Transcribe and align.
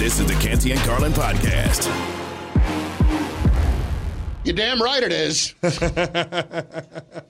This 0.00 0.18
is 0.18 0.24
the 0.24 0.34
Canty 0.36 0.72
and 0.72 0.80
Carlin 0.80 1.12
podcast. 1.12 1.84
You're 4.44 4.56
damn 4.56 4.80
right 4.80 5.02
it 5.02 5.12
is. 5.12 5.54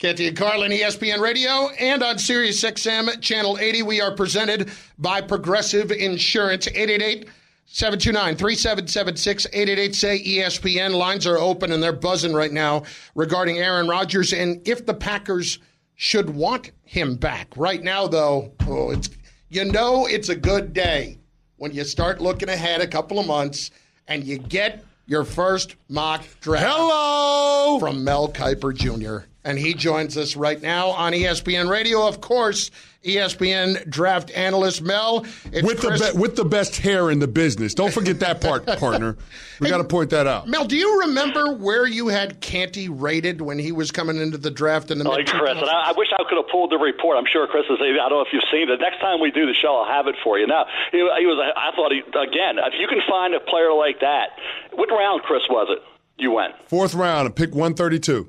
Canty 0.00 0.26
and 0.26 0.36
Carlin, 0.36 0.72
ESPN 0.72 1.20
Radio, 1.20 1.68
and 1.78 2.02
on 2.02 2.18
Sirius 2.18 2.64
XM 2.64 3.20
Channel 3.20 3.58
80. 3.58 3.84
We 3.84 4.00
are 4.00 4.12
presented 4.12 4.72
by 4.98 5.20
Progressive 5.20 5.92
Insurance, 5.92 6.66
888 6.66 7.28
729 7.66 8.34
3776 8.34 9.46
888 9.46 9.94
say 9.94 10.20
ESPN. 10.20 10.92
Lines 10.92 11.28
are 11.28 11.38
open 11.38 11.70
and 11.70 11.80
they're 11.80 11.92
buzzing 11.92 12.32
right 12.32 12.52
now 12.52 12.82
regarding 13.14 13.58
Aaron 13.58 13.86
Rodgers 13.86 14.32
and 14.32 14.66
if 14.66 14.84
the 14.84 14.94
Packers 14.94 15.60
should 15.94 16.30
want 16.30 16.72
him 16.82 17.14
back. 17.14 17.56
Right 17.56 17.84
now, 17.84 18.08
though, 18.08 18.52
oh, 18.66 18.90
it's 18.90 19.10
you 19.48 19.64
know 19.64 20.06
it's 20.06 20.28
a 20.28 20.34
good 20.34 20.72
day 20.72 21.19
when 21.60 21.74
you 21.74 21.84
start 21.84 22.22
looking 22.22 22.48
ahead 22.48 22.80
a 22.80 22.86
couple 22.86 23.18
of 23.18 23.26
months 23.26 23.70
and 24.08 24.24
you 24.24 24.38
get 24.38 24.82
your 25.04 25.24
first 25.24 25.76
mock 25.90 26.24
draft. 26.40 26.64
Hello 26.66 27.78
from 27.78 28.02
Mel 28.02 28.32
Kiper 28.32 28.74
Jr. 28.74 29.26
And 29.42 29.58
he 29.58 29.72
joins 29.72 30.18
us 30.18 30.36
right 30.36 30.60
now 30.60 30.88
on 30.88 31.12
ESPN 31.12 31.70
Radio, 31.70 32.06
of 32.06 32.20
course. 32.20 32.70
ESPN 33.04 33.88
draft 33.88 34.30
analyst 34.32 34.82
Mel. 34.82 35.24
with 35.62 35.80
Chris. 35.80 36.00
the 36.00 36.12
be- 36.12 36.18
with 36.20 36.36
the 36.36 36.44
best 36.44 36.76
hair 36.76 37.10
in 37.10 37.18
the 37.18 37.26
business. 37.26 37.72
Don't 37.72 37.94
forget 37.94 38.20
that 38.20 38.42
part, 38.42 38.66
partner. 38.78 39.16
We 39.58 39.66
hey, 39.66 39.70
got 39.70 39.78
to 39.78 39.84
point 39.84 40.10
that 40.10 40.26
out. 40.26 40.48
Mel, 40.48 40.66
do 40.66 40.76
you 40.76 41.00
remember 41.00 41.54
where 41.54 41.86
you 41.86 42.08
had 42.08 42.42
Canty 42.42 42.90
rated 42.90 43.40
when 43.40 43.58
he 43.58 43.72
was 43.72 43.90
coming 43.90 44.18
into 44.18 44.36
the 44.36 44.50
draft 44.50 44.90
in 44.90 44.98
the 44.98 45.08
oh, 45.08 45.12
like 45.12 45.26
Chris, 45.26 45.56
and 45.56 45.70
I, 45.70 45.90
I, 45.90 45.92
wish 45.96 46.08
I 46.12 46.22
could 46.28 46.36
have 46.36 46.48
pulled 46.52 46.72
the 46.72 46.76
report. 46.76 47.16
I'm 47.16 47.24
sure 47.24 47.46
Chris 47.46 47.64
is. 47.70 47.78
I 47.80 47.88
don't 47.96 48.10
know 48.10 48.20
if 48.20 48.28
you've 48.34 48.44
seen 48.52 48.68
it. 48.68 48.78
Next 48.80 49.00
time 49.00 49.18
we 49.20 49.30
do 49.30 49.46
the 49.46 49.54
show, 49.54 49.76
I'll 49.76 49.88
have 49.90 50.06
it 50.06 50.16
for 50.22 50.38
you. 50.38 50.46
Now, 50.46 50.66
he, 50.92 50.98
he 50.98 51.24
was. 51.24 51.40
I 51.40 51.74
thought 51.74 51.92
he 51.92 52.00
again. 52.00 52.58
If 52.58 52.74
you 52.78 52.86
can 52.86 53.00
find 53.08 53.34
a 53.34 53.40
player 53.40 53.72
like 53.72 54.00
that, 54.00 54.36
what 54.72 54.90
round, 54.90 55.22
Chris, 55.22 55.42
was 55.48 55.68
it? 55.70 55.82
You 56.18 56.32
went 56.32 56.52
fourth 56.68 56.92
round, 56.92 57.34
pick 57.34 57.54
132. 57.54 58.28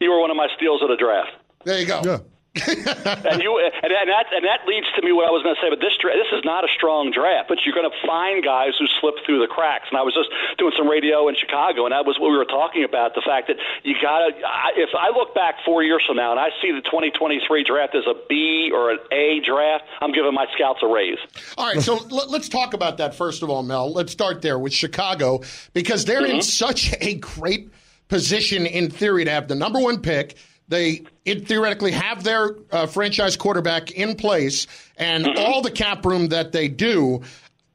You 0.00 0.10
were 0.10 0.20
one 0.20 0.30
of 0.30 0.36
my 0.36 0.48
steals 0.56 0.82
of 0.82 0.88
the 0.88 0.96
draft. 0.96 1.30
There 1.64 1.78
you 1.78 1.86
go. 1.86 2.02
Yeah 2.04 2.18
and 2.66 3.42
you 3.42 3.50
and, 3.58 3.90
and 3.90 4.06
that 4.06 4.30
and 4.30 4.46
that 4.46 4.62
leads 4.62 4.86
to 4.94 5.02
me 5.02 5.10
what 5.10 5.26
I 5.26 5.32
was 5.34 5.42
going 5.42 5.58
to 5.58 5.60
say. 5.60 5.66
But 5.66 5.82
this 5.82 5.90
this 5.98 6.30
is 6.30 6.46
not 6.46 6.62
a 6.62 6.70
strong 6.70 7.10
draft, 7.10 7.50
but 7.50 7.58
you're 7.66 7.74
going 7.74 7.90
to 7.90 7.98
find 8.06 8.44
guys 8.46 8.78
who 8.78 8.86
slip 9.02 9.18
through 9.26 9.42
the 9.42 9.50
cracks. 9.50 9.90
And 9.90 9.98
I 9.98 10.06
was 10.06 10.14
just 10.14 10.30
doing 10.56 10.70
some 10.78 10.86
radio 10.86 11.26
in 11.26 11.34
Chicago, 11.34 11.82
and 11.82 11.90
that 11.90 12.06
was 12.06 12.14
what 12.22 12.30
we 12.30 12.38
were 12.38 12.46
talking 12.46 12.86
about. 12.86 13.18
The 13.18 13.26
fact 13.26 13.50
that 13.50 13.58
you 13.82 13.98
got 13.98 14.22
to. 14.22 14.38
If 14.78 14.94
I 14.94 15.10
look 15.10 15.34
back 15.34 15.66
four 15.66 15.82
years 15.82 16.06
from 16.06 16.14
now 16.14 16.30
and 16.30 16.38
I 16.38 16.54
see 16.62 16.70
the 16.70 16.82
2023 16.86 17.42
draft 17.66 17.98
as 17.98 18.06
a 18.06 18.14
B 18.30 18.70
or 18.70 18.94
an 18.94 19.02
A 19.10 19.42
draft, 19.42 19.82
I'm 19.98 20.14
giving 20.14 20.30
my 20.30 20.46
scouts 20.54 20.78
a 20.78 20.86
raise. 20.86 21.18
All 21.58 21.66
right, 21.66 21.82
so 21.82 22.06
let's 22.30 22.48
talk 22.48 22.70
about 22.70 23.02
that 23.02 23.18
first 23.18 23.42
of 23.42 23.50
all, 23.50 23.66
Mel. 23.66 23.90
Let's 23.90 24.12
start 24.12 24.42
there 24.42 24.62
with 24.62 24.72
Chicago 24.72 25.42
because 25.74 26.04
they're 26.04 26.22
mm-hmm. 26.22 26.38
in 26.38 26.42
such 26.42 26.94
a 27.00 27.18
great 27.18 27.74
position 28.08 28.66
in 28.66 28.90
theory 28.90 29.24
to 29.24 29.30
have 29.30 29.48
the 29.48 29.54
number 29.54 29.80
one 29.80 30.00
pick 30.00 30.36
they 30.68 31.04
theoretically 31.24 31.92
have 31.92 32.24
their 32.24 32.56
uh, 32.72 32.86
franchise 32.86 33.36
quarterback 33.36 33.90
in 33.92 34.14
place 34.14 34.66
and 34.96 35.24
mm-hmm. 35.24 35.38
all 35.38 35.62
the 35.62 35.70
cap 35.70 36.04
room 36.04 36.28
that 36.28 36.52
they 36.52 36.68
do. 36.68 37.22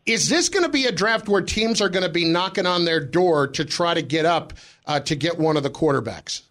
Is 0.06 0.30
this 0.30 0.50
going 0.50 0.66
to 0.66 0.72
be 0.72 0.86
a 0.86 0.92
draft 0.92 1.28
where 1.28 1.42
teams 1.42 1.82
are 1.82 1.90
going 1.90 2.04
to 2.04 2.10
be 2.10 2.26
knocking 2.26 2.66
on 2.66 2.86
their 2.86 3.00
door 3.00 3.48
to 3.50 3.64
try 3.64 3.94
to 3.94 4.02
get 4.02 4.26
up 4.26 4.54
uh, 4.88 5.00
to 5.02 5.16
get 5.16 5.38
one 5.38 5.56
of 5.56 5.64
the 5.64 5.70
quarterbacks? 5.70 6.42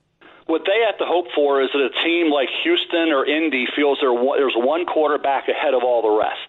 What 0.47 0.63
they 0.65 0.81
have 0.87 0.97
to 0.99 1.05
hope 1.05 1.27
for 1.35 1.61
is 1.61 1.69
that 1.73 1.81
a 1.81 2.05
team 2.05 2.31
like 2.31 2.49
Houston 2.63 3.11
or 3.11 3.27
Indy 3.27 3.67
feels 3.75 3.99
there's 4.01 4.55
one 4.57 4.87
quarterback 4.87 5.49
ahead 5.49 5.75
of 5.75 5.83
all 5.83 6.03
the 6.03 6.17
rest 6.19 6.48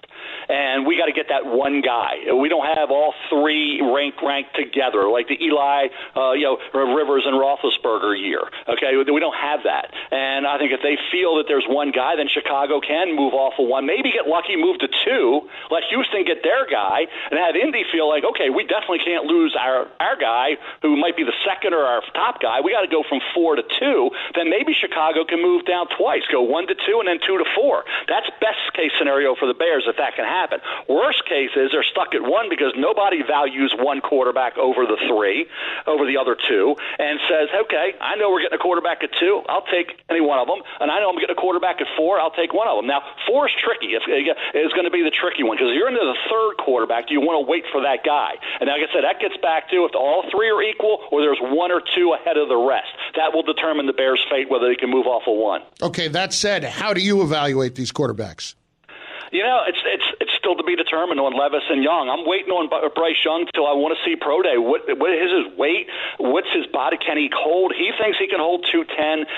and 0.50 0.86
we 0.86 0.98
got 0.98 1.06
to 1.06 1.14
get 1.14 1.30
that 1.30 1.46
one 1.46 1.82
guy. 1.86 2.26
We 2.34 2.50
don't 2.50 2.66
have 2.66 2.90
all 2.90 3.14
three 3.30 3.80
rank 3.80 4.18
ranked 4.26 4.58
together 4.58 5.06
like 5.08 5.30
the 5.30 5.38
Eli, 5.38 5.94
uh, 6.18 6.34
you 6.34 6.50
know, 6.50 6.58
Rivers 6.74 7.24
and 7.30 7.38
Roethlisberger 7.38 8.18
year. 8.18 8.42
Okay, 8.66 8.98
we 8.98 9.22
don't 9.22 9.38
have 9.38 9.62
that, 9.70 9.94
and 10.10 10.50
I 10.50 10.58
think 10.58 10.74
if 10.74 10.82
they 10.82 10.98
feel 11.14 11.38
that 11.38 11.46
there's 11.46 11.66
one 11.70 11.94
guy, 11.94 12.18
then 12.18 12.28
Chicago 12.28 12.82
can 12.82 13.16
move 13.16 13.38
off 13.38 13.54
of 13.62 13.70
one, 13.70 13.86
maybe 13.86 14.12
get 14.12 14.26
lucky, 14.26 14.58
move 14.58 14.82
to 14.82 14.90
two, 15.06 15.46
let 15.70 15.86
Houston 15.94 16.26
get 16.26 16.42
their 16.42 16.66
guy, 16.66 17.06
and 17.30 17.38
have 17.38 17.54
Indy 17.54 17.86
feel 17.94 18.10
like, 18.10 18.26
okay, 18.26 18.50
we 18.50 18.66
definitely 18.66 19.06
can't 19.06 19.30
lose 19.30 19.54
our 19.54 19.86
our 20.02 20.18
guy 20.18 20.58
who 20.82 20.98
might 20.98 21.16
be 21.16 21.24
the 21.24 21.38
second 21.46 21.78
or 21.78 21.86
our 21.86 22.02
top 22.18 22.42
guy. 22.42 22.58
We 22.66 22.74
got 22.74 22.82
to 22.82 22.92
go 22.92 23.06
from 23.06 23.22
four 23.38 23.56
to 23.56 23.64
two. 23.78 24.10
Then 24.34 24.50
maybe 24.50 24.74
Chicago 24.74 25.24
can 25.24 25.42
move 25.42 25.70
down 25.70 25.86
twice, 25.94 26.26
go 26.32 26.42
one 26.42 26.66
to 26.68 26.74
two, 26.74 26.98
and 26.98 27.08
then 27.08 27.22
two 27.22 27.38
to 27.38 27.46
four. 27.54 27.86
That's 28.10 28.26
best 28.42 28.74
case 28.74 28.92
scenario 28.98 29.36
for 29.38 29.46
the 29.46 29.54
Bears 29.54 29.86
if 29.86 29.98
that 30.02 30.18
can 30.18 30.26
happen 30.26 30.39
happen. 30.40 30.60
Worst 30.88 31.28
case 31.28 31.52
is 31.60 31.76
they're 31.76 31.84
stuck 31.84 32.16
at 32.16 32.24
one 32.24 32.48
because 32.48 32.72
nobody 32.80 33.20
values 33.28 33.76
one 33.76 34.00
quarterback 34.00 34.58
over 34.58 34.88
the 34.88 34.96
three, 35.12 35.48
over 35.84 36.08
the 36.08 36.16
other 36.16 36.40
two, 36.40 36.76
and 36.98 37.20
says, 37.28 37.52
okay, 37.68 38.00
I 38.00 38.16
know 38.16 38.32
we're 38.32 38.48
getting 38.48 38.56
a 38.56 38.64
quarterback 38.64 39.04
at 39.04 39.12
two. 39.20 39.44
I'll 39.52 39.68
take 39.68 40.00
any 40.08 40.22
one 40.22 40.40
of 40.40 40.48
them. 40.48 40.64
And 40.80 40.88
I 40.88 41.00
know 41.04 41.12
I'm 41.12 41.20
getting 41.20 41.36
a 41.36 41.42
quarterback 41.42 41.82
at 41.84 41.88
four. 42.00 42.20
I'll 42.20 42.32
take 42.32 42.54
one 42.54 42.68
of 42.68 42.80
them. 42.80 42.88
Now, 42.88 43.04
four 43.28 43.52
is 43.52 43.56
tricky. 43.60 43.96
Uh, 43.96 44.00
it's, 44.08 44.40
it's 44.56 44.74
going 44.74 44.88
to 44.88 44.96
be 44.96 45.04
the 45.04 45.12
tricky 45.12 45.44
one 45.44 45.58
because 45.58 45.76
you're 45.76 45.92
into 45.92 46.00
the 46.00 46.18
third 46.32 46.64
quarterback, 46.64 47.08
do 47.08 47.14
you 47.14 47.22
want 47.22 47.44
to 47.44 47.46
wait 47.50 47.66
for 47.72 47.82
that 47.82 48.04
guy. 48.06 48.40
And 48.60 48.70
like 48.70 48.82
I 48.82 48.90
said, 48.94 49.04
that 49.04 49.20
gets 49.20 49.36
back 49.42 49.70
to 49.72 49.86
if 49.86 49.92
all 49.96 50.24
three 50.32 50.50
are 50.50 50.62
equal 50.64 51.04
or 51.12 51.22
there's 51.22 51.42
one 51.42 51.72
or 51.72 51.82
two 51.82 52.14
ahead 52.14 52.38
of 52.38 52.48
the 52.48 52.58
rest. 52.58 52.90
That 53.16 53.34
will 53.34 53.44
determine 53.44 53.86
the 53.86 53.94
Bears' 53.94 54.24
fate 54.30 54.50
whether 54.50 54.68
they 54.68 54.76
can 54.76 54.90
move 54.90 55.08
off 55.08 55.24
of 55.28 55.36
one. 55.36 55.62
Okay, 55.82 56.08
that 56.10 56.34
said, 56.34 56.64
how 56.64 56.94
do 56.94 57.02
you 57.02 57.22
evaluate 57.22 57.76
these 57.76 57.92
quarterbacks? 57.92 58.56
You 59.32 59.44
know, 59.44 59.62
it's 59.68 59.82
it's 59.86 60.10
it's 60.22 60.34
still 60.38 60.56
to 60.56 60.64
be 60.64 60.76
determined 60.76 61.20
on 61.20 61.38
Levis 61.38 61.66
and 61.70 61.84
Young. 61.84 62.10
I'm 62.10 62.26
waiting 62.26 62.50
on 62.50 62.70
Bryce 62.70 63.22
Young 63.24 63.46
till 63.54 63.68
I 63.68 63.74
want 63.74 63.94
to 63.94 64.02
see 64.02 64.16
pro 64.16 64.42
day. 64.42 64.58
What 64.58 64.90
what 64.98 65.14
is 65.14 65.30
his 65.30 65.58
weight? 65.58 65.86
What's 66.18 66.50
his 66.50 66.66
body? 66.74 66.98
Can 66.98 67.18
he 67.18 67.30
hold? 67.30 67.74
He 67.78 67.92
thinks 67.94 68.18
he 68.18 68.28
can 68.28 68.40
hold 68.40 68.66
210. 68.72 69.30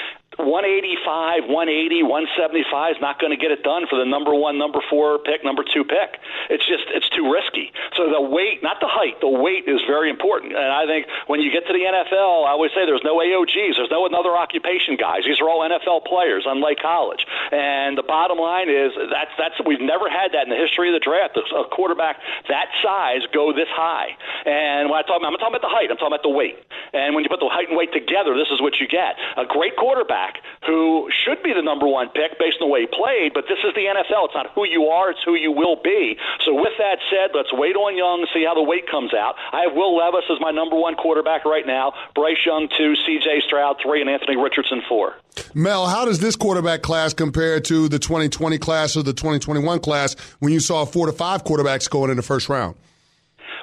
185, 0.43 1.47
180, 1.47 2.03
175 2.03 2.97
is 2.97 3.01
not 3.01 3.19
going 3.21 3.31
to 3.31 3.39
get 3.39 3.51
it 3.51 3.63
done 3.63 3.85
for 3.87 3.97
the 3.97 4.05
number 4.05 4.33
one, 4.33 4.57
number 4.57 4.79
four 4.89 5.19
pick, 5.19 5.43
number 5.43 5.63
two 5.63 5.83
pick. 5.83 6.17
It's 6.49 6.65
just 6.65 6.85
it's 6.91 7.07
too 7.09 7.31
risky. 7.31 7.71
So 7.95 8.09
the 8.09 8.21
weight, 8.21 8.63
not 8.63 8.81
the 8.81 8.89
height, 8.89 9.21
the 9.21 9.29
weight 9.29 9.67
is 9.67 9.81
very 9.85 10.09
important. 10.09 10.53
And 10.53 10.71
I 10.71 10.85
think 10.85 11.07
when 11.27 11.41
you 11.41 11.51
get 11.51 11.67
to 11.67 11.73
the 11.73 11.85
NFL, 11.85 12.47
I 12.47 12.55
always 12.57 12.71
say 12.73 12.85
there's 12.85 13.05
no 13.05 13.21
AOGs, 13.21 13.77
there's 13.77 13.93
no 13.93 14.05
another 14.05 14.35
occupation 14.35 14.97
guys. 14.97 15.23
These 15.25 15.41
are 15.41 15.49
all 15.49 15.61
NFL 15.61 16.05
players, 16.05 16.43
unlike 16.45 16.79
college. 16.81 17.25
And 17.51 17.97
the 17.97 18.03
bottom 18.03 18.37
line 18.37 18.69
is 18.69 18.91
that's 19.11 19.31
that's 19.37 19.55
we've 19.65 19.81
never 19.83 20.09
had 20.09 20.33
that 20.33 20.47
in 20.47 20.51
the 20.51 20.59
history 20.59 20.89
of 20.89 20.95
the 20.97 21.03
draft. 21.03 21.37
A 21.37 21.67
quarterback 21.69 22.17
that 22.49 22.67
size 22.81 23.21
go 23.33 23.53
this 23.53 23.69
high. 23.69 24.15
And 24.45 24.89
when 24.89 24.97
I 24.97 25.03
talk, 25.03 25.21
I'm 25.23 25.33
talking 25.37 25.55
about 25.55 25.65
the 25.65 25.73
height. 25.73 25.91
I'm 25.91 25.97
talking 25.97 26.15
about 26.15 26.25
the 26.25 26.33
weight. 26.33 26.57
And 26.93 27.15
when 27.15 27.23
you 27.23 27.29
put 27.29 27.39
the 27.39 27.51
height 27.51 27.69
and 27.69 27.77
weight 27.77 27.93
together, 27.93 28.35
this 28.35 28.49
is 28.51 28.61
what 28.61 28.79
you 28.79 28.87
get: 28.87 29.15
a 29.37 29.45
great 29.45 29.75
quarterback 29.75 30.30
who 30.65 31.09
should 31.09 31.41
be 31.43 31.53
the 31.53 31.61
number 31.61 31.87
one 31.87 32.09
pick 32.09 32.37
based 32.37 32.61
on 32.61 32.67
the 32.67 32.71
way 32.71 32.81
he 32.81 32.87
played, 32.87 33.33
but 33.33 33.45
this 33.49 33.57
is 33.65 33.73
the 33.73 33.89
NFL. 33.89 34.29
It's 34.29 34.35
not 34.35 34.51
who 34.53 34.65
you 34.65 34.85
are, 34.93 35.11
it's 35.11 35.23
who 35.25 35.35
you 35.35 35.51
will 35.51 35.77
be. 35.81 36.17
So 36.45 36.53
with 36.53 36.73
that 36.77 36.99
said, 37.09 37.31
let's 37.33 37.51
wait 37.53 37.75
on 37.75 37.97
Young, 37.97 38.27
see 38.33 38.45
how 38.45 38.53
the 38.53 38.63
weight 38.63 38.89
comes 38.89 39.13
out. 39.13 39.35
I 39.51 39.63
have 39.67 39.73
Will 39.73 39.97
Levis 39.97 40.25
as 40.29 40.39
my 40.39 40.51
number 40.51 40.75
one 40.75 40.95
quarterback 40.95 41.45
right 41.45 41.65
now, 41.65 41.93
Bryce 42.15 42.41
Young 42.45 42.69
two, 42.77 42.93
CJ 43.07 43.41
Stroud 43.43 43.77
three, 43.81 44.01
and 44.01 44.09
Anthony 44.09 44.37
Richardson 44.37 44.81
four. 44.87 45.15
Mel, 45.53 45.87
how 45.87 46.05
does 46.05 46.19
this 46.19 46.35
quarterback 46.35 46.81
class 46.81 47.13
compare 47.13 47.59
to 47.61 47.87
the 47.87 47.99
2020 47.99 48.57
class 48.57 48.95
or 48.95 49.03
the 49.03 49.13
2021 49.13 49.79
class 49.79 50.15
when 50.39 50.53
you 50.53 50.59
saw 50.59 50.85
four 50.85 51.07
to 51.07 51.13
five 51.13 51.43
quarterbacks 51.43 51.89
going 51.89 52.11
in 52.11 52.17
the 52.17 52.23
first 52.23 52.49
round? 52.49 52.75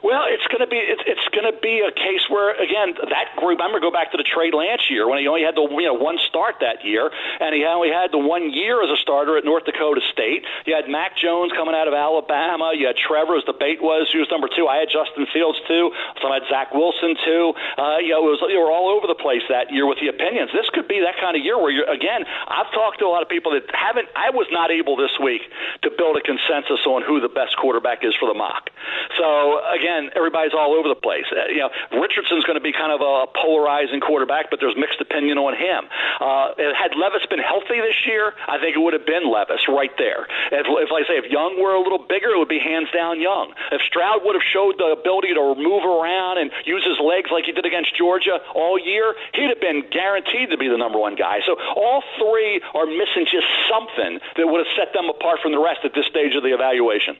Well, 0.02 0.30
it's 0.30 0.46
going 0.46 0.62
to 0.62 0.70
be 0.70 0.78
it's, 0.78 1.02
it's 1.06 1.26
going 1.34 1.46
to 1.50 1.56
be 1.58 1.82
a 1.82 1.90
case 1.90 2.22
where 2.30 2.54
again 2.54 2.94
that 3.10 3.34
group. 3.34 3.58
I'm 3.58 3.74
going 3.74 3.82
to 3.82 3.86
go 3.86 3.90
back 3.90 4.14
to 4.14 4.18
the 4.18 4.26
Trey 4.26 4.54
Lance 4.54 4.86
year 4.86 5.10
when 5.10 5.18
he 5.18 5.26
only 5.26 5.42
had 5.42 5.58
the 5.58 5.66
you 5.66 5.90
know 5.90 5.98
one 5.98 6.18
start 6.30 6.62
that 6.62 6.86
year, 6.86 7.10
and 7.40 7.50
he 7.50 7.66
only 7.66 7.90
had 7.90 8.14
the 8.14 8.22
one 8.22 8.54
year 8.54 8.78
as 8.82 8.90
a 8.90 8.98
starter 9.02 9.34
at 9.36 9.44
North 9.44 9.66
Dakota 9.66 10.00
State. 10.12 10.46
You 10.66 10.74
had 10.78 10.86
Mac 10.86 11.18
Jones 11.18 11.50
coming 11.50 11.74
out 11.74 11.90
of 11.90 11.94
Alabama. 11.94 12.70
You 12.74 12.86
had 12.86 12.96
Trevor, 12.96 13.34
as 13.34 13.44
the 13.46 13.56
bait 13.56 13.82
was, 13.82 14.06
who 14.14 14.22
was 14.22 14.30
number 14.30 14.46
two. 14.46 14.70
I 14.70 14.78
had 14.78 14.88
Justin 14.92 15.26
Fields 15.34 15.58
too. 15.66 15.90
Some 16.22 16.30
had 16.30 16.46
Zach 16.46 16.70
Wilson 16.70 17.18
too. 17.26 17.54
Uh, 17.74 17.98
you 17.98 18.14
know, 18.14 18.22
it 18.30 18.38
was 18.38 18.42
you 18.46 18.60
were 18.62 18.70
all 18.70 18.94
over 18.94 19.10
the 19.10 19.18
place 19.18 19.42
that 19.50 19.74
year 19.74 19.86
with 19.86 19.98
the 19.98 20.08
opinions. 20.08 20.54
This 20.54 20.70
could 20.70 20.86
be 20.86 21.02
that 21.02 21.18
kind 21.18 21.34
of 21.34 21.42
year 21.42 21.58
where 21.58 21.74
you're 21.74 21.90
again. 21.90 22.22
I've 22.46 22.70
talked 22.70 23.02
to 23.02 23.06
a 23.06 23.12
lot 23.12 23.26
of 23.26 23.28
people 23.28 23.50
that 23.56 23.66
haven't. 23.74 24.06
I 24.14 24.30
was 24.30 24.46
not 24.54 24.70
able 24.70 24.94
this 24.94 25.18
week 25.18 25.42
to 25.82 25.90
build 25.90 26.14
a 26.14 26.22
consensus 26.22 26.86
on 26.86 27.02
who 27.02 27.18
the 27.18 27.32
best 27.32 27.58
quarterback 27.58 28.06
is 28.06 28.14
for 28.14 28.30
the 28.30 28.36
mock. 28.36 28.70
So 29.16 29.58
again, 29.74 29.87
everybody's 30.14 30.54
all 30.54 30.74
over 30.74 30.88
the 30.88 30.98
place. 30.98 31.26
Uh, 31.30 31.48
you 31.48 31.62
know, 31.62 31.70
Richardson's 31.96 32.44
going 32.44 32.58
to 32.58 32.64
be 32.64 32.72
kind 32.72 32.92
of 32.92 33.00
a 33.00 33.26
polarizing 33.32 34.00
quarterback, 34.00 34.50
but 34.50 34.60
there's 34.60 34.76
mixed 34.76 35.00
opinion 35.00 35.38
on 35.38 35.54
him. 35.54 35.88
Uh, 36.20 36.54
had 36.76 36.94
Levis 36.96 37.24
been 37.28 37.42
healthy 37.42 37.80
this 37.80 37.98
year, 38.06 38.34
I 38.46 38.58
think 38.58 38.76
it 38.76 38.82
would 38.82 38.94
have 38.94 39.06
been 39.06 39.30
Levis 39.30 39.66
right 39.68 39.92
there. 39.98 40.26
If, 40.52 40.66
if 40.68 40.90
I 40.92 41.02
say 41.08 41.16
if 41.20 41.30
Young 41.30 41.60
were 41.60 41.74
a 41.74 41.82
little 41.82 42.02
bigger, 42.02 42.34
it 42.34 42.38
would 42.38 42.52
be 42.52 42.60
hands 42.60 42.88
down 42.90 43.20
Young. 43.20 43.52
If 43.72 43.80
Stroud 43.82 44.24
would 44.24 44.34
have 44.34 44.44
showed 44.44 44.78
the 44.78 44.96
ability 44.98 45.34
to 45.34 45.54
move 45.56 45.84
around 45.84 46.38
and 46.38 46.50
use 46.64 46.84
his 46.84 46.98
legs 47.00 47.30
like 47.32 47.44
he 47.44 47.52
did 47.52 47.64
against 47.64 47.96
Georgia 47.96 48.38
all 48.54 48.78
year, 48.78 49.14
he'd 49.34 49.48
have 49.48 49.60
been 49.60 49.84
guaranteed 49.90 50.50
to 50.50 50.58
be 50.58 50.68
the 50.68 50.76
number 50.76 50.98
one 50.98 51.14
guy. 51.14 51.40
So 51.46 51.56
all 51.76 52.02
three 52.18 52.60
are 52.74 52.86
missing 52.86 53.24
just 53.24 53.46
something 53.70 54.20
that 54.36 54.46
would 54.46 54.60
have 54.64 54.72
set 54.76 54.92
them 54.92 55.08
apart 55.08 55.40
from 55.42 55.52
the 55.52 55.60
rest 55.60 55.80
at 55.84 55.94
this 55.94 56.06
stage 56.06 56.34
of 56.34 56.42
the 56.42 56.52
evaluation. 56.52 57.16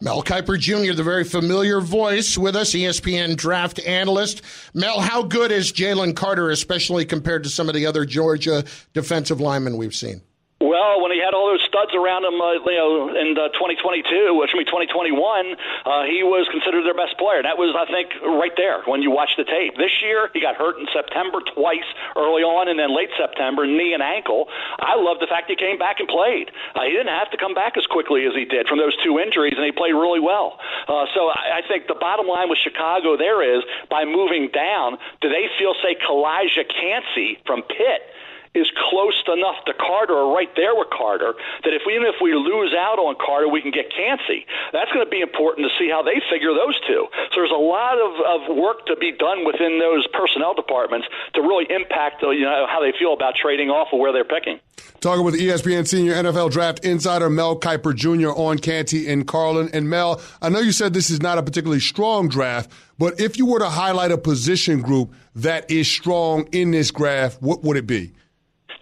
Mel 0.00 0.22
Kiper 0.22 0.58
Jr., 0.58 0.94
the 0.94 1.02
very 1.02 1.24
familiar 1.24 1.80
voice 1.80 2.11
with 2.38 2.56
us, 2.56 2.72
ESPN 2.72 3.36
draft 3.36 3.78
analyst. 3.80 4.42
Mel, 4.74 5.00
how 5.00 5.22
good 5.22 5.50
is 5.50 5.72
Jalen 5.72 6.14
Carter, 6.16 6.50
especially 6.50 7.04
compared 7.04 7.44
to 7.44 7.48
some 7.48 7.68
of 7.68 7.74
the 7.74 7.86
other 7.86 8.04
Georgia 8.04 8.64
defensive 8.92 9.40
linemen 9.40 9.76
we've 9.76 9.94
seen? 9.94 10.22
Well, 10.62 11.02
when 11.02 11.10
he 11.10 11.18
had 11.18 11.34
all 11.34 11.50
those 11.50 11.66
studs 11.66 11.90
around 11.90 12.22
him, 12.22 12.38
uh, 12.38 12.62
you 12.62 12.78
know, 12.78 13.10
in 13.10 13.34
uh, 13.34 13.50
2022, 13.50 14.30
which 14.38 14.54
would 14.54 14.62
be 14.62 14.70
2021, 14.70 15.18
uh, 15.18 16.06
he 16.06 16.22
was 16.22 16.46
considered 16.54 16.86
their 16.86 16.94
best 16.94 17.18
player. 17.18 17.42
That 17.42 17.58
was, 17.58 17.74
I 17.74 17.82
think, 17.90 18.14
right 18.22 18.54
there 18.54 18.86
when 18.86 19.02
you 19.02 19.10
watch 19.10 19.34
the 19.34 19.42
tape. 19.42 19.74
This 19.74 19.90
year, 20.06 20.30
he 20.30 20.38
got 20.38 20.54
hurt 20.54 20.78
in 20.78 20.86
September 20.94 21.42
twice, 21.42 21.88
early 22.14 22.46
on, 22.46 22.70
and 22.70 22.78
then 22.78 22.94
late 22.94 23.10
September, 23.18 23.66
knee 23.66 23.90
and 23.90 24.06
ankle. 24.06 24.46
I 24.78 24.94
love 24.94 25.18
the 25.18 25.26
fact 25.26 25.50
he 25.50 25.58
came 25.58 25.82
back 25.82 25.98
and 25.98 26.06
played. 26.06 26.54
Uh, 26.78 26.86
he 26.86 26.94
didn't 26.94 27.10
have 27.10 27.34
to 27.34 27.38
come 27.42 27.58
back 27.58 27.74
as 27.74 27.82
quickly 27.90 28.22
as 28.30 28.34
he 28.38 28.46
did 28.46 28.70
from 28.70 28.78
those 28.78 28.94
two 29.02 29.18
injuries, 29.18 29.58
and 29.58 29.66
he 29.66 29.74
played 29.74 29.98
really 29.98 30.22
well. 30.22 30.62
Uh, 30.86 31.10
so 31.10 31.26
I, 31.34 31.58
I 31.58 31.60
think 31.66 31.90
the 31.90 31.98
bottom 31.98 32.30
line 32.30 32.46
with 32.46 32.62
Chicago 32.62 33.18
there 33.18 33.42
is 33.42 33.66
by 33.90 34.06
moving 34.06 34.46
down, 34.54 34.94
do 35.18 35.26
they 35.26 35.50
feel, 35.58 35.74
say, 35.82 35.98
Calijah 35.98 36.70
Kancey 36.70 37.42
from 37.50 37.66
Pitt? 37.66 38.11
Is 38.54 38.68
close 38.90 39.16
enough 39.32 39.64
to 39.64 39.72
Carter 39.72 40.12
or 40.12 40.36
right 40.36 40.50
there 40.56 40.76
with 40.76 40.88
Carter 40.92 41.32
that 41.64 41.72
if 41.72 41.82
we, 41.86 41.96
even 41.96 42.06
if 42.06 42.20
we 42.20 42.34
lose 42.34 42.76
out 42.76 43.00
on 43.00 43.16
Carter, 43.16 43.48
we 43.48 43.62
can 43.62 43.70
get 43.72 43.88
Kancey. 43.88 44.44
That's 44.72 44.92
going 44.92 45.04
to 45.04 45.10
be 45.10 45.20
important 45.20 45.64
to 45.64 45.72
see 45.80 45.88
how 45.88 46.02
they 46.04 46.20
figure 46.28 46.52
those 46.52 46.76
two. 46.84 47.08
So 47.32 47.40
there's 47.40 47.54
a 47.54 47.56
lot 47.56 47.96
of, 47.96 48.12
of 48.20 48.56
work 48.56 48.84
to 48.92 48.96
be 48.96 49.12
done 49.12 49.48
within 49.48 49.80
those 49.80 50.06
personnel 50.12 50.52
departments 50.52 51.08
to 51.34 51.40
really 51.40 51.64
impact 51.72 52.20
uh, 52.22 52.30
you 52.30 52.44
know 52.44 52.66
how 52.68 52.80
they 52.80 52.92
feel 52.98 53.12
about 53.16 53.34
trading 53.40 53.70
off 53.70 53.88
of 53.92 53.98
where 53.98 54.12
they're 54.12 54.28
picking. 54.28 54.60
Talking 55.00 55.24
with 55.24 55.34
ESPN 55.34 55.88
senior 55.88 56.14
NFL 56.14 56.52
draft 56.52 56.84
insider 56.84 57.30
Mel 57.30 57.58
Kiper 57.58 57.94
Jr. 57.94 58.30
on 58.30 58.58
Canty 58.58 59.08
and 59.08 59.26
Carlin. 59.26 59.70
And 59.72 59.88
Mel, 59.88 60.20
I 60.40 60.48
know 60.48 60.60
you 60.60 60.72
said 60.72 60.92
this 60.92 61.10
is 61.10 61.20
not 61.20 61.38
a 61.38 61.42
particularly 61.42 61.80
strong 61.80 62.28
draft, 62.28 62.70
but 62.98 63.18
if 63.18 63.38
you 63.38 63.46
were 63.46 63.58
to 63.58 63.70
highlight 63.70 64.12
a 64.12 64.18
position 64.18 64.80
group 64.80 65.12
that 65.34 65.70
is 65.70 65.90
strong 65.90 66.46
in 66.52 66.70
this 66.70 66.90
draft, 66.90 67.40
what 67.40 67.64
would 67.64 67.76
it 67.76 67.86
be? 67.86 68.12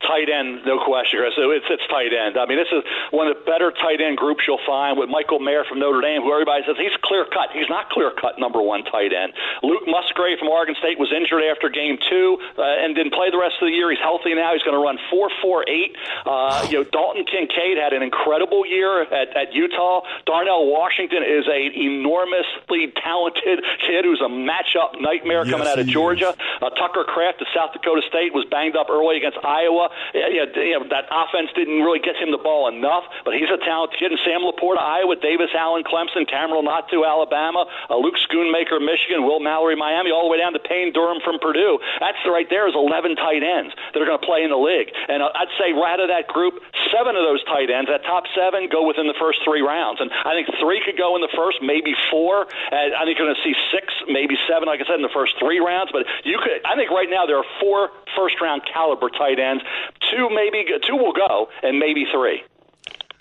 Tight 0.01 0.33
end, 0.33 0.65
no 0.65 0.81
question, 0.81 1.21
Chris. 1.21 1.37
So 1.37 1.51
it's 1.53 1.67
it's 1.69 1.85
tight 1.93 2.13
end. 2.13 2.41
I 2.41 2.47
mean, 2.49 2.57
this 2.57 2.73
is 2.73 2.83
one 3.13 3.29
of 3.29 3.37
the 3.37 3.45
better 3.45 3.71
tight 3.71 4.01
end 4.01 4.17
groups 4.17 4.45
you'll 4.49 4.63
find 4.67 4.97
with 4.99 5.09
Michael 5.09 5.39
Mayer 5.39 5.65
from 5.69 5.79
Notre 5.79 6.01
Dame, 6.01 6.23
who 6.23 6.33
everybody 6.33 6.65
says 6.65 6.77
he's 6.81 6.97
clear 7.05 7.25
cut. 7.29 7.53
He's 7.53 7.69
not 7.69 7.91
clear 7.93 8.11
cut 8.11 8.41
number 8.41 8.61
one 8.61 8.85
tight 8.85 9.13
end. 9.13 9.33
Luke 9.63 9.85
Musgrave 9.87 10.39
from 10.41 10.49
Oregon 10.49 10.75
State 10.81 10.99
was 10.99 11.13
injured 11.13 11.45
after 11.45 11.69
game 11.69 11.99
two 12.09 12.41
uh, 12.57 12.81
and 12.81 12.97
didn't 12.97 13.13
play 13.13 13.29
the 13.31 13.39
rest 13.39 13.61
of 13.61 13.69
the 13.69 13.75
year. 13.77 13.93
He's 13.93 14.01
healthy 14.01 14.33
now. 14.35 14.53
He's 14.57 14.65
going 14.65 14.77
to 14.77 14.83
run 14.83 14.97
four 15.13 15.29
four 15.45 15.69
eight. 15.69 15.93
Uh, 16.25 16.65
you 16.73 16.81
know, 16.81 16.85
Dalton 16.89 17.29
Kincaid 17.29 17.77
had 17.77 17.93
an 17.93 18.01
incredible 18.03 18.65
year 18.65 19.05
at, 19.05 19.37
at 19.37 19.53
Utah. 19.53 20.01
Darnell 20.25 20.73
Washington 20.73 21.23
is 21.29 21.45
a 21.45 21.61
enormously 21.77 22.89
talented 22.97 23.61
kid 23.85 24.09
who's 24.09 24.25
a 24.25 24.33
matchup 24.33 24.97
nightmare 24.97 25.45
yes, 25.45 25.53
coming 25.53 25.69
out 25.69 25.79
of 25.79 25.87
Georgia. 25.87 26.33
Uh, 26.61 26.71
Tucker 26.73 27.05
Kraft 27.05 27.41
of 27.45 27.49
South 27.53 27.73
Dakota 27.77 28.01
State 28.09 28.33
was 28.33 28.49
banged 28.49 28.77
up 28.77 28.89
early 28.89 29.17
against 29.17 29.37
Iowa 29.45 29.90
you 30.15 30.43
know, 30.43 30.49
you 30.57 30.75
know, 30.75 30.85
that 30.91 31.07
offense 31.13 31.53
didn't 31.55 31.81
really 31.85 32.01
get 32.01 32.17
him 32.17 32.33
the 32.33 32.43
ball 32.43 32.67
enough, 32.67 33.05
but 33.25 33.35
he's 33.35 33.53
a 33.53 33.61
talented 33.63 33.99
kid. 33.99 34.11
And 34.11 34.21
Sam 34.27 34.43
LaPorta, 34.43 34.83
Iowa, 34.83 35.15
Davis 35.17 35.55
Allen, 35.55 35.85
Clemson, 35.87 36.27
Cameron 36.27 36.67
Latu, 36.67 37.07
Alabama, 37.07 37.67
uh, 37.89 37.97
Luke 37.97 38.19
Schoonmaker, 38.19 38.83
Michigan, 38.83 39.23
Will 39.23 39.41
Mallory, 39.41 39.77
Miami, 39.77 40.11
all 40.11 40.27
the 40.27 40.33
way 40.33 40.39
down 40.39 40.53
to 40.53 40.63
Payne 40.63 40.93
Durham 40.93 41.23
from 41.23 41.39
Purdue. 41.39 41.79
That's 42.01 42.19
right 42.27 42.49
there 42.51 42.67
is 42.67 42.75
11 42.75 43.17
tight 43.17 43.43
ends 43.43 43.75
that 43.93 44.03
are 44.03 44.07
going 44.07 44.19
to 44.19 44.27
play 44.27 44.43
in 44.43 44.51
the 44.51 44.59
league. 44.59 44.91
And 45.09 45.23
uh, 45.23 45.31
I'd 45.35 45.53
say 45.59 45.73
right 45.73 46.01
out 46.01 46.09
of 46.09 46.09
that 46.09 46.33
group, 46.33 46.63
seven 46.89 47.19
of 47.19 47.23
those 47.27 47.43
tight 47.45 47.69
ends, 47.69 47.91
that 47.93 48.07
top 48.07 48.25
seven, 48.33 48.71
go 48.71 48.87
within 48.87 49.07
the 49.11 49.19
first 49.19 49.43
three 49.45 49.61
rounds. 49.61 50.01
And 50.01 50.09
I 50.25 50.33
think 50.33 50.49
three 50.63 50.81
could 50.81 50.97
go 50.97 51.19
in 51.19 51.23
the 51.23 51.33
first, 51.37 51.59
maybe 51.61 51.93
four. 52.09 52.49
And 52.71 52.95
I 52.95 53.05
think 53.05 53.19
you're 53.19 53.29
going 53.29 53.37
to 53.37 53.45
see 53.45 53.59
six, 53.75 53.93
maybe 54.09 54.39
seven, 54.49 54.71
like 54.71 54.81
I 54.81 54.87
said, 54.87 54.97
in 54.97 55.07
the 55.07 55.13
first 55.13 55.37
three 55.37 55.59
rounds. 55.59 55.93
But 55.93 56.07
you 56.25 56.39
could, 56.39 56.65
I 56.65 56.79
think 56.79 56.91
right 56.91 57.11
now 57.11 57.27
there 57.27 57.37
are 57.37 57.51
four 57.61 57.91
first 58.17 58.41
round 58.41 58.63
caliber 58.65 59.11
tight 59.11 59.39
ends. 59.39 59.63
Two 60.11 60.29
maybe 60.31 60.65
two 60.87 60.97
will 60.97 61.13
go, 61.13 61.49
and 61.63 61.79
maybe 61.79 62.07
three. 62.13 62.43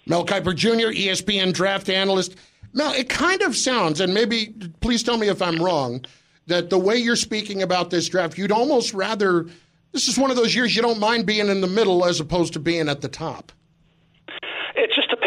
Mel 0.06 0.26
Kiper 0.26 0.56
Jr., 0.56 0.92
ESPN 0.92 1.54
draft 1.54 1.90
analyst. 1.90 2.36
Mel, 2.74 2.94
it 2.94 3.10
kind 3.10 3.42
of 3.42 3.56
sounds, 3.56 4.00
and 4.02 4.14
maybe 4.14 4.54
please 4.82 5.04
tell 5.04 5.18
me 5.18 5.28
if 5.28 5.42
I'm 5.42 5.62
wrong, 5.62 6.06
that 6.48 6.70
the 6.70 6.80
way 6.80 6.96
you're 6.98 7.16
speaking 7.16 7.62
about 7.62 7.90
this 7.90 8.10
draft, 8.10 8.38
you'd 8.38 8.52
almost 8.52 8.94
rather. 8.94 9.48
This 9.92 10.08
is 10.08 10.20
one 10.20 10.30
of 10.30 10.38
those 10.38 10.56
years 10.56 10.76
you 10.76 10.84
don't 10.84 11.00
mind 11.00 11.26
being 11.26 11.48
in 11.48 11.62
the 11.62 11.68
middle 11.68 12.06
as 12.06 12.20
opposed 12.20 12.54
to 12.54 12.60
being 12.60 12.90
at 12.90 13.02
the 13.02 13.08
top. 13.08 13.52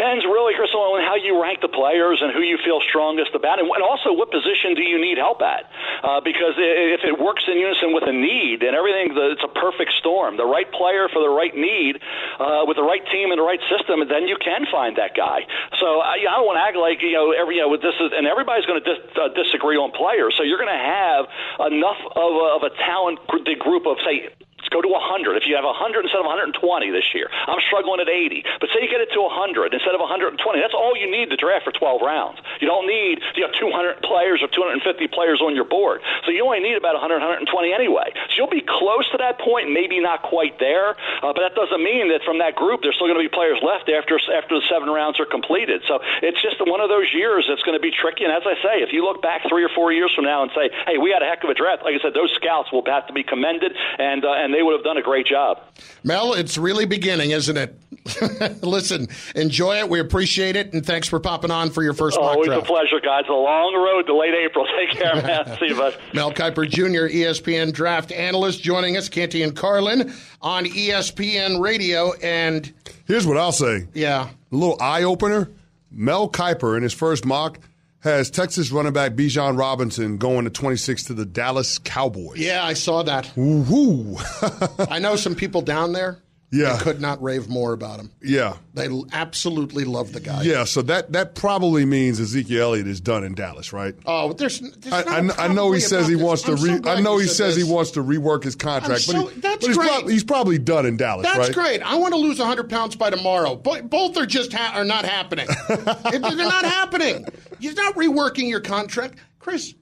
Depends, 0.03 0.27
really, 0.27 0.51
Chris, 0.51 0.75
on 0.75 0.99
how 0.99 1.15
you 1.15 1.39
rank 1.39 1.63
the 1.63 1.71
players 1.71 2.19
and 2.19 2.35
who 2.35 2.43
you 2.43 2.59
feel 2.59 2.83
strongest 2.83 3.31
about, 3.39 3.55
and 3.55 3.71
also 3.79 4.11
what 4.11 4.35
position 4.35 4.75
do 4.75 4.83
you 4.83 4.99
need 4.99 5.15
help 5.15 5.39
at? 5.39 5.71
Uh, 6.03 6.19
because 6.19 6.59
if 6.59 7.07
it 7.07 7.15
works 7.15 7.47
in 7.47 7.55
unison 7.55 7.95
with 7.95 8.03
a 8.03 8.11
need 8.11 8.67
and 8.67 8.75
everything, 8.75 9.15
it's 9.15 9.47
a 9.47 9.53
perfect 9.55 9.95
storm. 10.03 10.35
The 10.35 10.43
right 10.43 10.67
player 10.75 11.07
for 11.07 11.23
the 11.23 11.31
right 11.31 11.55
need, 11.55 12.03
uh, 12.35 12.67
with 12.67 12.75
the 12.75 12.83
right 12.83 12.99
team 13.15 13.31
and 13.31 13.39
the 13.39 13.47
right 13.47 13.63
system, 13.71 14.03
and 14.03 14.11
then 14.11 14.27
you 14.27 14.35
can 14.43 14.67
find 14.67 14.99
that 14.99 15.15
guy. 15.15 15.47
So 15.79 16.03
I, 16.03 16.19
I 16.19 16.35
don't 16.35 16.51
want 16.51 16.59
to 16.59 16.67
act 16.67 16.75
like 16.75 16.99
you 16.99 17.15
know 17.15 17.31
every 17.31 17.55
you 17.55 17.63
know 17.63 17.71
this 17.79 17.95
is, 17.95 18.11
and 18.11 18.27
everybody's 18.27 18.67
going 18.67 18.83
to 18.83 18.91
uh, 18.91 19.31
disagree 19.31 19.79
on 19.79 19.95
players. 19.95 20.35
So 20.35 20.43
you're 20.43 20.59
going 20.59 20.67
to 20.67 20.83
have 20.83 21.31
enough 21.71 22.03
of 22.11 22.31
a, 22.43 22.47
of 22.59 22.61
a 22.67 22.75
talent 22.75 23.23
group 23.23 23.87
of 23.87 23.95
say 24.03 24.35
Let's 24.63 24.71
go 24.71 24.79
to 24.79 24.87
100. 24.87 25.35
If 25.35 25.43
you 25.43 25.59
have 25.59 25.67
100 25.67 25.75
instead 26.07 26.23
of 26.23 26.27
120 26.31 26.55
this 26.95 27.11
year, 27.11 27.27
I'm 27.51 27.59
struggling 27.67 27.99
at 27.99 28.07
80. 28.07 28.47
But 28.63 28.71
say 28.71 28.79
you 28.79 28.87
get 28.87 29.03
it 29.03 29.11
to 29.11 29.19
100 29.19 29.75
instead 29.75 29.91
of 29.91 29.99
120. 29.99 30.39
That's 30.39 30.71
all 30.71 30.95
you 30.95 31.03
need 31.11 31.27
to 31.35 31.35
draft 31.35 31.67
for 31.67 31.75
12 31.75 31.99
rounds. 31.99 32.39
You 32.63 32.71
don't 32.71 32.87
need 32.87 33.19
you 33.35 33.43
have 33.43 33.51
200 33.59 33.99
players 34.07 34.39
or 34.39 34.47
250 34.47 35.11
players 35.11 35.43
on 35.43 35.51
your 35.51 35.67
board. 35.67 35.99
So 36.23 36.31
you 36.31 36.47
only 36.47 36.63
need 36.63 36.79
about 36.79 36.95
100, 36.95 37.19
120 37.19 37.43
anyway. 37.75 38.15
So 38.31 38.39
you'll 38.39 38.55
be 38.55 38.63
close 38.63 39.03
to 39.11 39.19
that 39.19 39.35
point, 39.43 39.67
maybe 39.67 39.99
not 39.99 40.23
quite 40.23 40.63
there. 40.63 40.95
Uh, 41.19 41.35
but 41.35 41.43
that 41.43 41.59
doesn't 41.59 41.83
mean 41.83 42.07
that 42.15 42.23
from 42.23 42.39
that 42.39 42.55
group 42.55 42.79
there's 42.79 42.95
still 42.95 43.11
going 43.11 43.19
to 43.19 43.25
be 43.25 43.27
players 43.27 43.59
left 43.59 43.91
after 43.91 44.15
after 44.31 44.55
the 44.55 44.63
seven 44.71 44.87
rounds 44.87 45.19
are 45.19 45.27
completed. 45.27 45.83
So 45.91 45.99
it's 46.23 46.39
just 46.39 46.63
one 46.63 46.79
of 46.79 46.87
those 46.87 47.11
years 47.11 47.43
that's 47.51 47.67
going 47.67 47.75
to 47.75 47.83
be 47.83 47.91
tricky. 47.91 48.23
And 48.23 48.31
as 48.31 48.47
I 48.47 48.55
say, 48.63 48.79
if 48.79 48.95
you 48.95 49.03
look 49.03 49.19
back 49.19 49.43
three 49.51 49.67
or 49.67 49.71
four 49.75 49.91
years 49.91 50.15
from 50.15 50.23
now 50.23 50.39
and 50.39 50.51
say, 50.55 50.71
"Hey, 50.87 50.95
we 50.95 51.11
had 51.11 51.19
a 51.19 51.27
heck 51.27 51.43
of 51.43 51.51
a 51.51 51.57
draft," 51.59 51.83
like 51.83 51.99
I 51.99 51.99
said, 51.99 52.15
those 52.15 52.31
scouts 52.39 52.71
will 52.71 52.87
have 52.87 53.11
to 53.11 53.13
be 53.13 53.27
commended 53.27 53.75
and 53.99 54.23
uh, 54.23 54.39
and 54.39 54.55
they 54.55 54.63
would 54.63 54.79
have 54.79 54.87
done 54.87 54.95
a 54.95 55.03
great 55.03 55.27
job. 55.27 55.59
Mel, 56.07 56.31
it's 56.31 56.55
really 56.55 56.87
beginning, 56.87 57.35
isn't 57.35 57.59
it? 57.59 57.75
Listen, 58.61 59.07
enjoy 59.35 59.77
it. 59.77 59.89
We 59.89 59.99
appreciate 59.99 60.55
it, 60.55 60.73
and 60.73 60.85
thanks 60.85 61.07
for 61.07 61.19
popping 61.19 61.51
on 61.51 61.69
for 61.69 61.83
your 61.83 61.93
first 61.93 62.17
Always 62.17 62.47
mock 62.47 62.55
draft. 62.57 62.63
a 62.63 62.73
pleasure, 62.73 62.99
guys. 62.99 63.23
A 63.29 63.33
long 63.33 63.73
road 63.75 64.03
to 64.07 64.15
late 64.17 64.33
April. 64.33 64.65
Take 64.77 64.99
care, 64.99 65.15
man. 65.15 65.57
See 65.59 65.67
you, 65.67 65.75
bud. 65.75 65.95
Mel 66.13 66.31
Kiper 66.31 66.67
Jr., 66.69 67.07
ESPN 67.13 67.71
draft 67.73 68.11
analyst, 68.11 68.61
joining 68.61 68.97
us, 68.97 69.07
Canty 69.09 69.41
and 69.43 69.55
Carlin 69.55 70.11
on 70.41 70.65
ESPN 70.65 71.61
Radio. 71.61 72.13
And 72.21 72.71
here's 73.05 73.25
what 73.25 73.37
I'll 73.37 73.51
say. 73.53 73.87
Yeah, 73.93 74.29
a 74.51 74.55
little 74.55 74.77
eye 74.81 75.03
opener. 75.03 75.49
Mel 75.89 76.27
Kiper 76.29 76.75
in 76.75 76.83
his 76.83 76.93
first 76.93 77.25
mock 77.25 77.59
has 77.99 78.29
Texas 78.29 78.69
running 78.71 78.91
back 78.91 79.13
Bijan 79.13 79.57
Robinson 79.57 80.17
going 80.17 80.43
to 80.43 80.49
26 80.51 81.03
to 81.05 81.13
the 81.13 81.25
Dallas 81.25 81.77
Cowboys. 81.77 82.37
Yeah, 82.37 82.65
I 82.65 82.73
saw 82.73 83.03
that. 83.03 83.31
Woohoo! 83.37 84.87
I 84.91 84.99
know 84.99 85.15
some 85.15 85.35
people 85.35 85.61
down 85.61 85.93
there. 85.93 86.17
Yeah, 86.53 86.77
could 86.77 87.01
not 87.01 87.21
rave 87.23 87.49
more 87.49 87.73
about 87.73 87.99
him. 87.99 88.11
Yeah, 88.21 88.57
they 88.75 88.87
absolutely 89.11 89.85
love 89.85 90.13
the 90.13 90.19
guy. 90.19 90.43
Yeah, 90.43 90.65
so 90.65 90.83
that 90.83 91.11
that 91.13 91.33
probably 91.33 91.83
means 91.83 92.19
Ezekiel 92.19 92.61
Elliott 92.61 92.85
is 92.85 93.01
done 93.01 93.23
in 93.23 93.33
Dallas, 93.33 93.73
right? 93.73 93.95
Oh, 94.05 94.33
there's. 94.33 94.59
there's 94.59 94.93
I, 94.93 95.01
I, 95.01 95.45
I, 95.45 95.47
know 95.47 95.71
he 95.71 95.79
says 95.79 96.07
he 96.07 96.13
this. 96.13 96.21
wants 96.21 96.43
to. 96.43 96.51
Re, 96.51 96.79
so 96.83 96.89
I 96.91 97.01
know 97.01 97.17
he 97.17 97.25
says 97.25 97.55
this. 97.55 97.65
he 97.65 97.71
wants 97.71 97.89
to 97.91 98.03
rework 98.03 98.43
his 98.43 98.55
contract, 98.55 99.01
so, 99.01 99.23
but, 99.23 99.33
he, 99.33 99.39
that's 99.39 99.57
but 99.61 99.67
he's, 99.67 99.77
great. 99.77 99.89
Probably, 99.89 100.13
he's 100.13 100.23
probably 100.23 100.59
done 100.59 100.85
in 100.85 100.95
Dallas. 100.95 101.25
That's 101.25 101.39
right? 101.39 101.53
great. 101.53 101.81
I 101.81 101.95
want 101.95 102.13
to 102.13 102.19
lose 102.19 102.37
100 102.37 102.69
pounds 102.69 102.95
by 102.95 103.09
tomorrow. 103.09 103.55
But 103.55 103.89
Both 103.89 104.15
are 104.17 104.27
just 104.27 104.53
ha- 104.53 104.73
are 104.75 104.85
not 104.85 105.05
happening. 105.05 105.47
They're 105.67 106.19
not 106.19 106.65
happening. 106.65 107.25
You're 107.59 107.73
not 107.73 107.95
reworking 107.95 108.47
your 108.47 108.61
contract, 108.61 109.17
Chris. 109.39 109.73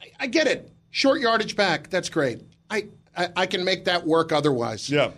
I, 0.00 0.06
I 0.20 0.26
get 0.28 0.46
it. 0.46 0.72
Short 0.90 1.20
yardage 1.20 1.54
back. 1.54 1.90
That's 1.90 2.08
great. 2.08 2.40
I, 2.70 2.88
I 3.14 3.28
I 3.36 3.46
can 3.46 3.62
make 3.62 3.84
that 3.84 4.06
work 4.06 4.32
otherwise. 4.32 4.88
Yeah 4.88 5.10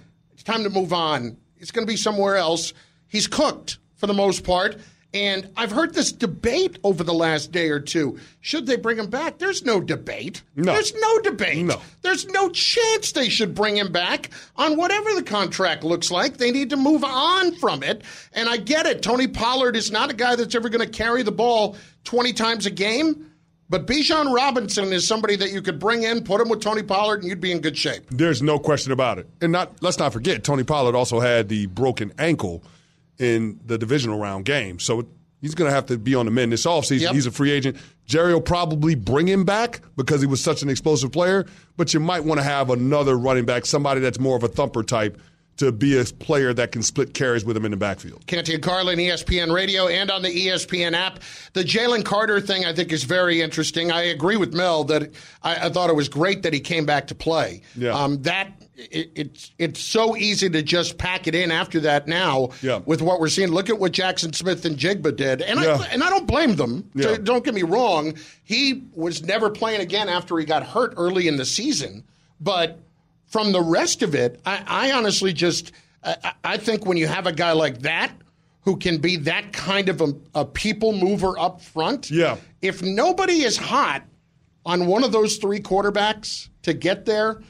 time 0.43 0.65
to 0.65 0.71
move 0.71 0.93
on. 0.93 1.37
It's 1.59 1.71
going 1.71 1.87
to 1.87 1.91
be 1.91 1.97
somewhere 1.97 2.37
else. 2.37 2.73
He's 3.09 3.27
cooked 3.27 3.79
for 3.97 4.07
the 4.07 4.15
most 4.15 4.45
part. 4.45 4.77
And 5.15 5.51
I've 5.57 5.71
heard 5.71 5.95
this 5.95 6.13
debate 6.13 6.79
over 6.85 7.03
the 7.03 7.15
last 7.15 7.51
day 7.51 7.71
or 7.71 7.81
two. 7.81 8.19
Should 8.41 8.67
they 8.67 8.77
bring 8.77 8.99
him 8.99 9.09
back? 9.09 9.39
There's 9.39 9.65
no 9.65 9.81
debate. 9.81 10.43
No. 10.55 10.75
There's 10.75 10.95
no 10.95 11.19
debate. 11.21 11.65
No. 11.65 11.81
There's 12.03 12.27
no 12.27 12.51
chance 12.51 13.13
they 13.13 13.31
should 13.31 13.55
bring 13.55 13.77
him 13.79 13.91
back 13.91 14.29
on 14.57 14.77
whatever 14.77 15.15
the 15.15 15.23
contract 15.23 15.83
looks 15.83 16.11
like. 16.11 16.37
They 16.37 16.51
need 16.51 16.71
to 16.71 16.77
move 16.77 17.05
on 17.05 17.55
from 17.55 17.83
it. 17.83 18.03
And 18.35 18.51
I 18.51 18.59
get 18.59 18.85
it. 18.85 19.03
Tony 19.03 19.27
Pollard 19.29 19.77
is 19.77 19.91
not 19.91 20.11
a 20.11 20.15
guy 20.15 20.37
that's 20.37 20.55
ever 20.55 20.69
going 20.69 20.87
to 20.87 20.99
carry 20.99 21.23
the 21.23 21.33
ball 21.33 21.77
20 22.05 22.35
times 22.35 22.67
a 22.67 22.71
game. 22.71 23.28
But 23.71 23.87
Bijan 23.87 24.35
Robinson 24.35 24.93
is 24.93 25.07
somebody 25.07 25.37
that 25.37 25.53
you 25.53 25.61
could 25.61 25.79
bring 25.79 26.03
in, 26.03 26.25
put 26.25 26.41
him 26.41 26.49
with 26.49 26.61
Tony 26.61 26.83
Pollard, 26.83 27.21
and 27.21 27.29
you'd 27.29 27.41
be 27.41 27.53
in 27.53 27.61
good 27.61 27.77
shape. 27.77 28.05
There's 28.11 28.43
no 28.43 28.59
question 28.59 28.93
about 28.93 29.19
it. 29.19 29.29
And 29.43 29.53
not 29.53 29.83
let's 29.83 29.99
not 29.99 30.13
forget, 30.13 30.43
Tony 30.43 30.65
Pollard 30.65 30.95
also 30.95 31.21
had 31.21 31.49
the 31.49 31.67
broken 31.67 32.13
ankle 32.19 32.63
in 33.19 33.61
the 33.67 33.77
divisional 33.77 34.19
round 34.19 34.47
game. 34.47 34.79
So 34.79 35.07
he's 35.41 35.55
going 35.55 35.69
to 35.71 35.75
have 35.75 35.87
to 35.87 35.99
be 35.99 36.15
on 36.15 36.25
the 36.25 36.31
mend 36.31 36.53
this 36.53 36.65
offseason. 36.65 37.03
Yep. 37.03 37.15
He's 37.15 37.27
a 37.27 37.31
free 37.31 37.51
agent. 37.51 37.77
Jerry 38.07 38.33
will 38.33 38.41
probably 38.41 38.95
bring 38.95 39.27
him 39.27 39.45
back 39.45 39.81
because 39.97 40.23
he 40.23 40.27
was 40.27 40.43
such 40.43 40.63
an 40.63 40.71
explosive 40.71 41.13
player, 41.13 41.47
but 41.77 41.93
you 41.93 42.01
might 42.01 42.25
want 42.25 42.41
to 42.41 42.45
have 42.45 42.71
another 42.71 43.19
running 43.19 43.45
back, 43.45 43.67
somebody 43.67 44.01
that's 44.01 44.19
more 44.19 44.37
of 44.37 44.43
a 44.43 44.49
thumper 44.49 44.83
type, 44.83 45.21
to 45.59 45.71
be 45.73 45.99
a 45.99 46.05
player 46.05 46.55
that 46.55 46.73
can 46.73 46.83
split 46.83 47.15
carries 47.15 47.45
with 47.45 47.57
him 47.57 47.65
in 47.65 47.71
the 47.73 47.77
backfield. 47.77 48.27
Canty 48.27 48.55
and 48.55 48.63
Carlin, 48.63 48.99
ESPN 48.99 49.53
Radio, 49.53 49.89
and 49.89 50.11
on 50.11 50.23
the 50.23 50.29
ESPN 50.29 50.95
app. 50.95 51.21
The 51.53 51.63
Jalen 51.63 52.05
Carter 52.05 52.41
thing, 52.41 52.65
I 52.65 52.73
think, 52.73 52.93
is 52.93 53.05
very 53.05 53.41
interesting. 53.43 53.91
I 53.93 54.03
agree 54.03 54.37
with 54.37 54.55
Mel 54.55 54.85
that 54.85 55.13
I, 55.43 55.67
I 55.67 55.71
thought 55.71 55.91
it 55.91 55.97
was 55.97 56.09
great 56.09 56.43
that 56.45 56.53
he 56.53 56.61
came 56.61 56.87
back 56.87 57.09
to 57.09 57.15
play. 57.15 57.63
Yeah. 57.77 57.91
Um, 57.91 58.23
that 58.23 58.53
it, 58.77 59.11
it's 59.17 59.51
it's 59.59 59.81
so 59.81 60.17
easy 60.17 60.49
to 60.49 60.63
just 60.63 60.99
pack 60.99 61.27
it 61.27 61.35
in 61.35 61.51
after 61.51 61.81
that 61.81 62.07
now 62.07 62.51
Yeah. 62.63 62.79
with 62.87 63.03
what 63.03 63.19
we're 63.19 63.29
seeing. 63.29 63.49
Look 63.49 63.69
at 63.69 63.79
what 63.81 63.91
Jaxon 63.91 64.33
Smith-Njigba 64.35 65.17
did, 65.17 65.43
and 65.43 65.59
Yeah. 65.61 65.79
I 65.81 65.87
and 65.87 66.05
I 66.05 66.09
don't 66.11 66.27
blame 66.29 66.55
them. 66.55 66.89
Yeah. 66.95 67.17
Don't 67.21 67.45
get 67.45 67.55
me 67.55 67.65
wrong. 67.65 68.15
He 68.45 68.85
was 68.95 69.25
never 69.25 69.51
playing 69.51 69.81
again 69.81 70.09
after 70.09 70.39
he 70.39 70.45
got 70.45 70.63
hurt 70.65 70.95
early 70.97 71.27
in 71.27 71.37
the 71.37 71.45
season, 71.45 72.05
but 72.41 72.79
from 73.29 73.53
the 73.53 73.63
rest 73.63 74.03
of 74.03 74.15
it, 74.15 74.41
I, 74.45 74.63
I 74.67 74.93
honestly 74.93 75.33
just 75.33 75.73
I, 76.03 76.33
I 76.45 76.57
think 76.57 76.87
when 76.87 76.97
you 76.97 77.07
have 77.07 77.27
a 77.27 77.33
guy 77.33 77.53
like 77.53 77.81
that 77.83 78.13
who 78.63 78.77
can 78.77 78.99
be 78.99 79.17
that 79.17 79.53
kind 79.53 79.89
of 79.89 80.01
a, 80.01 80.13
a 80.35 80.45
people 80.45 80.93
mover 80.93 81.39
up 81.39 81.61
front, 81.63 82.11
Yeah. 82.11 82.37
If 82.61 82.83
nobody 82.83 83.43
is 83.43 83.57
hot 83.57 84.03
on 84.67 84.87
one 84.87 85.05
of 85.05 85.13
those 85.13 85.37
three 85.37 85.61
quarterbacks 85.61 86.49
to 86.63 86.75
get 86.75 87.05
there, 87.07 87.41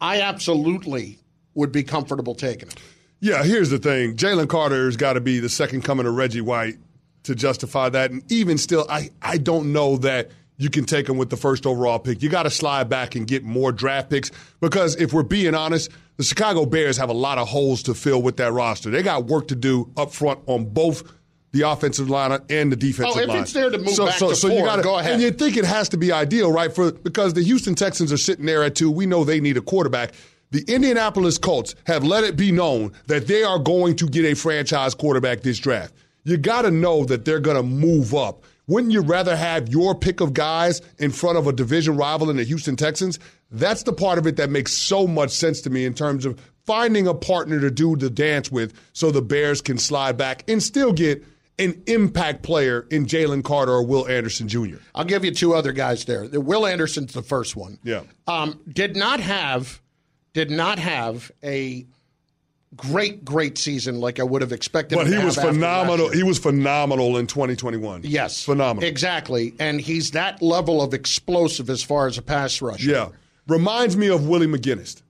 I 0.00 0.20
absolutely 0.20 1.18
would 1.54 1.72
be 1.72 1.82
comfortable 1.82 2.34
taking 2.34 2.68
it. 2.68 2.74
Yeah, 3.20 3.42
here's 3.44 3.70
the 3.70 3.78
thing. 3.78 4.16
Jalen 4.16 4.48
Carter's 4.48 4.96
got 4.96 5.14
to 5.14 5.20
be 5.20 5.38
the 5.38 5.48
second 5.48 5.82
coming 5.82 6.06
of 6.06 6.14
Reggie 6.14 6.42
White 6.42 6.76
to 7.22 7.34
justify 7.34 7.88
that. 7.88 8.10
And 8.10 8.30
even 8.30 8.58
still, 8.58 8.86
I, 8.90 9.10
I 9.22 9.38
don't 9.38 9.72
know 9.72 9.96
that 9.98 10.30
you 10.56 10.70
can 10.70 10.84
take 10.84 11.06
them 11.06 11.16
with 11.16 11.30
the 11.30 11.36
first 11.36 11.66
overall 11.66 11.98
pick. 11.98 12.22
You 12.22 12.28
got 12.28 12.44
to 12.44 12.50
slide 12.50 12.88
back 12.88 13.14
and 13.14 13.26
get 13.26 13.44
more 13.44 13.72
draft 13.72 14.10
picks 14.10 14.30
because 14.60 14.96
if 14.96 15.12
we're 15.12 15.22
being 15.22 15.54
honest, 15.54 15.90
the 16.16 16.24
Chicago 16.24 16.64
Bears 16.64 16.96
have 16.96 17.08
a 17.08 17.14
lot 17.14 17.38
of 17.38 17.48
holes 17.48 17.82
to 17.84 17.94
fill 17.94 18.22
with 18.22 18.36
that 18.36 18.52
roster. 18.52 18.90
They 18.90 19.02
got 19.02 19.24
work 19.24 19.48
to 19.48 19.56
do 19.56 19.90
up 19.96 20.12
front 20.12 20.40
on 20.46 20.66
both 20.66 21.02
the 21.50 21.62
offensive 21.62 22.10
line 22.10 22.40
and 22.50 22.70
the 22.70 22.76
defensive 22.76 23.16
line. 23.16 23.18
Oh, 23.18 23.22
if 23.22 23.28
line. 23.28 23.42
it's 23.42 23.52
there 23.52 23.70
to 23.70 23.78
move 23.78 23.90
so, 23.90 24.06
back 24.06 24.18
so, 24.18 24.30
to 24.30 24.36
so 24.36 24.48
four, 24.48 24.58
you 24.58 24.64
gotta, 24.64 24.82
go 24.82 24.98
ahead. 24.98 25.14
And 25.14 25.22
you 25.22 25.30
think 25.30 25.56
it 25.56 25.64
has 25.64 25.88
to 25.90 25.96
be 25.96 26.12
ideal, 26.12 26.52
right? 26.52 26.72
For 26.72 26.92
because 26.92 27.34
the 27.34 27.42
Houston 27.42 27.74
Texans 27.74 28.12
are 28.12 28.16
sitting 28.16 28.46
there 28.46 28.62
at 28.62 28.74
two. 28.74 28.90
We 28.90 29.06
know 29.06 29.24
they 29.24 29.40
need 29.40 29.56
a 29.56 29.60
quarterback. 29.60 30.14
The 30.50 30.64
Indianapolis 30.68 31.38
Colts 31.38 31.74
have 31.86 32.04
let 32.04 32.22
it 32.22 32.36
be 32.36 32.52
known 32.52 32.92
that 33.06 33.26
they 33.26 33.42
are 33.42 33.58
going 33.58 33.96
to 33.96 34.08
get 34.08 34.24
a 34.24 34.34
franchise 34.34 34.94
quarterback 34.94 35.40
this 35.40 35.58
draft. 35.58 35.94
You 36.24 36.36
got 36.36 36.62
to 36.62 36.70
know 36.70 37.04
that 37.04 37.24
they're 37.24 37.40
going 37.40 37.56
to 37.56 37.62
move 37.62 38.14
up. 38.14 38.44
Wouldn't 38.66 38.92
you 38.92 39.02
rather 39.02 39.36
have 39.36 39.68
your 39.68 39.94
pick 39.94 40.20
of 40.20 40.32
guys 40.32 40.80
in 40.98 41.10
front 41.10 41.36
of 41.36 41.46
a 41.46 41.52
division 41.52 41.96
rival 41.96 42.30
in 42.30 42.36
the 42.36 42.44
Houston 42.44 42.76
Texans? 42.76 43.18
That's 43.50 43.82
the 43.82 43.92
part 43.92 44.18
of 44.18 44.26
it 44.26 44.36
that 44.36 44.50
makes 44.50 44.72
so 44.72 45.06
much 45.06 45.30
sense 45.30 45.60
to 45.62 45.70
me 45.70 45.84
in 45.84 45.94
terms 45.94 46.24
of 46.24 46.40
finding 46.64 47.06
a 47.06 47.14
partner 47.14 47.60
to 47.60 47.70
do 47.70 47.94
the 47.96 48.10
dance 48.10 48.50
with 48.50 48.72
so 48.92 49.10
the 49.10 49.22
Bears 49.22 49.60
can 49.60 49.78
slide 49.78 50.16
back 50.16 50.48
and 50.48 50.62
still 50.62 50.92
get 50.92 51.24
an 51.58 51.80
impact 51.86 52.42
player 52.42 52.86
in 52.90 53.06
Jalen 53.06 53.44
Carter 53.44 53.72
or 53.72 53.84
Will 53.84 54.08
Anderson 54.08 54.48
Jr. 54.48 54.76
I'll 54.94 55.04
give 55.04 55.24
you 55.24 55.30
two 55.30 55.54
other 55.54 55.72
guys 55.72 56.04
there. 56.04 56.24
Will 56.24 56.66
Anderson's 56.66 57.12
the 57.12 57.22
first 57.22 57.54
one. 57.54 57.78
Yeah. 57.84 58.02
Um, 58.26 58.60
did 58.68 58.96
not 58.96 59.20
have 59.20 59.80
did 60.32 60.50
not 60.50 60.80
have 60.80 61.30
a 61.44 61.86
great 62.76 63.24
great 63.24 63.58
season 63.58 64.00
like 64.00 64.20
I 64.20 64.22
would 64.22 64.42
have 64.42 64.52
expected. 64.52 64.96
But 64.96 65.06
he 65.06 65.18
was 65.18 65.36
phenomenal. 65.36 66.10
He 66.10 66.22
was 66.22 66.38
phenomenal 66.38 67.16
in 67.16 67.26
2021. 67.26 68.02
Yes, 68.04 68.44
phenomenal. 68.44 68.88
Exactly, 68.88 69.54
and 69.58 69.80
he's 69.80 70.12
that 70.12 70.42
level 70.42 70.82
of 70.82 70.94
explosive 70.94 71.70
as 71.70 71.82
far 71.82 72.06
as 72.06 72.18
a 72.18 72.22
pass 72.22 72.60
rusher. 72.60 72.90
Yeah, 72.90 73.08
reminds 73.46 73.96
me 73.96 74.08
of 74.08 74.26
Willie 74.26 74.46
McGinest 74.46 75.02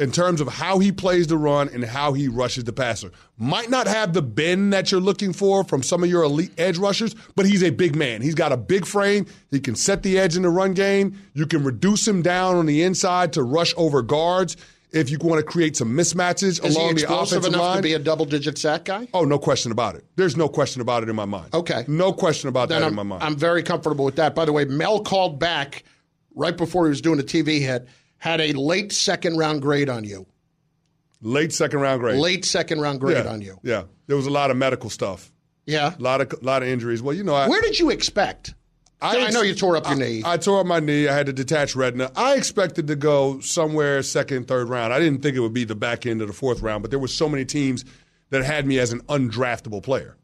in 0.00 0.10
terms 0.10 0.40
of 0.40 0.48
how 0.48 0.78
he 0.78 0.90
plays 0.90 1.26
the 1.26 1.36
run 1.36 1.68
and 1.68 1.84
how 1.84 2.14
he 2.14 2.26
rushes 2.26 2.64
the 2.64 2.72
passer. 2.72 3.12
Might 3.36 3.68
not 3.68 3.86
have 3.86 4.14
the 4.14 4.22
bend 4.22 4.72
that 4.72 4.90
you're 4.90 5.00
looking 5.00 5.34
for 5.34 5.62
from 5.62 5.82
some 5.82 6.02
of 6.02 6.08
your 6.08 6.22
elite 6.22 6.52
edge 6.56 6.78
rushers, 6.78 7.14
but 7.36 7.44
he's 7.44 7.62
a 7.62 7.68
big 7.68 7.94
man. 7.94 8.22
He's 8.22 8.34
got 8.34 8.50
a 8.50 8.56
big 8.56 8.86
frame. 8.86 9.26
He 9.50 9.60
can 9.60 9.74
set 9.74 10.02
the 10.02 10.18
edge 10.18 10.36
in 10.36 10.42
the 10.42 10.48
run 10.48 10.72
game. 10.72 11.18
You 11.34 11.46
can 11.46 11.62
reduce 11.62 12.08
him 12.08 12.22
down 12.22 12.56
on 12.56 12.64
the 12.64 12.82
inside 12.82 13.34
to 13.34 13.42
rush 13.42 13.74
over 13.76 14.00
guards 14.00 14.56
if 14.92 15.10
you 15.10 15.18
want 15.20 15.38
to 15.38 15.44
create 15.44 15.76
some 15.76 15.90
mismatches 15.90 16.64
Is 16.64 16.74
he 16.74 16.80
along 16.80 16.94
the 16.96 17.12
offensive 17.12 17.44
enough 17.44 17.60
line. 17.60 17.76
to 17.76 17.82
be 17.82 17.94
a 17.94 17.98
double 17.98 18.24
digit 18.24 18.58
sack 18.58 18.84
guy? 18.84 19.08
Oh, 19.14 19.24
no 19.24 19.38
question 19.38 19.72
about 19.72 19.94
it. 19.94 20.04
There's 20.16 20.36
no 20.36 20.48
question 20.48 20.80
about 20.80 21.02
it 21.02 21.08
in 21.08 21.16
my 21.16 21.24
mind. 21.24 21.54
Okay. 21.54 21.84
No 21.86 22.12
question 22.12 22.48
about 22.48 22.68
Then 22.68 22.80
that 22.80 22.86
I'm, 22.86 22.92
in 22.92 22.96
my 22.96 23.02
mind. 23.02 23.22
I'm 23.22 23.36
very 23.36 23.62
comfortable 23.62 24.04
with 24.04 24.16
that. 24.16 24.34
By 24.34 24.44
the 24.44 24.52
way, 24.52 24.64
Mel 24.64 25.02
called 25.02 25.38
back 25.38 25.84
right 26.34 26.56
before 26.56 26.86
he 26.86 26.90
was 26.90 27.00
doing 27.00 27.20
a 27.20 27.24
TV 27.24 27.60
hit, 27.60 27.88
had 28.18 28.40
a 28.40 28.52
late 28.52 28.92
second 28.92 29.36
round 29.36 29.62
grade 29.62 29.88
on 29.88 30.04
you. 30.04 30.26
Late 31.22 31.52
second 31.52 31.80
round 31.80 32.00
grade. 32.00 32.18
Late 32.18 32.44
second 32.44 32.80
round 32.80 33.00
grade 33.00 33.24
yeah. 33.24 33.30
on 33.30 33.42
you. 33.42 33.58
Yeah. 33.62 33.84
There 34.06 34.16
was 34.16 34.26
a 34.26 34.30
lot 34.30 34.50
of 34.50 34.56
medical 34.56 34.90
stuff. 34.90 35.30
Yeah. 35.66 35.94
A 35.96 36.02
lot 36.02 36.20
of 36.20 36.42
lot 36.42 36.62
of 36.62 36.68
injuries. 36.68 37.02
Well, 37.02 37.14
you 37.14 37.22
know, 37.22 37.34
I, 37.34 37.48
Where 37.48 37.60
did 37.60 37.78
you 37.78 37.90
expect? 37.90 38.54
I, 39.02 39.16
ex- 39.26 39.34
know 39.34 39.42
you 39.42 39.54
tore 39.54 39.76
up 39.76 39.84
your 39.86 39.94
I- 39.94 39.98
knee. 39.98 40.22
I 40.24 40.36
tore 40.36 40.60
up 40.60 40.66
my 40.66 40.80
knee. 40.80 41.08
I 41.08 41.14
had 41.14 41.26
to 41.26 41.32
detach 41.32 41.74
retina. 41.76 42.10
I 42.16 42.34
expected 42.36 42.86
to 42.88 42.96
go 42.96 43.40
somewhere 43.40 44.02
second, 44.02 44.46
third 44.48 44.68
round. 44.68 44.92
I 44.92 44.98
didn't 44.98 45.22
think 45.22 45.36
it 45.36 45.40
would 45.40 45.54
be 45.54 45.64
the 45.64 45.74
back 45.74 46.06
end 46.06 46.20
of 46.20 46.26
the 46.28 46.34
fourth 46.34 46.60
round, 46.60 46.82
but 46.82 46.90
there 46.90 46.98
were 47.00 47.08
so 47.08 47.28
many 47.28 47.44
teams 47.44 47.84
that 48.30 48.44
had 48.44 48.66
me 48.66 48.78
as 48.78 48.92
an 48.92 49.00
undraftable 49.08 49.82
player. 49.82 50.16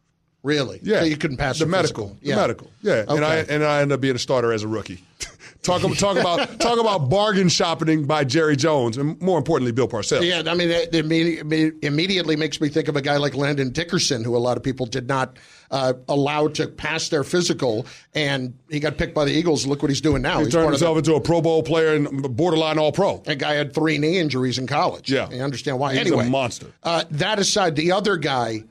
really? 0.42 0.78
Yeah, 0.82 1.00
So 1.00 1.06
you 1.06 1.16
couldn't 1.16 1.38
pass 1.38 1.58
the 1.58 1.66
medical. 1.66 2.08
physical. 2.10 2.28
The 2.30 2.36
medical. 2.36 2.70
Yeah, 2.82 3.04
and 3.08 3.24
I 3.24 3.38
Okay. 3.38 3.54
and 3.54 3.64
I 3.64 3.80
ended 3.80 3.94
up 3.96 4.00
being 4.00 4.14
a 4.14 4.18
starter 4.18 4.52
as 4.52 4.62
a 4.62 4.68
rookie. 4.68 5.02
talk 5.66 5.82
about 5.82 5.98
talk 5.98 6.16
about 6.16 6.60
talk 6.60 6.78
about 6.78 7.10
bargain 7.10 7.48
shopping 7.48 8.04
by 8.04 8.24
Jerry 8.24 8.56
Jones, 8.56 8.96
and 8.96 9.20
more 9.20 9.38
importantly, 9.38 9.72
Bill 9.72 9.88
Parcells. 9.88 10.22
Yeah, 10.26 10.50
I 10.50 10.54
mean, 10.54 10.70
it, 10.70 10.92
imme- 10.92 11.84
immediately 11.84 12.36
makes 12.36 12.60
me 12.60 12.68
think 12.68 12.88
of 12.88 12.96
a 12.96 13.02
guy 13.02 13.16
like 13.16 13.34
Landon 13.34 13.70
Dickerson, 13.70 14.24
who 14.24 14.36
a 14.36 14.38
lot 14.38 14.56
of 14.56 14.62
people 14.62 14.86
did 14.86 15.08
not 15.08 15.36
uh, 15.70 15.94
allow 16.08 16.48
to 16.48 16.68
pass 16.68 17.08
their 17.08 17.24
physical, 17.24 17.86
and 18.14 18.56
he 18.70 18.80
got 18.80 18.96
picked 18.96 19.14
by 19.14 19.24
the 19.24 19.32
Eagles. 19.32 19.66
Look 19.66 19.82
what 19.82 19.90
he's 19.90 20.00
doing 20.00 20.22
now. 20.22 20.38
He 20.38 20.44
he's 20.44 20.52
turned 20.54 20.66
of 20.66 20.70
the- 20.70 20.76
himself 20.76 20.98
into 20.98 21.14
a 21.14 21.20
Pro 21.20 21.40
Bowl 21.42 21.62
player 21.62 21.94
and 21.94 22.36
borderline 22.36 22.78
All 22.78 22.92
Pro. 22.92 23.18
That 23.26 23.38
guy 23.38 23.54
had 23.54 23.74
three 23.74 23.98
knee 23.98 24.18
injuries 24.18 24.58
in 24.58 24.66
college. 24.66 25.10
Yeah. 25.10 25.28
I 25.30 25.40
understand 25.40 25.78
why. 25.78 25.92
He's 25.92 25.98
a 25.98 26.00
anyway, 26.02 26.28
monster. 26.28 26.72
Uh, 26.82 27.04
that 27.10 27.38
aside, 27.38 27.76
the 27.76 27.92
other 27.92 28.16
guy, 28.16 28.64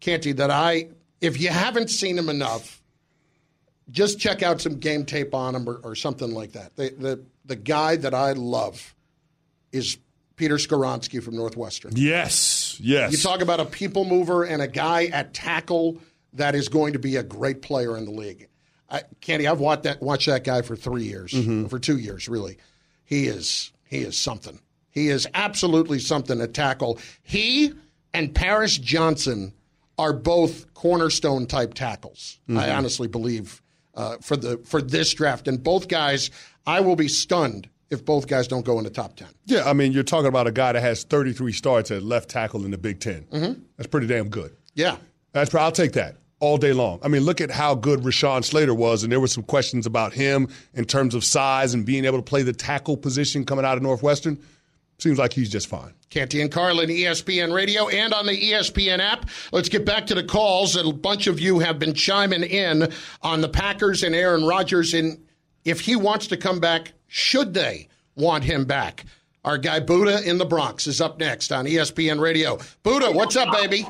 Canty, 0.00 0.32
that 0.32 0.50
I, 0.50 0.88
if 1.20 1.40
you 1.40 1.48
haven't 1.48 1.90
seen 1.90 2.16
him 2.16 2.28
enough, 2.28 2.75
just 3.90 4.18
check 4.18 4.42
out 4.42 4.60
some 4.60 4.78
game 4.78 5.04
tape 5.04 5.34
on 5.34 5.54
him 5.54 5.68
or, 5.68 5.76
or 5.82 5.94
something 5.94 6.32
like 6.32 6.52
that. 6.52 6.76
The, 6.76 6.94
the 6.98 7.24
the 7.44 7.56
guy 7.56 7.96
that 7.96 8.14
I 8.14 8.32
love 8.32 8.94
is 9.72 9.98
Peter 10.36 10.56
Skoronski 10.56 11.22
from 11.22 11.36
Northwestern. 11.36 11.92
Yes, 11.94 12.78
yes. 12.80 13.12
You 13.12 13.18
talk 13.18 13.40
about 13.40 13.60
a 13.60 13.64
people 13.64 14.04
mover 14.04 14.44
and 14.44 14.60
a 14.60 14.68
guy 14.68 15.06
at 15.06 15.32
tackle 15.32 15.98
that 16.34 16.54
is 16.54 16.68
going 16.68 16.92
to 16.92 16.98
be 16.98 17.16
a 17.16 17.22
great 17.22 17.62
player 17.62 17.96
in 17.96 18.04
the 18.04 18.10
league. 18.10 18.48
I, 18.88 19.02
Canty, 19.20 19.48
I've 19.48 19.60
watched 19.60 19.84
that 19.84 20.02
watched 20.02 20.26
that 20.26 20.44
guy 20.44 20.62
for 20.62 20.76
three 20.76 21.04
years, 21.04 21.32
mm-hmm. 21.32 21.66
for 21.66 21.78
two 21.78 21.98
years, 21.98 22.28
really. 22.28 22.58
He 23.04 23.26
is 23.26 23.72
he 23.84 23.98
is 23.98 24.18
something. 24.18 24.60
He 24.90 25.08
is 25.08 25.26
absolutely 25.34 25.98
something 25.98 26.40
at 26.40 26.54
tackle. 26.54 26.98
He 27.22 27.72
and 28.14 28.34
Paris 28.34 28.78
Johnson 28.78 29.52
are 29.98 30.12
both 30.12 30.72
cornerstone 30.74 31.46
type 31.46 31.74
tackles. 31.74 32.38
I 32.48 32.52
mm-hmm. 32.52 32.76
honestly 32.76 33.08
believe 33.08 33.62
uh, 33.96 34.16
for 34.20 34.36
the 34.36 34.58
for 34.58 34.80
this 34.82 35.12
draft, 35.14 35.48
and 35.48 35.62
both 35.62 35.88
guys, 35.88 36.30
I 36.66 36.80
will 36.80 36.96
be 36.96 37.08
stunned 37.08 37.68
if 37.90 38.04
both 38.04 38.26
guys 38.26 38.48
don't 38.48 38.64
go 38.64 38.78
in 38.78 38.84
the 38.84 38.90
top 38.90 39.16
ten. 39.16 39.28
Yeah, 39.46 39.64
I 39.64 39.72
mean, 39.72 39.92
you're 39.92 40.02
talking 40.02 40.28
about 40.28 40.46
a 40.46 40.52
guy 40.52 40.72
that 40.72 40.80
has 40.80 41.04
33 41.04 41.52
starts 41.52 41.90
at 41.90 42.02
left 42.02 42.28
tackle 42.28 42.64
in 42.64 42.70
the 42.72 42.78
Big 42.78 42.98
10 43.00 43.22
Mm-hmm. 43.32 43.60
That's 43.76 43.86
pretty 43.86 44.06
damn 44.06 44.28
good. 44.28 44.56
Yeah, 44.74 44.96
That's 45.32 45.54
I'll 45.54 45.72
take 45.72 45.92
that 45.92 46.16
all 46.40 46.58
day 46.58 46.72
long. 46.72 46.98
I 47.02 47.08
mean, 47.08 47.22
look 47.22 47.40
at 47.40 47.50
how 47.50 47.74
good 47.74 48.00
Rashawn 48.00 48.44
Slater 48.44 48.74
was, 48.74 49.02
and 49.02 49.10
there 49.10 49.20
were 49.20 49.26
some 49.26 49.42
questions 49.42 49.86
about 49.86 50.12
him 50.12 50.48
in 50.74 50.84
terms 50.84 51.14
of 51.14 51.24
size 51.24 51.72
and 51.74 51.86
being 51.86 52.04
able 52.04 52.18
to 52.18 52.22
play 52.22 52.42
the 52.42 52.52
tackle 52.52 52.96
position 52.96 53.44
coming 53.44 53.64
out 53.64 53.76
of 53.76 53.82
Northwestern. 53.82 54.38
Seems 54.98 55.18
like 55.18 55.32
he's 55.32 55.50
just 55.50 55.68
fine. 55.68 55.92
Canty 56.08 56.40
and 56.40 56.50
Carlin, 56.50 56.88
ESPN 56.88 57.52
Radio, 57.52 57.88
and 57.88 58.14
on 58.14 58.26
the 58.26 58.32
ESPN 58.32 58.98
app. 58.98 59.28
Let's 59.52 59.68
get 59.68 59.84
back 59.84 60.06
to 60.06 60.14
the 60.14 60.24
calls. 60.24 60.76
A 60.76 60.90
bunch 60.92 61.26
of 61.26 61.38
you 61.38 61.58
have 61.58 61.78
been 61.78 61.92
chiming 61.92 62.44
in 62.44 62.90
on 63.22 63.40
the 63.42 63.48
Packers 63.48 64.02
and 64.02 64.14
Aaron 64.14 64.46
Rodgers, 64.46 64.94
and 64.94 65.18
if 65.64 65.80
he 65.80 65.96
wants 65.96 66.26
to 66.28 66.36
come 66.36 66.60
back, 66.60 66.92
should 67.08 67.52
they 67.52 67.88
want 68.14 68.44
him 68.44 68.64
back? 68.64 69.04
Our 69.44 69.58
guy 69.58 69.80
Buddha 69.80 70.28
in 70.28 70.38
the 70.38 70.46
Bronx 70.46 70.86
is 70.86 71.00
up 71.00 71.18
next 71.20 71.52
on 71.52 71.66
ESPN 71.66 72.20
Radio. 72.20 72.58
Buddha, 72.82 73.12
what's 73.12 73.36
up, 73.36 73.52
baby? 73.52 73.86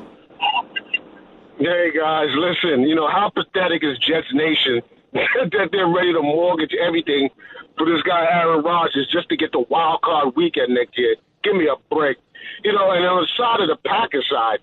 Hey 1.58 1.90
guys, 1.96 2.28
listen. 2.34 2.82
You 2.82 2.94
know 2.94 3.08
how 3.08 3.30
pathetic 3.30 3.82
is 3.82 3.96
Jets 3.98 4.26
Nation 4.34 4.82
that 5.12 5.68
they're 5.72 5.88
ready 5.88 6.12
to 6.12 6.20
mortgage 6.20 6.74
everything 6.74 7.30
for 7.76 7.86
this 7.86 8.02
guy 8.02 8.24
Aaron 8.24 8.62
Rodgers 8.62 9.08
just 9.10 9.28
to 9.28 9.36
get 9.36 9.52
the 9.52 9.60
wild 9.60 10.02
card 10.02 10.34
weekend 10.36 10.74
next 10.74 10.98
year. 10.98 11.16
Give 11.42 11.54
me 11.54 11.68
a 11.68 11.76
break. 11.94 12.18
You 12.64 12.72
know, 12.72 12.90
and 12.90 13.04
on 13.04 13.22
the 13.22 13.28
side 13.36 13.60
of 13.60 13.68
the 13.68 13.76
Packers 13.88 14.26
side, 14.30 14.58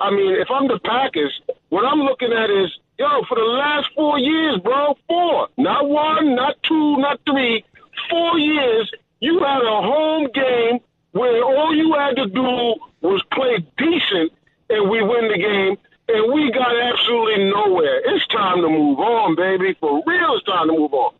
I 0.00 0.10
mean, 0.10 0.32
if 0.32 0.50
I'm 0.50 0.68
the 0.68 0.78
Packers, 0.78 1.40
what 1.68 1.84
I'm 1.84 2.00
looking 2.00 2.32
at 2.32 2.50
is, 2.50 2.70
yo, 2.98 3.22
for 3.28 3.36
the 3.36 3.44
last 3.44 3.88
four 3.94 4.18
years, 4.18 4.58
bro, 4.58 4.96
four, 5.06 5.48
not 5.56 5.88
one, 5.88 6.34
not 6.34 6.56
two, 6.62 6.96
not 6.98 7.20
three, 7.26 7.64
four 8.10 8.38
years, 8.38 8.90
you 9.20 9.38
had 9.40 9.62
a 9.62 9.82
home 9.82 10.28
game 10.34 10.80
where 11.12 11.42
all 11.44 11.74
you 11.74 11.94
had 11.94 12.16
to 12.16 12.26
do 12.26 12.74
was 13.02 13.22
play 13.32 13.64
decent 13.78 14.32
and 14.70 14.90
we 14.90 15.02
win 15.02 15.28
the 15.28 15.38
game 15.38 15.76
and 16.08 16.32
we 16.32 16.50
got 16.50 16.74
absolutely 16.76 17.44
nowhere. 17.50 18.00
It's 18.04 18.26
time 18.26 18.62
to 18.62 18.68
move 18.68 18.98
on, 18.98 19.36
baby. 19.36 19.76
For 19.80 20.02
real, 20.06 20.36
it's 20.36 20.44
time 20.44 20.68
to 20.68 20.72
move 20.72 20.92
on. 20.92 21.14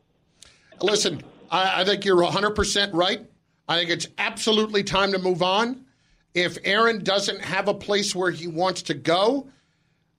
Listen, 0.83 1.23
I, 1.55 1.83
I 1.83 1.85
think 1.85 2.05
you're 2.05 2.17
100% 2.17 2.91
right. 2.93 3.25
I 3.69 3.79
think 3.79 3.91
it's 3.91 4.09
absolutely 4.19 4.83
time 4.83 5.13
to 5.13 5.19
move 5.19 5.43
on. 5.43 5.85
If 6.35 6.59
Aaron 6.65 7.05
doesn't 7.05 7.41
have 7.41 7.69
a 7.69 7.75
place 7.75 8.15
where 8.15 8.31
he 8.31 8.49
wants 8.49 8.83
to 8.83 8.95
go, 8.95 9.49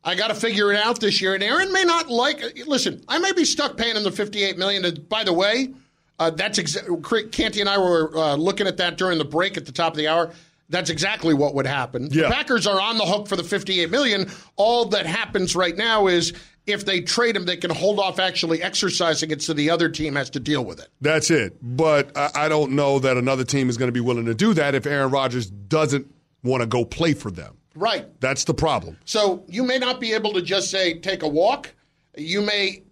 I 0.03 0.15
got 0.15 0.29
to 0.29 0.35
figure 0.35 0.71
it 0.71 0.79
out 0.79 0.99
this 0.99 1.21
year. 1.21 1.33
And 1.33 1.43
Aaron 1.43 1.73
may 1.73 1.83
not 1.83 2.09
like. 2.09 2.41
Listen, 2.65 3.03
I 3.07 3.19
may 3.19 3.33
be 3.33 3.43
stuck 3.43 3.75
paying 3.75 3.97
him 3.97 4.03
the 4.03 4.11
58 4.11 4.57
million. 4.57 4.85
And 4.85 5.09
by 5.09 5.23
the 5.25 5.33
way, 5.33 5.73
uh, 6.19 6.29
that's 6.29 6.57
exa- 6.57 7.31
Canty 7.31 7.59
and 7.59 7.69
I 7.69 7.77
were 7.77 8.15
uh, 8.15 8.35
looking 8.35 8.65
at 8.65 8.77
that 8.77 8.97
during 8.97 9.17
the 9.17 9.25
break 9.25 9.57
at 9.57 9.65
the 9.65 9.71
top 9.73 9.93
of 9.93 9.97
the 9.97 10.07
hour. 10.07 10.31
That's 10.69 10.89
exactly 10.89 11.33
what 11.33 11.53
would 11.53 11.67
happen. 11.67 12.07
Yeah. 12.11 12.23
The 12.23 12.29
Packers 12.35 12.65
are 12.65 12.79
on 12.79 12.97
the 12.97 13.05
hook 13.05 13.27
for 13.27 13.35
the 13.35 13.43
58 13.43 13.91
million. 13.91 14.31
All 14.55 14.85
that 14.85 15.05
happens 15.05 15.55
right 15.55 15.75
now 15.75 16.07
is 16.07 16.33
if 16.67 16.85
they 16.85 17.01
trade 17.01 17.35
him, 17.35 17.45
they 17.45 17.57
can 17.57 17.71
hold 17.71 17.99
off 17.99 18.19
actually 18.19 18.61
exercising 18.61 19.31
it 19.31 19.41
so 19.41 19.53
the 19.53 19.69
other 19.69 19.89
team 19.89 20.15
has 20.15 20.29
to 20.31 20.39
deal 20.39 20.65
with 20.65 20.79
it. 20.79 20.89
That's 21.01 21.29
it. 21.29 21.57
But 21.61 22.15
I, 22.17 22.31
I 22.35 22.49
don't 22.49 22.71
know 22.71 22.99
that 22.99 23.17
another 23.17 23.43
team 23.43 23.69
is 23.69 23.77
going 23.77 23.87
to 23.87 23.93
be 23.93 23.99
willing 23.99 24.25
to 24.25 24.33
do 24.33 24.53
that 24.55 24.75
if 24.75 24.85
Aaron 24.85 25.11
Rodgers 25.11 25.49
doesn't 25.49 26.11
want 26.43 26.61
to 26.61 26.67
go 26.67 26.85
play 26.85 27.13
for 27.13 27.31
them. 27.31 27.57
Right. 27.75 28.07
That's 28.21 28.45
the 28.45 28.53
problem. 28.53 28.97
So 29.05 29.43
you 29.47 29.63
may 29.63 29.77
not 29.77 29.99
be 29.99 30.13
able 30.13 30.33
to 30.33 30.41
just 30.41 30.71
say 30.71 30.99
take 30.99 31.23
a 31.23 31.27
walk. 31.27 31.73
You 32.17 32.41
may, 32.41 32.83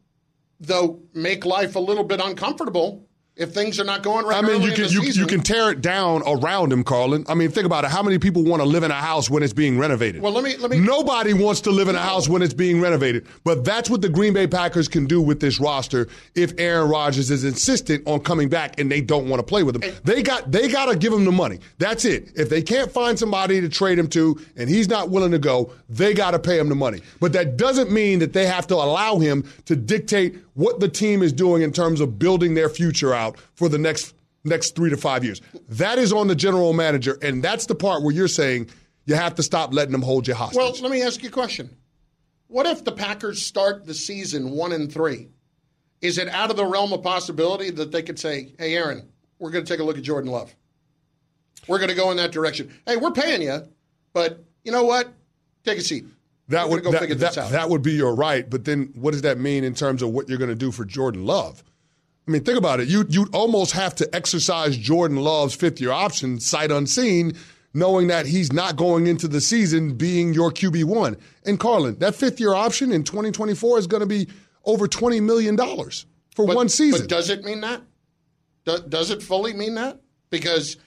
though, 0.59 0.99
make 1.13 1.45
life 1.45 1.75
a 1.75 1.79
little 1.79 2.03
bit 2.03 2.19
uncomfortable 2.19 3.02
if 3.35 3.51
things 3.51 3.79
are 3.79 3.83
not 3.83 4.03
going 4.03 4.27
right. 4.27 4.43
I 4.43 4.45
mean, 4.45 4.61
you 4.61 4.71
can 4.71 4.83
you, 4.83 5.01
season. 5.01 5.21
you 5.21 5.27
can 5.27 5.41
tear 5.41 5.71
it 5.71 5.81
down 5.81 6.21
around 6.27 6.71
him, 6.71 6.83
Carlin. 6.83 7.25
I 7.27 7.33
mean, 7.33 7.49
think 7.49 7.65
about 7.65 7.83
it. 7.83 7.89
How 7.89 8.03
many 8.03 8.19
people 8.19 8.43
want 8.43 8.61
to 8.61 8.67
live 8.67 8.83
in 8.83 8.91
a 8.91 8.95
house 8.95 9.27
when 9.27 9.41
it's 9.41 9.53
being 9.53 9.79
renovated? 9.79 10.21
Well, 10.21 10.31
let 10.31 10.43
me 10.43 10.55
let 10.57 10.69
me. 10.69 10.79
Nobody 10.79 11.33
wants 11.33 11.61
to 11.61 11.71
live 11.71 11.87
in 11.87 11.95
a 11.95 11.99
house 11.99 12.29
when 12.29 12.43
it's 12.43 12.53
being 12.53 12.79
renovated. 12.79 13.25
But 13.43 13.65
that's 13.65 13.89
what 13.89 14.01
the 14.01 14.09
Green 14.09 14.33
Bay 14.33 14.45
Packers 14.45 14.87
can 14.87 15.07
do 15.07 15.19
with 15.19 15.39
this 15.39 15.59
roster 15.59 16.07
if 16.35 16.53
Aaron 16.59 16.89
Rodgers 16.89 17.31
is 17.31 17.43
insistent 17.43 18.07
on 18.07 18.19
coming 18.19 18.49
back 18.49 18.79
and 18.79 18.91
they 18.91 19.01
don't 19.01 19.27
want 19.27 19.39
to 19.39 19.43
play 19.43 19.63
with 19.63 19.81
him. 19.81 19.93
They 20.03 20.21
got 20.21 20.51
they 20.51 20.67
got 20.67 20.91
to 20.91 20.95
give 20.95 21.11
him 21.11 21.25
the 21.25 21.31
money. 21.31 21.59
That's 21.79 22.05
it. 22.05 22.33
If 22.35 22.49
they 22.49 22.61
can't 22.61 22.91
find 22.91 23.17
somebody 23.17 23.61
to 23.61 23.69
trade 23.69 23.97
him 23.97 24.09
to 24.09 24.39
and 24.55 24.69
he's 24.69 24.87
not 24.87 25.09
willing 25.09 25.31
to 25.31 25.39
go, 25.39 25.71
they 25.89 26.13
got 26.13 26.31
to 26.31 26.39
pay 26.39 26.59
him 26.59 26.69
the 26.69 26.75
money. 26.75 27.01
But 27.19 27.33
that 27.33 27.57
doesn't 27.57 27.91
mean 27.91 28.19
that 28.19 28.33
they 28.33 28.45
have 28.45 28.67
to 28.67 28.75
allow 28.75 29.17
him 29.17 29.43
to 29.65 29.75
dictate 29.75 30.35
what 30.53 30.79
the 30.79 30.87
team 30.87 31.23
is 31.23 31.33
doing 31.33 31.63
in 31.63 31.71
terms 31.71 31.99
of 31.99 32.19
building 32.19 32.53
their 32.53 32.69
future 32.69 33.11
out 33.11 33.22
for 33.31 33.69
the 33.69 33.77
next 33.77 34.15
next 34.45 34.75
3 34.75 34.89
to 34.89 34.97
5 34.97 35.23
years. 35.23 35.41
That 35.69 35.97
is 35.97 36.11
on 36.11 36.27
the 36.27 36.35
general 36.35 36.73
manager 36.73 37.17
and 37.21 37.41
that's 37.43 37.65
the 37.65 37.75
part 37.75 38.03
where 38.03 38.13
you're 38.13 38.27
saying 38.27 38.69
you 39.05 39.15
have 39.15 39.35
to 39.35 39.43
stop 39.43 39.73
letting 39.73 39.91
them 39.93 40.01
hold 40.01 40.27
you 40.27 40.33
hostage. 40.33 40.57
Well, 40.57 40.75
let 40.81 40.91
me 40.91 41.01
ask 41.01 41.23
you 41.23 41.29
a 41.29 41.31
question. 41.31 41.69
What 42.47 42.65
if 42.65 42.83
the 42.83 42.91
Packers 42.91 43.41
start 43.41 43.85
the 43.85 43.93
season 43.93 44.51
one 44.51 44.73
and 44.73 44.91
three? 44.91 45.29
Is 46.01 46.17
it 46.17 46.27
out 46.27 46.51
of 46.51 46.57
the 46.57 46.65
realm 46.65 46.91
of 46.91 47.01
possibility 47.01 47.69
that 47.71 47.91
they 47.91 48.03
could 48.03 48.19
say, 48.19 48.53
"Hey, 48.59 48.75
Aaron, 48.75 49.07
we're 49.39 49.51
going 49.51 49.65
to 49.65 49.69
take 49.71 49.79
a 49.79 49.83
look 49.83 49.97
at 49.97 50.03
Jordan 50.03 50.31
Love. 50.31 50.55
We're 51.67 51.77
going 51.77 51.89
to 51.89 51.95
go 51.95 52.11
in 52.11 52.17
that 52.17 52.31
direction. 52.31 52.73
Hey, 52.85 52.97
we're 52.97 53.11
paying 53.11 53.41
you, 53.41 53.67
but 54.13 54.43
you 54.63 54.71
know 54.71 54.83
what? 54.83 55.13
Take 55.63 55.77
a 55.79 55.81
seat. 55.81 56.05
That 56.49 56.65
We're 56.65 56.75
would 56.75 56.83
go 56.83 56.91
that, 56.91 57.01
figure 57.01 57.15
that, 57.15 57.35
this 57.35 57.37
out. 57.37 57.51
that 57.51 57.69
would 57.69 57.81
be 57.81 57.93
your 57.93 58.15
right, 58.15 58.49
but 58.49 58.65
then 58.65 58.91
what 58.95 59.11
does 59.11 59.21
that 59.21 59.37
mean 59.37 59.63
in 59.63 59.73
terms 59.73 60.01
of 60.01 60.09
what 60.09 60.27
you're 60.27 60.37
going 60.37 60.49
to 60.49 60.55
do 60.55 60.71
for 60.71 60.83
Jordan 60.85 61.25
Love? 61.25 61.63
I 62.27 62.31
mean, 62.31 62.43
think 62.43 62.57
about 62.57 62.79
it. 62.79 62.87
You 62.87 63.05
you'd 63.09 63.33
almost 63.35 63.73
have 63.73 63.95
to 63.95 64.15
exercise 64.15 64.77
Jordan 64.77 65.17
Love's 65.17 65.55
fifth 65.55 65.81
year 65.81 65.91
option 65.91 66.39
sight 66.39 66.71
unseen, 66.71 67.33
knowing 67.73 68.07
that 68.07 68.25
he's 68.25 68.53
not 68.53 68.75
going 68.77 69.07
into 69.07 69.27
the 69.27 69.41
season 69.41 69.95
being 69.95 70.33
your 70.33 70.51
QB 70.51 70.85
one. 70.85 71.17
And 71.45 71.59
Carlin, 71.59 71.97
that 71.99 72.15
fifth 72.15 72.39
year 72.39 72.53
option 72.53 72.91
in 72.91 73.03
2024 73.03 73.79
is 73.79 73.87
going 73.87 74.01
to 74.01 74.07
be 74.07 74.27
over 74.65 74.87
20 74.87 75.19
million 75.19 75.55
dollars 75.55 76.05
for 76.35 76.47
But- 76.47 76.55
one 76.55 76.69
season. 76.69 77.01
But 77.01 77.09
does 77.09 77.29
it 77.29 77.43
mean 77.43 77.61
that? 77.61 77.81
Do, 78.65 78.77
does 78.87 79.11
it 79.11 79.21
fully 79.21 79.53
mean 79.53 79.75
that? 79.75 79.99
Because 80.29 80.77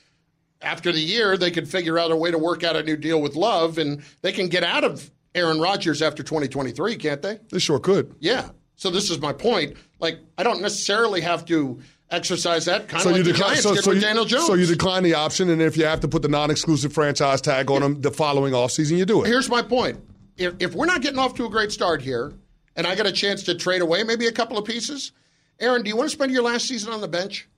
after 0.63 0.91
the 0.91 1.01
year, 1.01 1.37
they 1.37 1.51
could 1.51 1.69
figure 1.69 1.99
out 1.99 2.11
a 2.11 2.17
way 2.17 2.31
to 2.31 2.39
work 2.39 2.65
out 2.65 2.75
a 2.77 2.83
new 2.83 2.97
deal 2.97 3.21
with 3.21 3.37
Love, 3.37 3.77
and 3.77 4.03
they 4.23 4.33
can 4.33 4.49
get 4.49 4.65
out 4.65 4.83
of 4.85 5.11
Aaron 5.35 5.61
Rodgers 5.61 6.01
after 6.01 6.23
2023, 6.23 6.97
can't 6.97 7.21
they? 7.21 7.39
they 7.51 7.59
sure 7.59 7.79
could. 7.79 8.15
Yeah. 8.21 8.49
So 8.77 8.89
this 8.91 9.11
is 9.11 9.21
my 9.21 9.35
point. 9.35 9.77
Like, 9.99 10.19
I 10.37 10.43
don't 10.43 10.61
necessarily 10.61 11.21
have 11.23 11.45
to 11.47 11.81
exercise 12.11 12.67
that 12.67 12.89
kind 12.89 13.03
So 13.03 13.11
of 13.11 13.17
like 13.17 13.25
decline. 13.25 13.49
Giants 13.57 13.63
So, 13.63 13.75
so 13.75 13.91
with 13.91 13.97
you, 13.97 14.03
Daniel 14.03 14.25
Jones. 14.25 14.47
so 14.47 14.55
you 14.55 14.67
decline 14.67 15.03
the 15.03 15.15
option, 15.15 15.51
and 15.51 15.61
if 15.63 15.77
you 15.77 15.85
have 15.87 16.01
to 16.01 16.09
put 16.09 16.23
the 16.23 16.29
non-exclusive 16.29 16.93
franchise 16.93 17.41
tag 17.41 17.71
on 17.71 17.83
him 17.83 18.01
the 18.01 18.11
following 18.11 18.53
offseason, 18.53 18.97
you 18.99 19.05
do 19.05 19.25
it. 19.25 19.27
Here's 19.29 19.49
my 19.49 19.63
point. 19.63 19.99
If, 20.37 20.55
if 20.61 20.75
we're 20.75 20.87
not 20.87 21.01
getting 21.03 21.19
off 21.19 21.35
to 21.37 21.47
a 21.47 21.51
great 21.51 21.73
start 21.73 22.03
here, 22.03 22.33
and 22.77 22.87
I 22.87 22.95
got 22.95 23.07
a 23.07 23.13
chance 23.13 23.43
to 23.45 23.55
trade 23.55 23.81
away 23.81 24.03
maybe 24.05 24.27
a 24.27 24.33
couple 24.33 24.59
of 24.59 24.65
pieces, 24.67 25.13
Aaron, 25.61 25.83
do 25.83 25.89
you 25.89 25.97
want 25.97 26.11
to 26.11 26.15
spend 26.15 26.31
your 26.31 26.43
last 26.43 26.67
season 26.69 26.93
on 26.93 27.01
the 27.01 27.09
bench? 27.09 27.49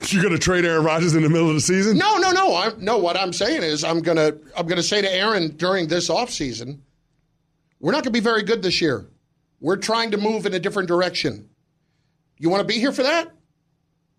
You're 0.06 0.22
going 0.22 0.34
to 0.34 0.40
trade 0.40 0.64
Aaron 0.64 0.84
Rodgers 0.84 1.14
in 1.14 1.22
the 1.22 1.28
middle 1.28 1.48
of 1.48 1.54
the 1.54 1.60
season? 1.60 1.98
No, 1.98 2.16
no, 2.16 2.30
no. 2.30 2.54
I, 2.54 2.70
no, 2.78 2.96
what 2.98 3.16
I'm 3.16 3.32
saying 3.32 3.62
is 3.62 3.82
I'm 3.84 4.00
gonna 4.00 4.32
I'm 4.56 4.66
gonna 4.66 4.82
say 4.82 5.02
to 5.02 5.12
Aaron 5.12 5.56
during 5.56 5.88
this 5.88 6.08
offseason, 6.08 6.78
we're 7.80 7.92
not 7.92 8.04
gonna 8.04 8.12
be 8.12 8.20
very 8.20 8.42
good 8.44 8.62
this 8.62 8.80
year. 8.80 9.06
We're 9.60 9.76
trying 9.76 10.12
to 10.12 10.16
move 10.16 10.46
in 10.46 10.54
a 10.54 10.58
different 10.60 10.86
direction. 10.88 11.48
You 12.38 12.50
want 12.50 12.60
to 12.60 12.66
be 12.66 12.78
here 12.80 12.92
for 12.92 13.02
that? 13.02 13.32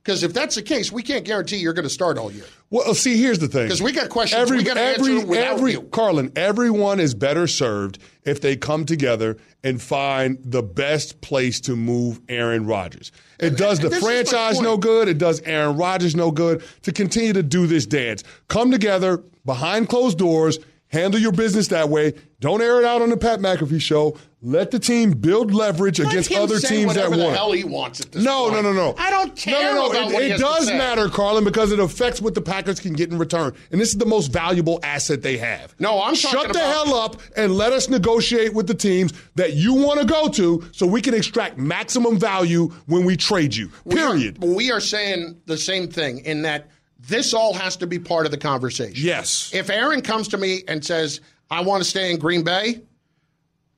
Because 0.03 0.23
if 0.23 0.33
that's 0.33 0.55
the 0.55 0.61
case, 0.61 0.91
we 0.91 1.03
can't 1.03 1.25
guarantee 1.25 1.57
you're 1.57 1.73
going 1.73 1.83
to 1.83 1.89
start 1.89 2.17
all 2.17 2.31
year. 2.31 2.45
Well, 2.69 2.93
see, 2.95 3.21
here's 3.21 3.39
the 3.39 3.47
thing. 3.47 3.65
Because 3.65 3.81
we 3.81 3.91
got 3.91 4.09
questions 4.09 4.49
we 4.49 4.63
gotta 4.63 4.79
answer 4.79 5.25
without 5.25 5.57
every, 5.57 5.73
you. 5.73 5.81
Carlin, 5.83 6.31
everyone 6.35 6.99
is 6.99 7.13
better 7.13 7.47
served 7.47 7.99
if 8.23 8.41
they 8.41 8.55
come 8.55 8.85
together 8.85 9.37
and 9.63 9.81
find 9.81 10.37
the 10.43 10.63
best 10.63 11.19
place 11.21 11.59
to 11.61 11.75
move 11.75 12.21
Aaron 12.29 12.65
Rodgers. 12.65 13.11
It 13.39 13.57
does 13.57 13.79
the 13.79 13.89
this 13.89 13.97
is 13.97 14.03
my 14.03 14.09
franchise 14.09 14.61
no 14.61 14.77
good. 14.77 15.07
It 15.07 15.17
does 15.17 15.41
Aaron 15.41 15.77
Rodgers 15.77 16.15
no 16.15 16.31
good 16.31 16.63
to 16.83 16.91
continue 16.91 17.33
to 17.33 17.43
do 17.43 17.67
this 17.67 17.85
dance. 17.85 18.23
Come 18.47 18.71
together 18.71 19.23
behind 19.45 19.89
closed 19.89 20.17
doors. 20.17 20.59
Handle 20.87 21.19
your 21.19 21.31
business 21.31 21.67
that 21.67 21.89
way. 21.89 22.13
Don't 22.39 22.61
air 22.61 22.79
it 22.79 22.85
out 22.85 23.01
on 23.01 23.09
the 23.09 23.17
Pat 23.17 23.39
McAfee 23.39 23.81
show. 23.81 24.17
Let 24.41 24.71
the 24.71 24.79
team 24.79 25.11
build 25.11 25.53
leverage 25.53 25.99
Let 25.99 26.11
against 26.13 26.31
other 26.31 26.59
teams 26.59 26.93
that 26.93 27.09
whatever 27.09 27.17
the 27.17 27.23
want. 27.25 27.35
hell 27.35 27.51
he 27.51 27.65
wants 27.65 27.99
at 27.99 28.13
this 28.13 28.23
No, 28.23 28.49
point. 28.49 28.63
no, 28.63 28.71
no, 28.71 28.73
no. 28.73 28.95
I 28.97 29.09
don't 29.09 29.35
care 29.35 29.73
No, 29.75 29.91
no, 29.91 30.07
no. 30.09 30.17
It, 30.17 30.31
it 30.31 30.37
does 30.39 30.67
matter, 30.67 31.09
Carlin, 31.09 31.43
because 31.43 31.73
it 31.73 31.79
affects 31.79 32.21
what 32.21 32.35
the 32.35 32.41
Packers 32.41 32.79
can 32.79 32.93
get 32.93 33.11
in 33.11 33.17
return. 33.17 33.53
And 33.71 33.81
this 33.81 33.89
is 33.89 33.97
the 33.97 34.05
most 34.05 34.31
valuable 34.31 34.79
asset 34.81 35.21
they 35.21 35.37
have. 35.39 35.75
No, 35.77 36.01
I'm 36.01 36.15
Shut 36.15 36.31
the 36.45 36.51
about- 36.51 36.55
hell 36.87 36.93
up 36.95 37.21
and 37.35 37.53
let 37.57 37.73
us 37.73 37.89
negotiate 37.89 38.53
with 38.53 38.67
the 38.67 38.73
teams 38.73 39.11
that 39.35 39.55
you 39.55 39.73
want 39.73 39.99
to 39.99 40.05
go 40.05 40.29
to 40.29 40.63
so 40.71 40.87
we 40.87 41.01
can 41.01 41.13
extract 41.15 41.57
maximum 41.57 42.17
value 42.17 42.69
when 42.85 43.03
we 43.03 43.17
trade 43.17 43.53
you. 43.53 43.69
We 43.83 43.99
are- 43.99 44.11
Period. 44.13 44.41
we 44.41 44.71
are 44.71 44.79
saying 44.79 45.35
the 45.47 45.57
same 45.57 45.89
thing 45.89 46.19
in 46.19 46.43
that 46.43 46.69
this 46.97 47.33
all 47.33 47.53
has 47.55 47.75
to 47.75 47.87
be 47.87 47.99
part 47.99 48.25
of 48.25 48.31
the 48.31 48.37
conversation. 48.37 48.93
Yes. 48.95 49.51
If 49.53 49.69
Aaron 49.69 50.01
comes 50.01 50.29
to 50.29 50.37
me 50.37 50.63
and 50.69 50.83
says, 50.85 51.19
I 51.51 51.59
want 51.61 51.83
to 51.83 51.89
stay 51.89 52.09
in 52.11 52.19
Green 52.19 52.43
Bay, 52.43 52.81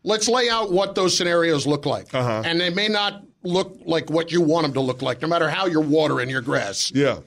let's 0.03 0.27
lay 0.27 0.49
out 0.49 0.71
what 0.71 0.95
those 0.95 1.15
scenarios 1.17 1.67
look 1.67 1.85
like. 1.85 2.13
Uh-huh. 2.13 2.43
And 2.45 2.59
they 2.59 2.69
may 2.69 2.87
not 2.87 3.23
look 3.43 3.79
like 3.85 4.09
what 4.09 4.31
you 4.31 4.41
want 4.41 4.63
them 4.65 4.73
to 4.73 4.81
look 4.81 5.01
like, 5.01 5.21
no 5.21 5.27
matter 5.27 5.49
how 5.49 5.65
you're 5.65 5.81
watering 5.81 6.29
your 6.29 6.41
grass. 6.41 6.91
Yeah. 6.93 7.19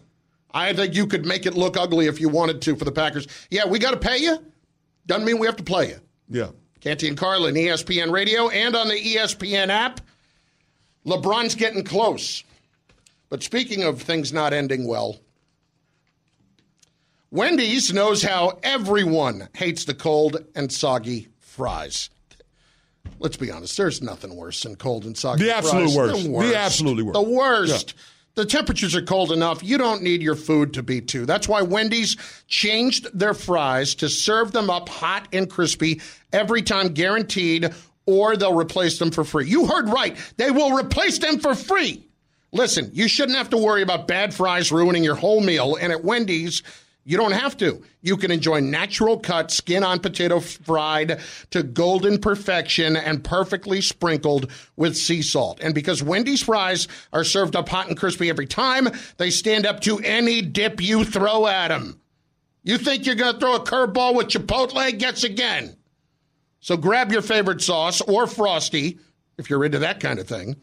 I 0.53 0.73
think 0.73 0.95
you 0.95 1.07
could 1.07 1.27
make 1.27 1.47
it 1.47 1.55
look 1.55 1.77
ugly 1.77 2.07
if 2.07 2.21
you 2.21 2.29
wanted 2.29 2.63
to 2.63 2.77
for 2.77 2.85
the 2.85 2.93
Packers. 2.93 3.27
Yeah, 3.51 3.67
we 3.67 3.79
got 3.79 3.91
to 3.91 3.97
pay 3.97 4.19
you. 4.19 4.39
Doesn't 5.07 5.25
mean 5.25 5.39
we 5.39 5.47
have 5.47 5.57
to 5.57 5.65
play 5.65 5.89
you. 5.89 6.01
Yeah. 6.29 6.51
Canty 6.81 7.09
and 7.09 7.17
Carlin, 7.17 7.55
ESPN 7.55 8.13
Radio, 8.13 8.49
and 8.51 8.77
on 8.77 8.89
the 8.89 8.95
ESPN 8.95 9.69
app. 9.69 10.01
LeBron's 11.05 11.55
getting 11.55 11.83
close. 11.85 12.45
But 13.29 13.43
speaking 13.43 13.83
of 13.83 14.01
things 14.01 14.33
not 14.33 14.53
ending 14.53 14.87
well, 14.87 15.19
Wendy's 17.31 17.93
knows 17.93 18.23
how 18.23 18.59
everyone 18.63 19.49
hates 19.55 19.85
the 19.85 19.95
cold 19.95 20.45
and 20.55 20.71
soggy 20.71 21.29
fries. 21.41 22.11
Let's 23.19 23.37
be 23.37 23.51
honest, 23.51 23.77
there's 23.77 24.03
nothing 24.03 24.35
worse 24.37 24.63
than 24.63 24.77
cold 24.77 25.05
and 25.05 25.17
soggy 25.17 25.45
The 25.45 25.51
fries. 25.51 25.65
absolute 25.65 25.97
worst. 25.97 26.23
The 26.25 26.29
The 26.49 26.57
absolutely 26.57 27.03
worst. 27.05 27.15
The 27.15 27.23
worst. 27.31 27.95
The 28.37 28.45
temperatures 28.45 28.97
are 28.97 29.03
cold 29.03 29.31
enough. 29.31 29.63
You 29.63 29.79
don't 29.79 30.03
need 30.03 30.21
your 30.21 30.35
food 30.35 30.75
to 30.75 30.83
be 30.83 31.01
too. 31.01 31.25
That's 31.25 31.49
why 31.49 31.63
Wendy's 31.63 32.17
changed 32.49 33.07
their 33.17 33.33
fries 33.35 33.95
to 33.97 34.09
serve 34.09 34.51
them 34.51 34.71
up 34.71 34.89
hot 34.89 35.29
and 35.33 35.49
crispy 35.49 36.01
every 36.33 36.61
time, 36.63 36.89
guaranteed, 36.89 37.71
or 38.07 38.37
they'll 38.37 38.53
replace 38.57 38.99
them 38.99 39.13
for 39.13 39.23
free. 39.23 39.47
You 39.49 39.67
heard 39.67 39.89
right. 39.89 40.17
They 40.37 40.51
will 40.51 40.77
replace 40.77 41.19
them 41.19 41.39
for 41.39 41.55
free. 41.55 42.09
Listen, 42.51 42.91
you 42.93 43.07
shouldn't 43.09 43.39
have 43.39 43.51
to 43.51 43.57
worry 43.57 43.83
about 43.83 44.09
bad 44.09 44.35
fries 44.35 44.73
ruining 44.73 45.05
your 45.05 45.15
whole 45.15 45.41
meal. 45.41 45.77
And 45.81 45.93
at 45.93 46.03
Wendy's, 46.05 46.63
you 47.05 47.19
don't 47.19 47.33
have 47.33 47.57
to. 47.59 47.83
You 48.01 48.17
can 48.17 48.31
enjoy 48.31 48.61
natural 48.61 49.19
cut, 49.19 49.51
skin 49.51 49.85
on 49.85 50.01
potato 50.01 50.41
fried 50.41 51.21
to 51.51 51.63
golden 51.63 52.19
perfection 52.19 52.97
and 52.97 53.23
perfectly 53.23 53.83
sprinkled 53.83 54.51
with 54.77 54.97
sea 54.97 55.21
salt. 55.21 55.61
And 55.61 55.75
because 55.75 56.03
Wendy's 56.03 56.43
fries 56.43 56.89
are 57.13 57.25
served 57.25 57.57
up 57.57 57.69
hot 57.69 57.89
and 57.89 57.97
crispy 57.97 58.31
every 58.31 58.47
time, 58.47 58.89
they 59.19 59.31
stand 59.31 59.67
up 59.67 59.81
to 59.81 59.99
any 59.99 60.41
dip 60.41 60.81
you 60.81 61.05
throw 61.05 61.47
at 61.47 61.69
them. 61.69 62.01
You 62.63 62.79
think 62.79 63.05
you're 63.05 63.15
going 63.15 63.35
to 63.35 63.41
throw 63.41 63.57
a 63.57 63.61
curveball 63.61 64.15
with 64.15 64.29
Chipotle? 64.29 64.99
Guess 64.99 65.25
again. 65.25 65.77
So 66.61 66.79
grab 66.79 67.13
your 67.13 67.21
favorite 67.21 67.61
sauce 67.61 68.01
or 68.01 68.27
frosty 68.27 68.99
if 69.37 69.51
you're 69.51 69.67
into 69.67 69.81
that 69.81 70.01
kind 70.01 70.19
of 70.19 70.27
thing. 70.27 70.57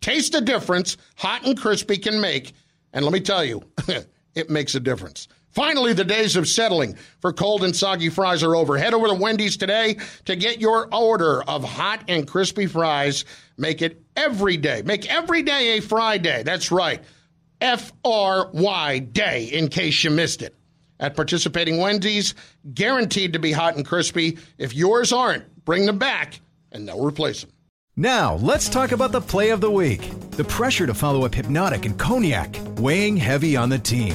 Taste 0.00 0.30
the 0.30 0.40
difference 0.40 0.96
hot 1.16 1.44
and 1.44 1.60
crispy 1.60 1.96
can 1.96 2.20
make. 2.20 2.52
And 2.92 3.04
let 3.04 3.12
me 3.12 3.18
tell 3.18 3.44
you, 3.44 3.64
it 4.36 4.48
makes 4.48 4.76
a 4.76 4.80
difference. 4.80 5.26
Finally, 5.50 5.92
the 5.92 6.04
days 6.04 6.36
of 6.36 6.46
settling 6.46 6.96
for 7.20 7.32
cold 7.32 7.64
and 7.64 7.74
soggy 7.74 8.08
fries 8.08 8.42
are 8.42 8.54
over. 8.54 8.76
Head 8.76 8.94
over 8.94 9.08
to 9.08 9.14
Wendy's 9.14 9.56
today 9.56 9.96
to 10.26 10.36
get 10.36 10.60
your 10.60 10.88
order 10.94 11.42
of 11.42 11.64
hot 11.64 12.04
and 12.06 12.28
crispy 12.28 12.66
fries. 12.66 13.24
Make 13.56 13.82
it 13.82 14.02
every 14.14 14.56
day. 14.56 14.82
Make 14.84 15.12
every 15.12 15.42
day 15.42 15.78
a 15.78 15.80
Friday. 15.80 16.42
That's 16.42 16.70
right. 16.70 17.02
F 17.60 17.92
R 18.04 18.50
Y 18.52 18.98
day, 19.00 19.44
in 19.46 19.68
case 19.68 20.04
you 20.04 20.10
missed 20.10 20.42
it. 20.42 20.54
At 21.00 21.16
participating 21.16 21.78
Wendy's, 21.78 22.34
guaranteed 22.74 23.32
to 23.32 23.38
be 23.38 23.52
hot 23.52 23.76
and 23.76 23.86
crispy. 23.86 24.38
If 24.58 24.74
yours 24.74 25.12
aren't, 25.12 25.64
bring 25.64 25.86
them 25.86 25.98
back 25.98 26.40
and 26.70 26.86
they'll 26.86 27.04
replace 27.04 27.40
them. 27.40 27.50
Now, 27.96 28.34
let's 28.36 28.68
talk 28.68 28.92
about 28.92 29.10
the 29.10 29.20
play 29.20 29.50
of 29.50 29.60
the 29.60 29.70
week. 29.70 30.08
The 30.32 30.44
pressure 30.44 30.86
to 30.86 30.94
follow 30.94 31.24
up 31.24 31.32
Hpnotiq 31.32 31.84
and 31.84 31.98
Cognac, 31.98 32.56
weighing 32.78 33.16
heavy 33.16 33.56
on 33.56 33.70
the 33.70 33.78
team. 33.78 34.14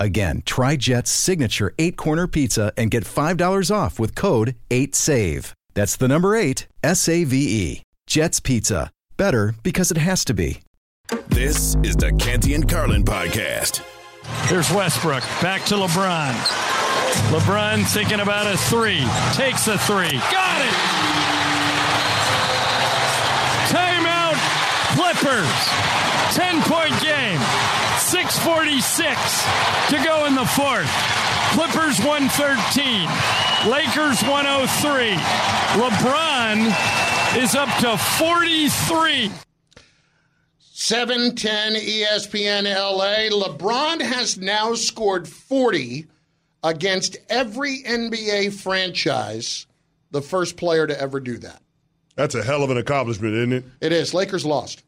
Again, 0.00 0.42
try 0.44 0.76
Jet's 0.76 1.10
signature 1.10 1.72
eight 1.78 1.96
corner 1.96 2.26
pizza 2.26 2.72
and 2.76 2.90
get 2.90 3.04
$5 3.04 3.74
off 3.74 3.98
with 3.98 4.14
code 4.14 4.56
8SAVE. 4.70 5.52
That's 5.74 5.96
the 5.96 6.08
number 6.08 6.34
eight, 6.36 6.66
S 6.82 7.08
A 7.08 7.24
V 7.24 7.36
E. 7.36 7.82
Jet's 8.06 8.38
Pizza. 8.40 8.90
Better 9.16 9.54
because 9.62 9.90
it 9.90 9.96
has 9.96 10.24
to 10.26 10.34
be. 10.34 10.60
This 11.28 11.76
is 11.82 11.96
the 11.96 12.12
Canty 12.18 12.54
and 12.54 12.68
Carlin 12.68 13.04
podcast. 13.04 13.82
Here's 14.48 14.70
Westbrook. 14.70 15.22
Back 15.42 15.64
to 15.66 15.74
LeBron. 15.74 16.32
LeBron 17.30 17.84
thinking 17.92 18.20
about 18.20 18.46
a 18.52 18.56
three. 18.56 19.04
Takes 19.34 19.68
a 19.68 19.78
three. 19.78 20.12
Got 20.30 20.60
it! 20.64 20.74
Timeout, 23.70 24.38
Clippers. 24.96 26.34
10 26.34 26.62
point 26.62 27.00
game. 27.02 27.40
646 28.14 29.90
to 29.90 29.96
go 30.04 30.24
in 30.26 30.36
the 30.36 30.46
fourth. 30.46 30.88
Clippers 31.50 31.98
113. 31.98 33.08
Lakers 33.68 34.22
103. 34.22 35.16
LeBron 35.82 37.36
is 37.42 37.56
up 37.56 37.68
to 37.80 37.98
43. 37.98 39.32
710 40.60 41.74
ESPN 41.74 42.72
LA. 42.72 43.30
LeBron 43.36 44.00
has 44.00 44.38
now 44.38 44.74
scored 44.74 45.26
40 45.26 46.06
against 46.62 47.16
every 47.28 47.82
NBA 47.82 48.52
franchise, 48.52 49.66
the 50.12 50.22
first 50.22 50.56
player 50.56 50.86
to 50.86 51.00
ever 51.00 51.18
do 51.18 51.36
that. 51.38 51.60
That's 52.14 52.36
a 52.36 52.44
hell 52.44 52.62
of 52.62 52.70
an 52.70 52.78
accomplishment, 52.78 53.34
isn't 53.34 53.52
it? 53.52 53.64
It 53.80 53.90
is. 53.90 54.14
Lakers 54.14 54.46
lost. 54.46 54.84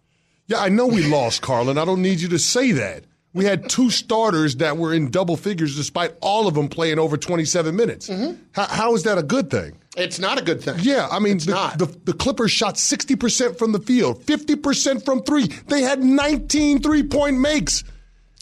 Yeah, 0.46 0.60
I 0.60 0.68
know 0.68 0.86
we 0.86 1.04
lost, 1.10 1.42
Carlin. 1.42 1.76
I 1.76 1.84
don't 1.84 2.02
need 2.02 2.20
you 2.20 2.28
to 2.28 2.38
say 2.38 2.70
that. 2.70 3.02
We 3.36 3.44
had 3.44 3.68
two 3.68 3.90
starters 3.90 4.56
that 4.56 4.78
were 4.78 4.94
in 4.94 5.10
double 5.10 5.36
figures 5.36 5.76
despite 5.76 6.14
all 6.22 6.48
of 6.48 6.54
them 6.54 6.68
playing 6.68 6.98
over 6.98 7.16
27 7.16 7.76
minutes. 7.76 8.08
How, 8.52 8.64
how 8.66 8.94
is 8.94 9.02
that 9.02 9.18
a 9.18 9.22
good 9.22 9.50
thing? 9.50 9.78
It's 9.96 10.18
not 10.18 10.38
a 10.40 10.42
good 10.42 10.62
thing. 10.62 10.76
Yeah, 10.80 11.06
I 11.10 11.18
mean, 11.20 11.38
the. 11.38 11.72
The, 11.76 11.86
the 12.04 12.12
Clippers 12.12 12.50
shot 12.50 12.74
60% 12.74 13.58
from 13.58 13.72
the 13.72 13.78
field, 13.78 14.22
50% 14.24 15.04
from 15.04 15.22
three. 15.22 15.48
They 15.68 15.82
had 15.82 16.02
19 16.02 16.82
three 16.82 17.02
point 17.02 17.38
makes. 17.38 17.84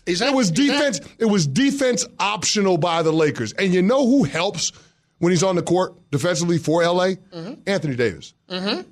Is 0.06 0.18
that, 0.20 0.28
It 0.32 0.34
was 0.36 0.50
is 0.50 0.52
that- 0.56 0.62
defense. 0.62 1.00
It 1.18 1.24
was 1.26 1.46
defense 1.46 2.06
optional 2.18 2.76
by 2.78 3.02
the 3.02 3.12
Lakers. 3.12 3.52
And 3.52 3.72
you 3.74 3.82
know 3.82 4.06
who 4.06 4.24
helps 4.24 4.72
when 5.18 5.30
he's 5.32 5.42
on 5.42 5.56
the 5.56 5.62
court 5.62 5.94
defensively 6.10 6.58
for 6.58 6.82
LA? 6.84 7.14
Mm-hmm. 7.32 7.54
Anthony 7.66 7.96
Davis. 7.96 8.34
Mm-hmm. 8.48 8.82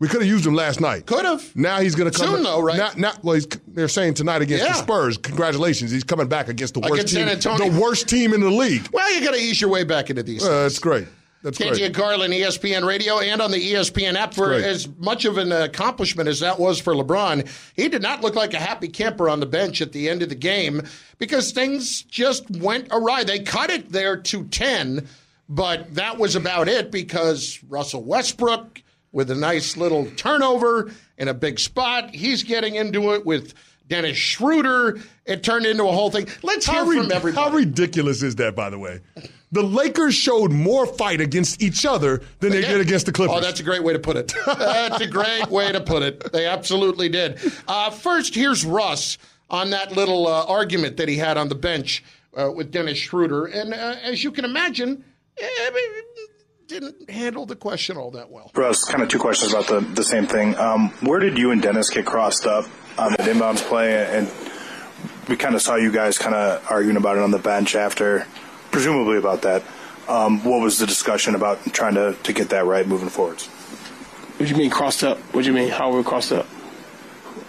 We 0.00 0.06
could 0.08 0.20
have 0.20 0.28
used 0.30 0.46
him 0.46 0.54
last 0.54 0.80
night. 0.80 1.06
Could 1.06 1.24
have. 1.24 1.54
Now 1.56 1.80
he's 1.80 1.94
going 1.96 2.10
to 2.10 2.16
come 2.16 2.34
Soon, 2.36 2.42
though, 2.44 2.60
right? 2.60 2.76
Now, 2.78 2.90
now, 2.96 3.12
well, 3.22 3.40
they're 3.66 3.88
saying 3.88 4.14
tonight 4.14 4.42
against 4.42 4.62
the 4.62 4.70
Yeah. 4.70 4.74
Spurs. 4.74 5.16
Congratulations, 5.18 5.90
he's 5.90 6.04
coming 6.04 6.28
back 6.28 6.48
against 6.48 6.74
the 6.74 6.80
worst 6.80 6.92
Against 6.94 7.14
team. 7.14 7.26
San 7.26 7.34
Antonio. 7.34 7.70
The 7.72 7.80
worst 7.80 8.08
team 8.08 8.32
in 8.32 8.40
the 8.40 8.50
league. 8.50 8.88
Well, 8.92 9.12
you 9.12 9.24
got 9.24 9.34
to 9.34 9.40
ease 9.40 9.60
your 9.60 9.70
way 9.70 9.82
back 9.84 10.08
into 10.10 10.22
these. 10.22 10.44
Uh, 10.44 10.62
that's 10.62 10.78
great. 10.78 11.06
That's 11.42 11.56
Canty 11.56 11.78
great. 11.78 11.86
and 11.86 11.94
Carlin, 11.94 12.30
ESPN 12.32 12.84
Radio, 12.84 13.20
and 13.20 13.40
on 13.40 13.52
the 13.52 13.72
ESPN 13.72 14.14
app. 14.16 14.34
For 14.34 14.52
as 14.54 14.88
much 14.98 15.24
of 15.24 15.38
an 15.38 15.52
accomplishment 15.52 16.28
as 16.28 16.40
that 16.40 16.58
was 16.58 16.80
for 16.80 16.94
LeBron, 16.94 17.48
he 17.74 17.88
did 17.88 18.02
not 18.02 18.22
look 18.22 18.34
like 18.34 18.54
a 18.54 18.58
happy 18.58 18.88
camper 18.88 19.28
on 19.28 19.38
the 19.38 19.46
bench 19.46 19.80
at 19.80 19.92
the 19.92 20.08
end 20.08 20.22
of 20.22 20.30
the 20.30 20.34
game 20.34 20.82
because 21.18 21.52
things 21.52 22.02
just 22.02 22.48
went 22.50 22.88
awry. 22.90 23.22
They 23.22 23.38
cut 23.38 23.70
it 23.70 23.90
there 23.92 24.16
to 24.16 24.44
10, 24.44 25.06
but 25.48 25.94
that 25.94 26.18
was 26.18 26.34
about 26.34 26.68
it 26.68 26.90
because 26.90 27.60
Russell 27.68 28.02
Westbrook, 28.02 28.82
with 29.12 29.30
a 29.30 29.34
nice 29.34 29.76
little 29.76 30.06
turnover 30.16 30.90
in 31.16 31.28
a 31.28 31.34
big 31.34 31.58
spot, 31.58 32.14
he's 32.14 32.42
getting 32.42 32.74
into 32.76 33.14
it 33.14 33.24
with 33.26 33.54
Dennis 33.88 34.16
Schroeder. 34.18 34.98
It 35.24 35.42
turned 35.42 35.64
into 35.66 35.84
a 35.84 35.92
whole 35.92 36.10
thing. 36.10 36.26
Let's 36.42 36.66
hear 36.66 36.84
How, 36.84 36.92
from 37.02 37.10
everybody. 37.12 37.48
how 37.50 37.56
ridiculous 37.56 38.22
is 38.22 38.36
that, 38.36 38.54
by 38.54 38.68
the 38.70 38.78
way? 38.78 39.00
The 39.50 39.62
Lakers 39.62 40.14
showed 40.14 40.52
more 40.52 40.84
fight 40.86 41.22
against 41.22 41.62
each 41.62 41.86
other 41.86 42.20
than 42.40 42.50
they 42.52 42.60
Yeah. 42.60 42.72
did 42.72 42.80
against 42.82 43.06
the 43.06 43.12
Clippers. 43.12 43.36
Oh, 43.38 43.40
that's 43.40 43.60
a 43.60 43.62
great 43.62 43.82
way 43.82 43.94
to 43.94 43.98
put 43.98 44.16
it. 44.18 44.34
that's 44.46 45.00
a 45.00 45.06
great 45.06 45.46
way 45.48 45.72
to 45.72 45.80
put 45.80 46.02
it. 46.02 46.32
They 46.32 46.44
absolutely 46.46 47.08
did. 47.08 47.40
Uh, 47.66 47.88
first, 47.90 48.34
here's 48.34 48.62
Russ 48.66 49.16
on 49.48 49.70
that 49.70 49.92
little 49.96 50.26
uh, 50.26 50.44
argument 50.44 50.98
that 50.98 51.08
he 51.08 51.16
had 51.16 51.38
on 51.38 51.48
the 51.48 51.54
bench 51.54 52.04
uh, 52.36 52.52
with 52.52 52.70
Dennis 52.70 52.98
Schroeder. 52.98 53.46
And 53.46 53.72
uh, 53.72 53.96
as 54.02 54.22
you 54.22 54.30
can 54.30 54.44
imagine, 54.44 55.02
eh, 55.40 55.46
didn't 56.68 57.08
handle 57.08 57.46
the 57.46 57.56
question 57.56 57.96
all 57.96 58.10
that 58.10 58.30
well. 58.30 58.50
Russ, 58.54 58.84
kind 58.84 59.02
of 59.02 59.08
two 59.08 59.18
questions 59.18 59.52
about 59.52 59.66
the, 59.66 59.80
the 59.80 60.04
same 60.04 60.26
thing. 60.26 60.54
Um, 60.56 60.90
where 61.00 61.18
did 61.18 61.38
you 61.38 61.50
and 61.50 61.62
Dennis 61.62 61.88
get 61.88 62.04
crossed 62.04 62.46
up 62.46 62.66
on 62.98 63.12
the 63.12 63.18
inbounds 63.18 63.62
play? 63.62 64.04
And 64.06 64.30
we 65.28 65.36
kind 65.36 65.54
of 65.54 65.62
saw 65.62 65.76
you 65.76 65.90
guys 65.90 66.18
kind 66.18 66.34
of 66.34 66.64
arguing 66.70 66.98
about 66.98 67.16
it 67.16 67.22
on 67.22 67.30
the 67.30 67.38
bench 67.38 67.74
after, 67.74 68.26
presumably 68.70 69.16
about 69.16 69.42
that. 69.42 69.62
Um, 70.08 70.44
what 70.44 70.60
was 70.60 70.78
the 70.78 70.86
discussion 70.86 71.34
about 71.34 71.64
trying 71.72 71.94
to, 71.94 72.14
to 72.22 72.32
get 72.34 72.50
that 72.50 72.66
right 72.66 72.86
moving 72.86 73.08
forwards? 73.08 73.46
What 73.46 74.46
do 74.46 74.52
you 74.52 74.56
mean 74.56 74.70
crossed 74.70 75.02
up? 75.02 75.18
What 75.34 75.42
do 75.42 75.48
you 75.48 75.54
mean? 75.54 75.70
How 75.70 75.90
were 75.90 75.98
we 75.98 76.04
crossed 76.04 76.32
up? 76.32 76.46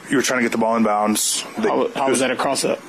You 0.10 0.16
were 0.16 0.24
trying 0.24 0.40
to 0.40 0.44
get 0.44 0.54
the 0.54 0.58
ball 0.58 0.76
in 0.78 0.84
bounds. 0.84 1.42
How, 1.42 1.90
how 1.90 2.10
was 2.10 2.20
that 2.20 2.32
a 2.32 2.36
cross 2.38 2.64
up? 2.64 2.80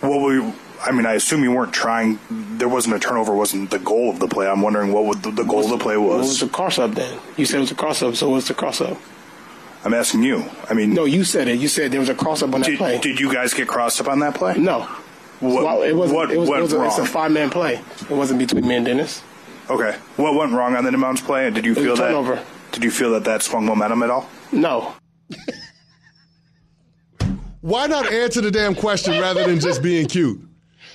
What 0.00 0.20
were 0.20 0.34
you, 0.34 0.52
I 0.84 0.92
mean, 0.92 1.06
I 1.06 1.14
assume 1.14 1.42
you 1.42 1.52
weren't 1.52 1.72
trying. 1.72 2.18
There 2.30 2.68
wasn't 2.68 2.94
a 2.94 2.98
turnover. 2.98 3.34
Wasn't 3.34 3.70
the 3.70 3.78
goal 3.78 4.10
of 4.10 4.20
the 4.20 4.28
play? 4.28 4.48
I'm 4.48 4.62
wondering 4.62 4.92
what 4.92 5.04
would 5.06 5.22
the, 5.22 5.30
the 5.30 5.42
goal 5.44 5.64
of 5.64 5.70
the 5.70 5.78
play 5.78 5.96
was. 5.96 6.08
What 6.08 6.18
was 6.20 6.40
the 6.40 6.48
cross 6.48 6.78
up 6.78 6.92
then? 6.92 7.18
You 7.36 7.46
said 7.46 7.56
it 7.58 7.60
was 7.60 7.70
a 7.72 7.74
cross 7.74 8.02
up. 8.02 8.14
So 8.14 8.30
what's 8.30 8.48
the 8.48 8.54
cross 8.54 8.80
up? 8.80 8.96
I'm 9.84 9.94
asking 9.94 10.22
you. 10.22 10.44
I 10.68 10.74
mean, 10.74 10.94
no, 10.94 11.04
you 11.04 11.24
said 11.24 11.48
it. 11.48 11.58
You 11.58 11.68
said 11.68 11.90
there 11.92 12.00
was 12.00 12.08
a 12.08 12.14
cross 12.14 12.42
up 12.42 12.54
on 12.54 12.60
that 12.60 12.66
did, 12.66 12.78
play. 12.78 12.98
Did 12.98 13.18
you 13.18 13.32
guys 13.32 13.54
get 13.54 13.68
crossed 13.68 14.00
up 14.00 14.08
on 14.08 14.20
that 14.20 14.34
play? 14.34 14.56
No. 14.58 14.82
What, 15.40 15.64
well, 15.64 15.82
it 15.82 15.92
wasn't. 15.92 16.16
What 16.16 16.30
it 16.30 16.38
was, 16.38 16.48
went 16.48 16.60
it 16.60 16.62
was 16.62 16.72
a, 16.72 16.78
wrong? 16.78 16.86
It's 16.86 16.98
a 16.98 17.06
five 17.06 17.30
man 17.30 17.50
play. 17.50 17.74
It 17.74 18.10
wasn't 18.10 18.38
between 18.38 18.66
me 18.66 18.74
and 18.76 18.84
Dennis. 18.86 19.22
Okay. 19.70 19.96
What 20.16 20.34
went 20.34 20.52
wrong 20.52 20.74
on 20.76 20.84
the 20.84 20.90
inbounds 20.90 21.24
play? 21.24 21.46
And 21.46 21.54
did 21.54 21.64
you 21.64 21.72
It 21.72 21.76
feel 21.76 21.92
a 21.92 21.96
that? 21.96 22.02
turnover. 22.08 22.44
Did 22.72 22.84
you 22.84 22.90
feel 22.90 23.12
that 23.12 23.24
that 23.24 23.42
swung 23.42 23.66
momentum 23.66 24.02
at 24.02 24.10
all? 24.10 24.28
No. 24.52 24.94
Why 27.60 27.86
not 27.86 28.10
answer 28.10 28.40
the 28.40 28.50
damn 28.50 28.74
question 28.74 29.20
rather 29.20 29.44
than 29.46 29.60
just 29.60 29.82
being 29.82 30.06
cute? 30.06 30.40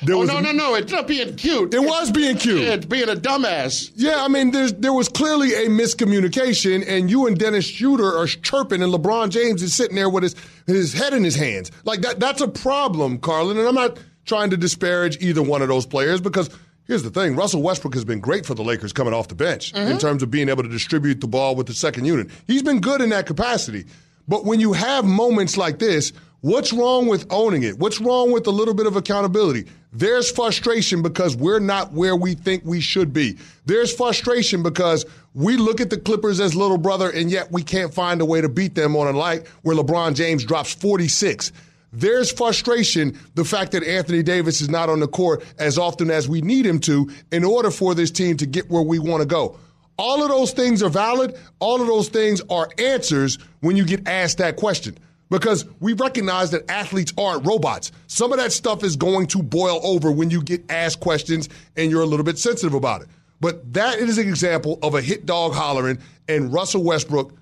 There 0.05 0.15
oh, 0.15 0.19
was 0.19 0.29
no, 0.29 0.39
no, 0.39 0.51
no. 0.51 0.75
It's 0.75 0.91
not 0.91 1.07
being 1.07 1.35
cute. 1.35 1.73
It 1.73 1.79
was 1.79 2.11
being 2.11 2.37
cute. 2.37 2.61
It's 2.61 2.85
being 2.85 3.09
a 3.09 3.15
dumbass. 3.15 3.91
Yeah, 3.95 4.23
I 4.23 4.27
mean, 4.27 4.51
there's 4.51 4.73
there 4.73 4.93
was 4.93 5.09
clearly 5.09 5.53
a 5.53 5.69
miscommunication, 5.69 6.83
and 6.87 7.09
you 7.09 7.27
and 7.27 7.37
Dennis 7.37 7.65
Schroeder 7.65 8.17
are 8.17 8.27
chirping, 8.27 8.81
and 8.83 8.93
LeBron 8.93 9.29
James 9.29 9.61
is 9.61 9.73
sitting 9.73 9.95
there 9.95 10.09
with 10.09 10.23
his 10.23 10.35
his 10.67 10.93
head 10.93 11.13
in 11.13 11.23
his 11.23 11.35
hands. 11.35 11.71
Like 11.85 12.01
that 12.01 12.19
that's 12.19 12.41
a 12.41 12.47
problem, 12.47 13.17
Carlin. 13.19 13.57
And 13.57 13.67
I'm 13.67 13.75
not 13.75 13.99
trying 14.25 14.49
to 14.51 14.57
disparage 14.57 15.17
either 15.21 15.41
one 15.41 15.61
of 15.61 15.67
those 15.67 15.85
players 15.85 16.21
because 16.21 16.49
here's 16.85 17.03
the 17.03 17.11
thing: 17.11 17.35
Russell 17.35 17.61
Westbrook 17.61 17.93
has 17.93 18.05
been 18.05 18.19
great 18.19 18.45
for 18.45 18.53
the 18.53 18.63
Lakers 18.63 18.93
coming 18.93 19.13
off 19.13 19.27
the 19.27 19.35
bench 19.35 19.73
mm-hmm. 19.73 19.91
in 19.91 19.97
terms 19.97 20.23
of 20.23 20.31
being 20.31 20.49
able 20.49 20.63
to 20.63 20.69
distribute 20.69 21.21
the 21.21 21.27
ball 21.27 21.55
with 21.55 21.67
the 21.67 21.73
second 21.73 22.05
unit. 22.05 22.29
He's 22.47 22.63
been 22.63 22.81
good 22.81 23.01
in 23.01 23.09
that 23.09 23.25
capacity. 23.25 23.85
But 24.27 24.45
when 24.45 24.59
you 24.59 24.73
have 24.73 25.03
moments 25.03 25.57
like 25.57 25.79
this, 25.79 26.13
what's 26.41 26.71
wrong 26.71 27.07
with 27.07 27.25
owning 27.29 27.63
it? 27.63 27.77
What's 27.77 27.99
wrong 27.99 28.31
with 28.31 28.47
a 28.47 28.51
little 28.51 28.73
bit 28.73 28.87
of 28.87 28.95
accountability? 28.95 29.65
There's 29.93 30.31
frustration 30.31 31.03
because 31.03 31.35
we're 31.35 31.59
not 31.59 31.93
where 31.93 32.15
we 32.15 32.33
think 32.33 32.63
we 32.65 32.81
should 32.81 33.13
be. 33.13 33.37
There's 33.67 33.95
frustration 33.95 34.63
because 34.63 35.05
we 35.35 35.55
look 35.55 35.79
at 35.79 35.91
the 35.91 35.97
Clippers 35.97 36.39
as 36.39 36.55
little 36.55 36.79
brother 36.79 37.11
and 37.11 37.29
yet 37.29 37.51
we 37.51 37.61
can't 37.61 37.93
find 37.93 38.19
a 38.19 38.25
way 38.25 38.41
to 38.41 38.49
beat 38.49 38.73
them 38.73 38.95
on 38.95 39.07
a 39.07 39.13
night 39.13 39.47
where 39.61 39.75
LeBron 39.75 40.15
James 40.15 40.43
drops 40.43 40.73
46. 40.73 41.51
There's 41.91 42.31
frustration, 42.31 43.19
the 43.35 43.45
fact 43.45 43.71
that 43.73 43.83
Anthony 43.83 44.23
Davis 44.23 44.61
is 44.61 44.69
not 44.69 44.89
on 44.89 44.99
the 44.99 45.07
court 45.07 45.43
as 45.59 45.77
often 45.77 46.09
as 46.09 46.27
we 46.27 46.41
need 46.41 46.65
him 46.65 46.79
to 46.79 47.11
in 47.31 47.43
order 47.43 47.69
for 47.69 47.93
this 47.93 48.09
team 48.09 48.35
to 48.37 48.47
get 48.47 48.71
where 48.71 48.81
we 48.81 48.97
want 48.97 49.21
to 49.21 49.27
go. 49.27 49.59
All 49.97 50.23
of 50.23 50.29
those 50.29 50.53
things 50.53 50.81
are 50.81 50.89
valid. 50.89 51.37
All 51.59 51.79
of 51.79 51.85
those 51.85 52.09
things 52.09 52.41
are 52.49 52.67
answers 52.79 53.37
when 53.59 53.77
you 53.77 53.85
get 53.85 54.07
asked 54.07 54.39
that 54.39 54.55
question. 54.55 54.97
Because 55.33 55.65
we 55.79 55.93
recognize 55.93 56.51
that 56.51 56.69
athletes 56.69 57.11
aren't 57.17 57.43
robots. 57.43 57.91
Some 58.05 58.31
of 58.31 58.37
that 58.37 58.51
stuff 58.51 58.83
is 58.83 58.95
going 58.95 59.25
to 59.27 59.41
boil 59.41 59.79
over 59.83 60.11
when 60.11 60.29
you 60.29 60.43
get 60.43 60.63
asked 60.69 60.99
questions 60.99 61.49
and 61.75 61.89
you're 61.89 62.03
a 62.03 62.05
little 62.05 62.23
bit 62.23 62.37
sensitive 62.37 62.75
about 62.75 63.01
it. 63.01 63.07
But 63.41 63.73
that 63.73 63.97
is 63.97 64.19
an 64.19 64.29
example 64.29 64.77
of 64.83 64.93
a 64.93 65.01
hit 65.01 65.25
dog 65.25 65.55
hollering, 65.55 65.97
and 66.27 66.53
Russell 66.53 66.83
Westbrook 66.83 67.33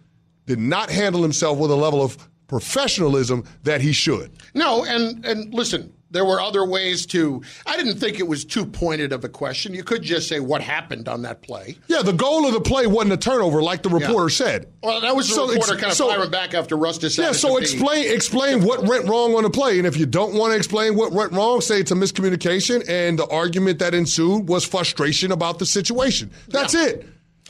did 0.45 0.57
not 0.57 0.89
handle 0.89 1.21
himself 1.21 1.57
with 1.57 1.69
a 1.69 1.75
level 1.75 2.01
of 2.01 2.17
professionalism 2.47 3.43
that 3.63 3.81
he 3.81 3.91
should. 3.91 4.31
No, 4.53 4.85
and 4.85 5.25
and 5.25 5.53
listen, 5.53 5.91
there 6.11 6.25
were 6.25 6.39
other 6.39 6.65
ways 6.65 7.05
to. 7.07 7.41
I 7.65 7.77
didn't 7.77 7.97
think 7.97 8.19
it 8.19 8.27
was 8.27 8.45
too 8.45 8.65
pointed 8.65 9.11
of 9.13 9.23
a 9.23 9.29
question. 9.29 9.73
You 9.73 9.83
could 9.83 10.03
just 10.03 10.27
say 10.27 10.39
what 10.39 10.61
happened 10.61 11.07
on 11.07 11.21
that 11.23 11.41
play. 11.41 11.77
Yeah, 11.87 12.01
the 12.01 12.13
goal 12.13 12.45
of 12.45 12.53
the 12.53 12.61
play 12.61 12.85
wasn't 12.85 13.13
a 13.13 13.17
turnover, 13.17 13.61
like 13.63 13.81
the 13.83 13.89
reporter 13.89 14.29
said. 14.29 14.67
Well, 14.83 15.01
that 15.01 15.15
was 15.15 15.27
the 15.29 15.35
So 15.35 15.47
reporter 15.49 15.73
ex- 15.73 15.81
kind 15.81 15.91
of 15.91 15.97
so- 15.97 16.09
firing 16.09 16.29
back 16.29 16.53
after 16.53 16.75
Russ 16.75 16.97
decided. 16.97 17.27
Yeah, 17.29 17.31
so 17.33 17.49
to 17.55 17.55
be- 17.55 17.61
explain 17.63 18.13
explain 18.13 18.63
what 18.63 18.83
went 18.83 19.07
wrong 19.07 19.35
on 19.35 19.43
the 19.43 19.49
play, 19.49 19.77
and 19.77 19.87
if 19.87 19.97
you 19.97 20.05
don't 20.05 20.33
want 20.35 20.51
to 20.51 20.57
explain 20.57 20.95
what 20.95 21.11
went 21.11 21.31
wrong, 21.31 21.61
say 21.61 21.79
it's 21.79 21.91
a 21.91 21.95
miscommunication, 21.95 22.83
and 22.87 23.17
the 23.17 23.27
argument 23.27 23.79
that 23.79 23.93
ensued 23.93 24.47
was 24.49 24.65
frustration 24.65 25.31
about 25.31 25.59
the 25.59 25.65
situation. 25.65 26.29
That's 26.49 26.73
it. 26.75 27.05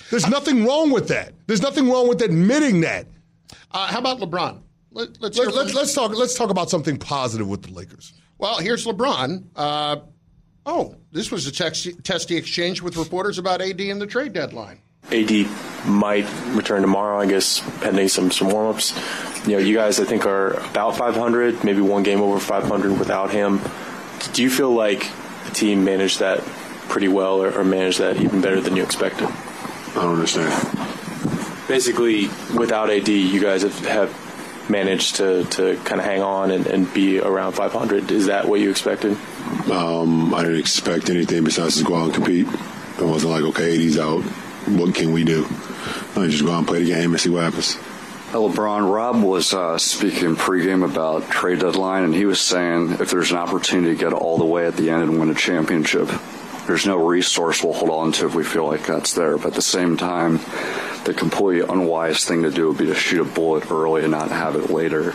There's 0.10 0.28
nothing 0.28 0.66
wrong 0.66 0.92
with 0.92 1.08
that. 1.08 1.34
There's 1.48 1.62
nothing 1.62 1.90
wrong 1.90 2.08
with 2.10 2.22
admitting 2.22 2.82
that. 2.82 3.08
Uh, 3.72 3.88
how 3.88 4.00
about 4.00 4.20
LeBron? 4.20 4.60
Let, 4.92 5.22
let's 5.22 5.38
Let, 5.38 5.54
let's 5.56 5.74
let's 5.74 5.94
talk 5.94 6.14
let's 6.14 6.36
talk 6.36 6.50
about 6.50 6.70
something 6.70 6.98
positive 6.98 7.48
with 7.48 7.62
the 7.64 7.72
Lakers. 7.72 8.12
Well, 8.42 8.58
here's 8.58 8.88
LeBron. 8.88 9.44
Uh, 9.56 9.98
oh, 10.66 10.96
this 11.12 11.30
was 11.30 11.46
a 11.46 11.52
text, 11.52 11.88
testy 12.04 12.36
exchange 12.36 12.82
with 12.82 12.98
reporters 12.98 13.38
about 13.38 13.62
AD 13.62 13.80
and 13.80 14.02
the 14.02 14.08
trade 14.08 14.34
deadline. 14.34 14.80
AD 15.12 15.48
might 15.86 16.26
return 16.56 16.82
tomorrow, 16.82 17.20
I 17.20 17.28
guess, 17.28 17.60
pending 17.82 18.08
some, 18.08 18.32
some 18.32 18.50
warm 18.50 18.74
ups. 18.74 18.98
You 19.46 19.58
know, 19.58 19.58
you 19.60 19.76
guys, 19.76 20.00
I 20.00 20.06
think, 20.06 20.26
are 20.26 20.54
about 20.72 20.98
500, 20.98 21.64
maybe 21.64 21.82
one 21.82 22.02
game 22.02 22.20
over 22.20 22.40
500 22.40 22.98
without 22.98 23.30
him. 23.30 23.62
Do 24.34 24.42
you 24.42 24.50
feel 24.50 24.72
like 24.72 25.08
the 25.46 25.52
team 25.52 25.86
managed 25.86 26.18
that 26.18 26.40
pretty 26.90 27.10
well 27.10 27.44
or, 27.44 27.56
or 27.56 27.64
managed 27.64 28.00
that 28.00 28.20
even 28.22 28.42
better 28.42 28.60
than 28.60 28.76
you 28.76 28.82
expected? 28.82 29.28
I 29.28 29.94
don't 29.94 30.16
understand. 30.16 30.50
Basically, 31.68 32.24
without 32.58 32.90
AD, 32.90 33.08
you 33.08 33.40
guys 33.40 33.62
have, 33.62 33.78
have 33.86 34.31
managed 34.72 35.18
to, 35.18 35.44
to 35.44 35.76
kind 35.84 36.00
of 36.00 36.06
hang 36.06 36.22
on 36.22 36.52
and, 36.52 36.66
and 36.66 36.92
be 36.94 37.20
around 37.20 37.54
500. 37.54 38.10
Is 38.10 38.28
that 38.28 38.48
what 38.48 38.60
you 38.60 38.72
expected? 38.72 39.18
Um, 39.70 40.34
I 40.34 40.44
didn't 40.44 40.60
expect 40.60 41.10
anything 41.10 41.44
besides 41.44 41.78
to 41.78 41.84
go 41.84 41.96
out 41.96 42.06
and 42.06 42.14
compete. 42.14 42.48
It 42.48 43.04
wasn't 43.04 43.34
like, 43.34 43.44
okay, 43.44 43.76
AD's 43.76 44.00
out. 44.00 44.22
What 44.22 44.96
can 44.96 45.12
we 45.12 45.24
do? 45.24 45.46
I 46.16 46.28
just 46.28 46.46
go 46.46 46.52
out 46.52 46.60
and 46.60 46.68
play 46.68 46.84
the 46.84 46.90
game 46.90 47.12
and 47.12 47.20
see 47.20 47.30
what 47.30 47.44
happens. 47.44 47.78
LeBron, 48.32 48.94
Rob 48.94 49.22
was 49.22 49.54
uh, 49.54 49.78
speaking 49.78 50.38
pregame 50.38 50.90
about 50.90 51.30
trade 51.30 51.60
deadline, 51.60 52.06
and 52.06 52.16
he 52.16 52.26
was 52.26 52.40
saying 52.40 52.92
if 53.02 53.12
there's 53.12 53.32
an 53.32 53.38
opportunity 53.38 53.94
to 53.94 54.00
get 54.00 54.14
all 54.14 54.38
the 54.38 54.46
way 54.46 54.66
at 54.68 54.78
the 54.78 54.90
end 54.90 55.04
and 55.04 55.20
win 55.20 55.30
a 55.30 55.36
championship, 55.36 56.10
there's 56.66 56.86
no 56.86 57.06
resource 57.06 57.62
we'll 57.62 57.74
hold 57.74 57.92
on 57.92 58.14
to 58.14 58.28
if 58.28 58.36
we 58.36 58.46
feel 58.46 58.66
like 58.66 58.86
that's 58.86 59.14
there. 59.14 59.38
But 59.38 59.48
at 59.48 59.54
the 59.56 59.62
same 59.62 59.98
time, 59.98 60.40
the 61.06 61.14
completely 61.14 61.68
unwise 61.68 62.26
thing 62.26 62.44
to 62.44 62.52
do 62.52 62.68
would 62.70 62.78
be 62.78 62.86
to 62.88 62.96
shoot 62.96 63.22
a 63.22 63.26
bullet 63.26 63.70
early 63.72 64.04
and 64.04 64.12
not 64.12 64.30
have 64.30 64.56
it 64.56 64.70
later. 64.70 65.12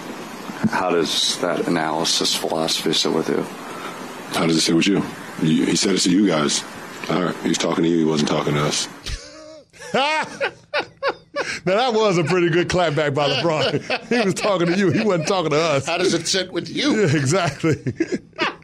How 0.71 0.91
does 0.91 1.39
that 1.41 1.69
analysis 1.69 2.35
philosophy 2.35 2.93
sit 2.93 3.13
with 3.13 3.29
you? 3.29 3.43
How 4.39 4.47
does 4.47 4.57
it 4.57 4.61
sit 4.63 4.75
with 4.75 4.87
you? 4.87 5.03
you 5.43 5.67
he 5.67 5.77
said 5.77 5.95
it 5.95 6.01
to 6.01 6.11
you 6.11 6.27
guys. 6.27 6.65
All 7.11 7.23
right, 7.23 7.37
he 7.39 7.49
was 7.49 7.59
talking 7.59 7.85
to 7.85 7.91
you. 7.91 7.99
He 7.99 8.05
wasn't 8.05 8.29
talking 8.29 8.55
to 8.55 8.63
us. 8.63 8.89
Now 11.65 11.91
that 11.91 11.95
was 11.99 12.17
a 12.17 12.25
pretty 12.25 12.49
good 12.49 12.69
clapback 12.69 13.15
by 13.15 13.29
LeBron. 13.29 14.09
he 14.09 14.25
was 14.25 14.35
talking 14.35 14.69
to 14.69 14.77
you. 14.77 14.91
He 14.91 15.05
wasn't 15.05 15.27
talking 15.27 15.51
to 15.51 15.61
us. 15.61 15.85
How 15.87 15.99
does 15.99 16.15
it 16.15 16.27
sit 16.29 16.53
with 16.53 16.69
you? 16.69 16.97
Yeah, 17.07 17.17
exactly. 17.17 17.77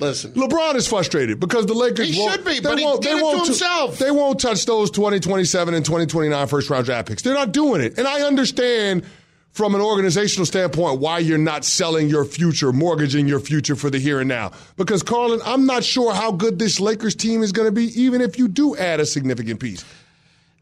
Listen, 0.00 0.32
LeBron 0.32 0.74
is 0.76 0.88
frustrated 0.88 1.38
because 1.38 1.66
the 1.66 1.74
Lakers 1.74 2.08
He 2.08 2.18
won't, 2.20 2.32
should 2.32 2.44
be, 2.44 2.54
they 2.54 2.60
but 2.60 2.78
he 2.78 2.84
won't, 2.84 3.02
did 3.02 3.10
they 3.12 3.16
it 3.16 3.18
to 3.18 3.24
won't 3.24 3.46
himself. 3.46 3.98
They 3.98 4.10
won't 4.10 4.40
touch 4.40 4.64
those 4.66 4.90
2027 4.90 5.74
and 5.74 5.84
2029 5.84 6.46
first 6.48 6.70
round 6.70 6.86
draft 6.86 7.08
picks. 7.08 7.22
They're 7.22 7.34
not 7.34 7.52
doing 7.52 7.80
it. 7.82 7.98
And 7.98 8.08
I 8.08 8.22
understand 8.22 9.04
from 9.52 9.74
an 9.74 9.80
organizational 9.80 10.46
standpoint 10.46 11.00
why 11.00 11.18
you're 11.18 11.36
not 11.36 11.64
selling 11.64 12.08
your 12.08 12.24
future, 12.24 12.72
mortgaging 12.72 13.26
your 13.28 13.40
future 13.40 13.74
for 13.76 13.90
the 13.90 13.98
here 13.98 14.20
and 14.20 14.28
now. 14.28 14.52
Because 14.76 15.02
Carlin, 15.02 15.40
I'm 15.44 15.66
not 15.66 15.82
sure 15.84 16.14
how 16.14 16.32
good 16.32 16.58
this 16.58 16.80
Lakers 16.80 17.14
team 17.14 17.42
is 17.42 17.52
going 17.52 17.66
to 17.66 17.72
be 17.72 17.86
even 18.00 18.20
if 18.20 18.38
you 18.38 18.48
do 18.48 18.76
add 18.76 19.00
a 19.00 19.06
significant 19.06 19.60
piece. 19.60 19.84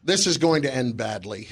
this 0.03 0.25
is 0.27 0.37
going 0.37 0.63
to 0.63 0.73
end 0.73 0.97
badly. 0.97 1.47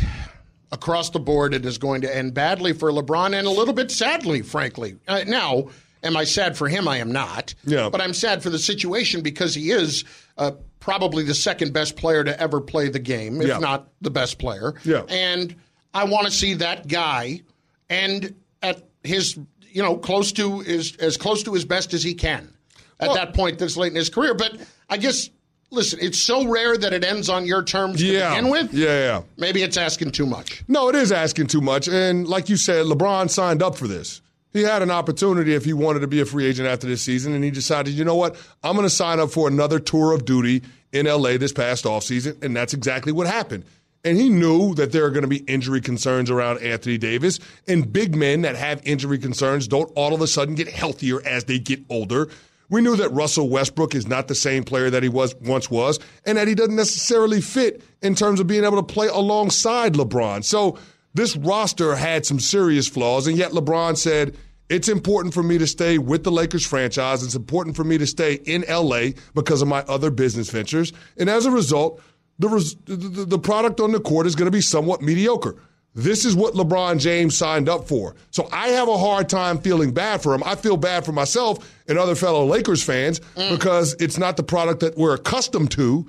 Across 0.71 1.11
the 1.11 1.19
board, 1.19 1.53
it 1.53 1.65
is 1.65 1.77
going 1.77 2.01
to 2.01 2.13
end 2.13 2.33
badly 2.33 2.73
for 2.73 2.91
LeBron 2.91 3.37
and 3.37 3.47
a 3.47 3.51
little 3.51 3.73
bit 3.73 3.89
sadly, 3.89 4.41
frankly. 4.41 4.97
Uh, 5.07 5.23
now, 5.25 5.69
am 6.03 6.15
I 6.17 6.23
sad 6.23 6.57
for 6.57 6.67
him? 6.67 6.87
I 6.87 6.97
am 6.97 7.11
not. 7.11 7.53
Yeah. 7.65 7.89
But 7.89 8.01
I'm 8.01 8.13
sad 8.13 8.43
for 8.43 8.49
the 8.49 8.59
situation 8.59 9.21
because 9.21 9.53
he 9.55 9.71
is 9.71 10.03
uh, 10.37 10.51
probably 10.79 11.23
the 11.23 11.33
second 11.35 11.73
best 11.73 11.95
player 11.95 12.23
to 12.23 12.39
ever 12.39 12.61
play 12.61 12.89
the 12.89 12.99
game, 12.99 13.41
if 13.41 13.47
Yeah. 13.47 13.59
not 13.59 13.89
the 14.01 14.11
best 14.11 14.39
player. 14.39 14.73
Yeah. 14.83 15.03
And 15.09 15.55
I 15.93 16.05
want 16.05 16.25
to 16.25 16.31
see 16.31 16.55
that 16.55 16.87
guy 16.87 17.41
end 17.89 18.35
at 18.61 18.83
his, 19.03 19.37
you 19.71 19.81
know, 19.81 19.97
close 19.97 20.31
to 20.33 20.59
his, 20.59 20.95
as 20.97 21.17
close 21.17 21.43
to 21.43 21.53
his 21.53 21.65
best 21.65 21.93
as 21.93 22.03
he 22.03 22.13
can 22.13 22.53
at 22.99 23.07
Well- 23.07 23.15
that 23.15 23.33
point 23.33 23.59
this 23.59 23.77
late 23.77 23.91
in 23.91 23.95
his 23.95 24.09
career. 24.09 24.33
But 24.33 24.57
I 24.89 24.97
guess, 24.97 25.29
listen, 25.71 25.99
it's 26.01 26.19
so 26.21 26.47
rare 26.47 26.77
that 26.77 26.93
it 26.93 27.03
ends 27.03 27.29
on 27.29 27.45
your 27.45 27.63
terms 27.63 28.01
Yeah. 28.01 28.29
to 28.29 28.35
begin 28.35 28.51
with. 28.51 28.73
Yeah, 28.73 28.87
yeah. 28.87 29.21
Maybe 29.37 29.63
it's 29.63 29.77
asking 29.77 30.11
too 30.11 30.25
much. 30.25 30.63
No, 30.67 30.89
it 30.89 30.95
is 30.95 31.11
asking 31.11 31.47
too 31.47 31.61
much. 31.61 31.87
And 31.87 32.27
like 32.27 32.49
you 32.49 32.57
said, 32.57 32.85
LeBron 32.85 33.29
signed 33.29 33.61
up 33.63 33.75
for 33.77 33.87
this. 33.87 34.21
He 34.57 34.63
had 34.63 34.81
an 34.81 34.89
opportunity 34.89 35.53
if 35.53 35.63
he 35.63 35.73
wanted 35.73 35.99
to 35.99 36.07
be 36.07 36.19
a 36.19 36.25
free 36.25 36.45
agent 36.45 36.67
after 36.67 36.87
this 36.87 37.01
season, 37.01 37.33
and 37.33 37.43
he 37.43 37.51
decided, 37.51 37.93
you 37.93 38.03
know 38.03 38.15
what? 38.15 38.35
I'm 38.63 38.75
going 38.75 38.87
to 38.87 38.89
sign 38.89 39.19
up 39.19 39.29
for 39.29 39.47
another 39.47 39.79
tour 39.79 40.13
of 40.13 40.25
duty 40.25 40.63
in 40.91 41.05
LA 41.05 41.37
this 41.37 41.53
past 41.53 41.85
offseason, 41.85 42.43
and 42.43 42.55
that's 42.55 42.73
exactly 42.73 43.11
what 43.11 43.27
happened. 43.27 43.65
And 44.03 44.17
he 44.17 44.29
knew 44.29 44.73
that 44.75 44.91
there 44.91 45.05
are 45.05 45.09
going 45.09 45.23
to 45.23 45.27
be 45.27 45.39
injury 45.39 45.81
concerns 45.81 46.31
around 46.31 46.63
Anthony 46.63 46.97
Davis, 46.97 47.39
and 47.67 47.91
big 47.91 48.15
men 48.15 48.41
that 48.41 48.55
have 48.55 48.81
injury 48.83 49.19
concerns 49.19 49.67
don't 49.67 49.91
all 49.95 50.13
of 50.13 50.21
a 50.21 50.27
sudden 50.27 50.55
get 50.55 50.69
healthier 50.69 51.25
as 51.25 51.43
they 51.43 51.59
get 51.59 51.81
older. 51.89 52.29
We 52.69 52.81
knew 52.81 52.95
that 52.95 53.11
Russell 53.11 53.49
Westbrook 53.49 53.95
is 53.95 54.07
not 54.07 54.27
the 54.27 54.35
same 54.35 54.63
player 54.63 54.89
that 54.89 55.03
he 55.03 55.09
was 55.09 55.35
once 55.35 55.69
was, 55.69 55.99
and 56.25 56.37
that 56.37 56.47
he 56.47 56.55
doesn't 56.55 56.75
necessarily 56.75 57.41
fit 57.41 57.81
in 58.01 58.15
terms 58.15 58.39
of 58.39 58.47
being 58.47 58.63
able 58.63 58.77
to 58.77 58.93
play 58.93 59.07
alongside 59.07 59.93
LeBron. 59.93 60.43
So 60.43 60.77
this 61.13 61.35
roster 61.35 61.95
had 61.95 62.25
some 62.25 62.39
serious 62.39 62.87
flaws, 62.87 63.27
and 63.27 63.37
yet 63.37 63.51
LeBron 63.51 63.97
said, 63.97 64.35
it's 64.69 64.89
important 64.89 65.33
for 65.33 65.43
me 65.43 65.57
to 65.57 65.67
stay 65.67 65.97
with 65.97 66.23
the 66.23 66.31
Lakers 66.31 66.65
franchise. 66.65 67.23
It's 67.23 67.35
important 67.35 67.75
for 67.75 67.83
me 67.83 67.97
to 67.97 68.07
stay 68.07 68.33
in 68.33 68.65
LA 68.67 69.09
because 69.33 69.61
of 69.61 69.67
my 69.67 69.81
other 69.81 70.11
business 70.11 70.49
ventures. 70.49 70.93
And 71.17 71.29
as 71.29 71.45
a 71.45 71.51
result, 71.51 72.01
the, 72.39 72.49
res- 72.49 72.75
the, 72.85 72.95
the 72.95 73.39
product 73.39 73.79
on 73.79 73.91
the 73.91 73.99
court 73.99 74.27
is 74.27 74.35
going 74.35 74.47
to 74.47 74.51
be 74.51 74.61
somewhat 74.61 75.01
mediocre. 75.01 75.55
This 75.95 76.25
is 76.25 76.35
what 76.35 76.53
LeBron 76.53 76.99
James 76.99 77.35
signed 77.35 77.67
up 77.67 77.87
for. 77.87 78.15
So 78.29 78.47
I 78.51 78.67
have 78.69 78.87
a 78.87 78.97
hard 78.97 79.29
time 79.29 79.57
feeling 79.57 79.91
bad 79.91 80.21
for 80.21 80.35
him. 80.35 80.43
I 80.45 80.55
feel 80.55 80.77
bad 80.77 81.05
for 81.05 81.11
myself 81.11 81.73
and 81.87 81.97
other 81.97 82.13
fellow 82.13 82.45
Lakers 82.45 82.83
fans 82.83 83.19
mm. 83.35 83.49
because 83.49 83.95
it's 83.99 84.19
not 84.19 84.37
the 84.37 84.43
product 84.43 84.81
that 84.81 84.95
we're 84.95 85.15
accustomed 85.15 85.71
to, 85.71 86.05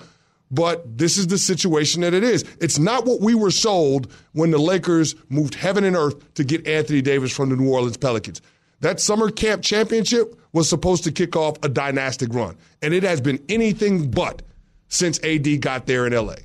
but 0.51 0.99
this 0.99 1.19
is 1.19 1.27
the 1.27 1.39
situation 1.39 2.03
that 2.03 2.15
it 2.15 2.25
is. 2.25 2.45
It's 2.61 2.79
not 2.79 3.05
what 3.05 3.21
we 3.21 3.35
were 3.35 3.51
sold 3.51 4.13
when 4.33 4.51
the 4.51 4.59
Lakers 4.59 5.15
moved 5.29 5.55
heaven 5.55 5.85
and 5.85 5.97
earth 5.97 6.35
to 6.35 6.45
get 6.45 6.67
Anthony 6.67 7.03
Davis 7.03 7.33
from 7.33 7.51
the 7.51 7.57
New 7.57 7.71
Orleans 7.71 7.97
Pelicans. 7.97 8.41
That 8.81 9.01
summer 9.01 9.31
camp 9.31 9.63
championship 9.63 10.39
was 10.53 10.69
supposed 10.69 11.05
to 11.05 11.13
kick 11.13 11.37
off 11.37 11.57
a 11.63 11.69
dynastic 11.69 12.33
run, 12.33 12.57
and 12.81 12.95
it 12.95 13.03
has 13.03 13.21
been 13.21 13.43
anything 13.49 14.11
but 14.11 14.43
since 14.89 15.23
AD 15.23 15.61
got 15.61 15.87
there 15.87 16.07
in 16.07 16.13
LA. 16.13 16.37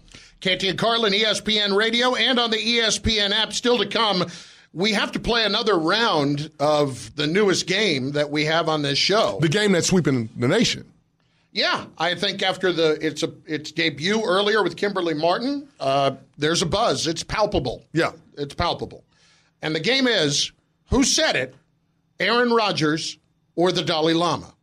Canty 0.41 0.67
and 0.67 0.77
Carlin, 0.77 1.13
ESPN 1.13 1.75
Radio, 1.75 2.15
and 2.15 2.37
on 2.37 2.51
the 2.51 2.57
ESPN 2.57 3.31
app. 3.31 3.53
Still 3.53 3.77
to 3.77 3.87
come, 3.87 4.25
we 4.73 4.91
have 4.91 5.13
to 5.13 5.19
play 5.19 5.45
another 5.45 5.77
round 5.77 6.51
of 6.59 7.15
the 7.15 7.27
newest 7.27 7.65
game 7.65 8.11
that 8.11 8.29
we 8.29 8.43
have 8.45 8.67
on 8.67 8.81
this 8.81 8.97
show. 8.97 9.37
The 9.39 9.47
game 9.47 9.71
that's 9.71 9.87
sweeping 9.87 10.27
the 10.35 10.49
nation. 10.49 10.85
Yeah, 11.53 11.85
I 11.97 12.15
think 12.15 12.41
after 12.41 12.73
the 12.73 12.97
its 13.05 13.23
a, 13.23 13.31
its 13.45 13.71
debut 13.71 14.23
earlier 14.25 14.63
with 14.63 14.75
Kimberly 14.75 15.13
Martin, 15.13 15.69
uh, 15.79 16.15
there's 16.37 16.61
a 16.61 16.65
buzz. 16.65 17.07
It's 17.07 17.23
palpable. 17.23 17.85
Yeah, 17.93 18.11
it's 18.37 18.55
palpable. 18.55 19.05
And 19.61 19.75
the 19.75 19.79
game 19.79 20.07
is 20.07 20.51
who 20.89 21.03
said 21.03 21.35
it, 21.35 21.55
Aaron 22.19 22.51
Rodgers 22.51 23.17
or 23.55 23.71
the 23.71 23.83
Dalai 23.83 24.13
Lama? 24.13 24.53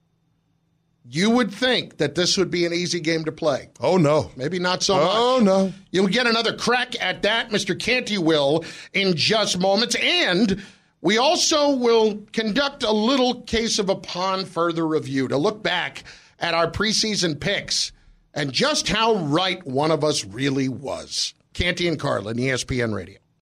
You 1.08 1.30
would 1.30 1.52
think 1.52 1.96
that 1.96 2.14
this 2.14 2.36
would 2.36 2.50
be 2.50 2.66
an 2.66 2.72
easy 2.72 3.00
game 3.00 3.24
to 3.24 3.32
play. 3.32 3.70
Oh, 3.80 3.96
no. 3.96 4.30
Maybe 4.36 4.60
not 4.60 4.82
so 4.82 4.94
oh, 4.94 4.98
much. 4.98 5.16
Oh, 5.16 5.38
no. 5.42 5.72
You'll 5.90 6.06
get 6.06 6.26
another 6.26 6.56
crack 6.56 6.94
at 7.02 7.22
that, 7.22 7.50
Mr. 7.50 7.76
Canty 7.76 8.18
will, 8.18 8.64
in 8.92 9.16
just 9.16 9.58
moments. 9.58 9.96
And 9.96 10.62
we 11.02 11.18
also 11.18 11.70
will 11.70 12.18
conduct 12.32 12.82
a 12.82 12.92
little 12.92 13.42
case 13.42 13.78
of 13.78 13.88
upon 13.88 14.44
further 14.44 14.86
review 14.86 15.28
to 15.28 15.36
look 15.36 15.62
back 15.62 16.04
at 16.38 16.54
our 16.54 16.70
preseason 16.70 17.38
picks 17.38 17.92
and 18.34 18.52
just 18.52 18.88
how 18.88 19.14
right 19.14 19.64
one 19.66 19.90
of 19.90 20.04
us 20.04 20.24
really 20.24 20.68
was. 20.68 21.34
Canty 21.52 21.88
and 21.88 21.98
Carlin, 21.98 22.36
ESPN 22.36 22.94
Radio. 22.94 23.18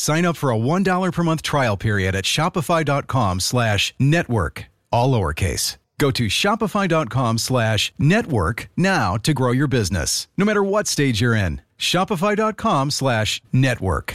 Sign 0.00 0.24
up 0.24 0.38
for 0.38 0.50
a 0.50 0.56
$1 0.56 1.12
per 1.12 1.22
month 1.22 1.42
trial 1.42 1.76
period 1.76 2.14
at 2.14 2.24
shopify.com 2.24 3.38
slash 3.38 3.92
network, 3.98 4.64
all 4.90 5.12
lowercase. 5.12 5.76
Go 5.98 6.10
to 6.10 6.26
shopify.com 6.26 7.36
slash 7.36 7.92
network 7.98 8.70
now 8.78 9.18
to 9.18 9.34
grow 9.34 9.52
your 9.52 9.66
business, 9.66 10.26
no 10.38 10.46
matter 10.46 10.64
what 10.64 10.86
stage 10.86 11.20
you're 11.20 11.34
in. 11.34 11.60
Shopify.com 11.78 12.90
slash 12.90 13.42
network. 13.52 14.14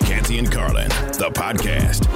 Canty 0.00 0.38
and 0.38 0.50
Carlin, 0.50 0.88
the 0.88 1.30
podcast. 1.32 2.08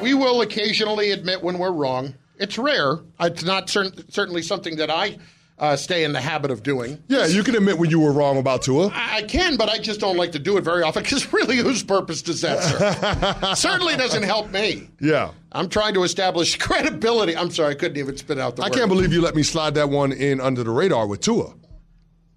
We 0.00 0.14
will 0.14 0.40
occasionally 0.40 1.12
admit 1.12 1.40
when 1.40 1.60
we're 1.60 1.70
wrong. 1.70 2.14
It's 2.40 2.58
rare. 2.58 2.98
It's 3.20 3.44
not 3.44 3.70
certainly 3.70 4.42
something 4.42 4.74
that 4.74 4.90
I 4.90 5.18
uh, 5.58 5.76
stay 5.76 6.04
in 6.04 6.12
the 6.12 6.20
habit 6.20 6.50
of 6.50 6.62
doing. 6.62 7.02
Yeah, 7.08 7.26
you 7.26 7.44
can 7.44 7.54
admit 7.54 7.78
when 7.78 7.90
you 7.90 8.00
were 8.00 8.12
wrong 8.12 8.38
about 8.38 8.62
Tua. 8.62 8.88
I, 8.88 9.16
I 9.18 9.22
can, 9.22 9.56
but 9.56 9.68
I 9.68 9.78
just 9.78 10.00
don't 10.00 10.16
like 10.16 10.32
to 10.32 10.38
do 10.38 10.56
it 10.56 10.64
very 10.64 10.82
often 10.82 11.02
because 11.02 11.32
really, 11.32 11.58
whose 11.58 11.82
purpose 11.82 12.22
does 12.22 12.40
that 12.40 12.62
serve? 12.62 13.58
Certainly 13.58 13.96
doesn't 13.96 14.22
help 14.24 14.50
me. 14.50 14.88
Yeah. 15.00 15.30
I'm 15.52 15.68
trying 15.68 15.94
to 15.94 16.02
establish 16.02 16.56
credibility. 16.58 17.36
I'm 17.36 17.50
sorry, 17.50 17.72
I 17.72 17.74
couldn't 17.74 17.98
even 17.98 18.16
spit 18.16 18.38
out 18.38 18.56
the 18.56 18.62
I 18.62 18.66
word. 18.66 18.74
can't 18.74 18.88
believe 18.88 19.12
you 19.12 19.20
let 19.20 19.34
me 19.34 19.42
slide 19.42 19.74
that 19.74 19.88
one 19.88 20.12
in 20.12 20.40
under 20.40 20.64
the 20.64 20.70
radar 20.70 21.06
with 21.06 21.20
Tua, 21.20 21.54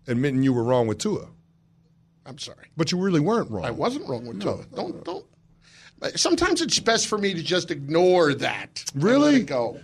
admitting 0.08 0.44
you 0.44 0.54
were 0.54 0.64
wrong 0.64 0.88
with 0.88 1.00
Tua. 1.00 1.28
I'm 2.26 2.38
sorry. 2.38 2.68
But 2.76 2.92
you 2.92 3.00
really 3.00 3.20
weren't 3.20 3.50
wrong. 3.52 3.66
I 3.66 3.72
wasn't 3.72 4.08
wrong 4.10 4.26
with 4.26 4.38
no. 4.38 4.56
Tua. 4.56 4.66
Don't, 4.76 5.04
don't. 5.04 5.26
Sometimes 6.16 6.62
it's 6.62 6.80
best 6.80 7.08
for 7.08 7.18
me 7.18 7.34
to 7.34 7.42
just 7.42 7.72
ignore 7.72 8.34
that. 8.36 8.84
Really? 8.94 9.42
go. 9.44 9.80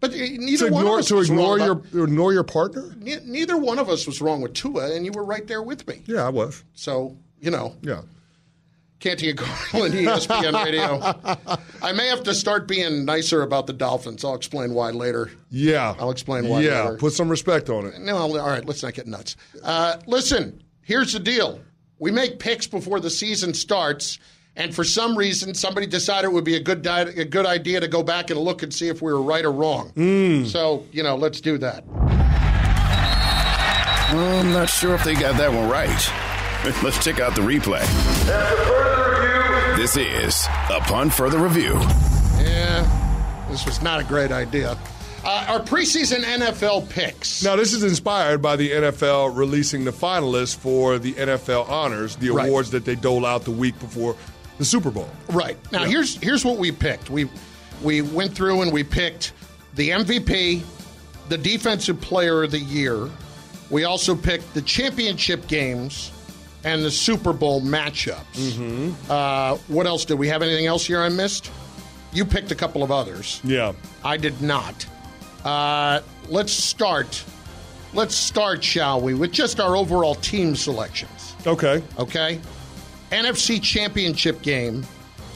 But 0.00 0.12
neither 0.12 0.68
to 0.68 0.72
one 0.72 0.82
ignore, 0.82 0.94
of 0.94 1.00
us 1.00 1.08
to 1.08 1.14
was 1.16 1.30
ignore 1.30 1.58
wrong 1.58 1.84
your 1.92 2.04
ignore 2.04 2.32
your 2.32 2.44
partner. 2.44 2.94
Ne- 2.98 3.20
neither 3.24 3.56
one 3.56 3.78
of 3.78 3.88
us 3.88 4.06
was 4.06 4.20
wrong 4.20 4.40
with 4.40 4.54
Tua, 4.54 4.94
and 4.94 5.04
you 5.04 5.12
were 5.12 5.24
right 5.24 5.46
there 5.46 5.62
with 5.62 5.86
me. 5.86 6.02
Yeah, 6.06 6.26
I 6.26 6.30
was. 6.30 6.64
So 6.74 7.16
you 7.40 7.50
know. 7.50 7.76
Yeah. 7.82 8.02
Canty 8.98 9.30
and 9.30 9.38
Carlin, 9.72 9.92
ESPN 9.92 10.62
Radio. 10.62 11.00
I 11.82 11.92
may 11.92 12.08
have 12.08 12.22
to 12.24 12.34
start 12.34 12.68
being 12.68 13.06
nicer 13.06 13.40
about 13.40 13.66
the 13.66 13.72
Dolphins. 13.72 14.24
I'll 14.26 14.34
explain 14.34 14.74
why 14.74 14.90
later. 14.90 15.30
Yeah. 15.50 15.94
I'll 15.98 16.10
explain 16.10 16.46
why 16.48 16.60
yeah, 16.60 16.84
later. 16.84 16.98
put 16.98 17.14
some 17.14 17.30
respect 17.30 17.70
on 17.70 17.86
it. 17.86 17.98
No, 17.98 18.18
all 18.18 18.36
right, 18.36 18.62
let's 18.64 18.82
not 18.82 18.92
get 18.92 19.06
nuts. 19.06 19.36
Uh, 19.64 19.96
listen, 20.06 20.62
here's 20.82 21.14
the 21.14 21.18
deal. 21.18 21.60
We 21.98 22.10
make 22.10 22.38
picks 22.38 22.66
before 22.66 23.00
the 23.00 23.08
season 23.08 23.54
starts, 23.54 24.18
and 24.60 24.74
for 24.74 24.84
some 24.84 25.16
reason, 25.16 25.54
somebody 25.54 25.86
decided 25.86 26.26
it 26.28 26.32
would 26.32 26.44
be 26.44 26.56
a 26.56 26.60
good 26.62 26.82
di- 26.82 27.00
a 27.00 27.24
good 27.24 27.46
idea 27.46 27.80
to 27.80 27.88
go 27.88 28.02
back 28.02 28.28
and 28.30 28.38
look 28.38 28.62
and 28.62 28.72
see 28.72 28.88
if 28.88 29.00
we 29.00 29.10
were 29.12 29.22
right 29.22 29.44
or 29.44 29.52
wrong. 29.52 29.90
Mm. 29.96 30.46
So, 30.46 30.84
you 30.92 31.02
know, 31.02 31.16
let's 31.16 31.40
do 31.40 31.56
that. 31.58 31.82
I'm 34.12 34.52
not 34.52 34.68
sure 34.68 34.94
if 34.94 35.02
they 35.04 35.14
got 35.14 35.36
that 35.38 35.52
one 35.52 35.68
right. 35.70 35.88
Let's 36.82 37.02
check 37.02 37.20
out 37.20 37.34
the 37.34 37.40
replay. 37.40 37.80
This 39.76 39.96
is 39.96 40.46
Upon 40.68 41.08
Further 41.08 41.38
Review. 41.38 41.72
Yeah, 42.38 43.46
this 43.50 43.64
was 43.64 43.80
not 43.80 43.98
a 44.00 44.04
great 44.04 44.30
idea. 44.30 44.76
Uh, 45.24 45.46
our 45.48 45.60
preseason 45.60 46.22
NFL 46.22 46.90
picks. 46.90 47.42
Now, 47.42 47.56
this 47.56 47.72
is 47.72 47.82
inspired 47.82 48.42
by 48.42 48.56
the 48.56 48.70
NFL 48.72 49.34
releasing 49.36 49.84
the 49.84 49.90
finalists 49.90 50.56
for 50.56 50.98
the 50.98 51.12
NFL 51.14 51.68
honors, 51.70 52.16
the 52.16 52.30
Right. 52.30 52.46
awards 52.48 52.70
that 52.72 52.84
they 52.84 52.94
dole 52.96 53.24
out 53.24 53.44
the 53.44 53.50
week 53.50 53.78
before 53.78 54.16
the 54.60 54.64
Super 54.66 54.90
Bowl. 54.90 55.08
Right. 55.30 55.56
Now 55.72 55.80
Yeah. 55.82 55.88
here's 55.88 56.16
here's 56.22 56.44
what 56.44 56.58
we 56.58 56.70
picked. 56.70 57.08
We 57.10 57.28
we 57.82 58.02
went 58.02 58.34
through 58.34 58.60
and 58.60 58.70
we 58.70 58.84
picked 58.84 59.32
the 59.74 59.88
MVP, 59.88 60.62
the 61.30 61.38
defensive 61.38 61.98
player 62.00 62.42
of 62.44 62.50
the 62.50 62.58
year. 62.60 63.08
We 63.70 63.84
also 63.84 64.14
picked 64.14 64.52
the 64.52 64.60
championship 64.62 65.48
games 65.48 66.12
and 66.62 66.84
the 66.84 66.90
Super 66.90 67.32
Bowl 67.32 67.62
matchups. 67.62 68.34
Mm-hmm. 68.34 69.10
Uh, 69.10 69.56
what 69.68 69.86
else 69.86 70.04
did 70.04 70.18
we 70.18 70.28
have? 70.28 70.42
Anything 70.42 70.66
else 70.66 70.84
here 70.84 71.00
I 71.00 71.08
missed? 71.08 71.50
You 72.12 72.26
picked 72.26 72.50
a 72.50 72.54
couple 72.54 72.82
of 72.82 72.90
others. 72.90 73.40
Yeah. 73.42 73.72
I 74.04 74.18
did 74.18 74.42
not. 74.42 74.84
Uh, 75.42 76.00
let's 76.28 76.52
start. 76.52 77.24
Let's 77.94 78.14
start, 78.14 78.62
shall 78.62 79.00
we, 79.00 79.14
with 79.14 79.32
just 79.32 79.58
our 79.58 79.74
overall 79.74 80.16
team 80.16 80.54
selections. 80.54 81.34
Okay. 81.46 81.82
Okay. 81.98 82.40
NFC 83.10 83.60
Championship 83.62 84.42
game. 84.42 84.86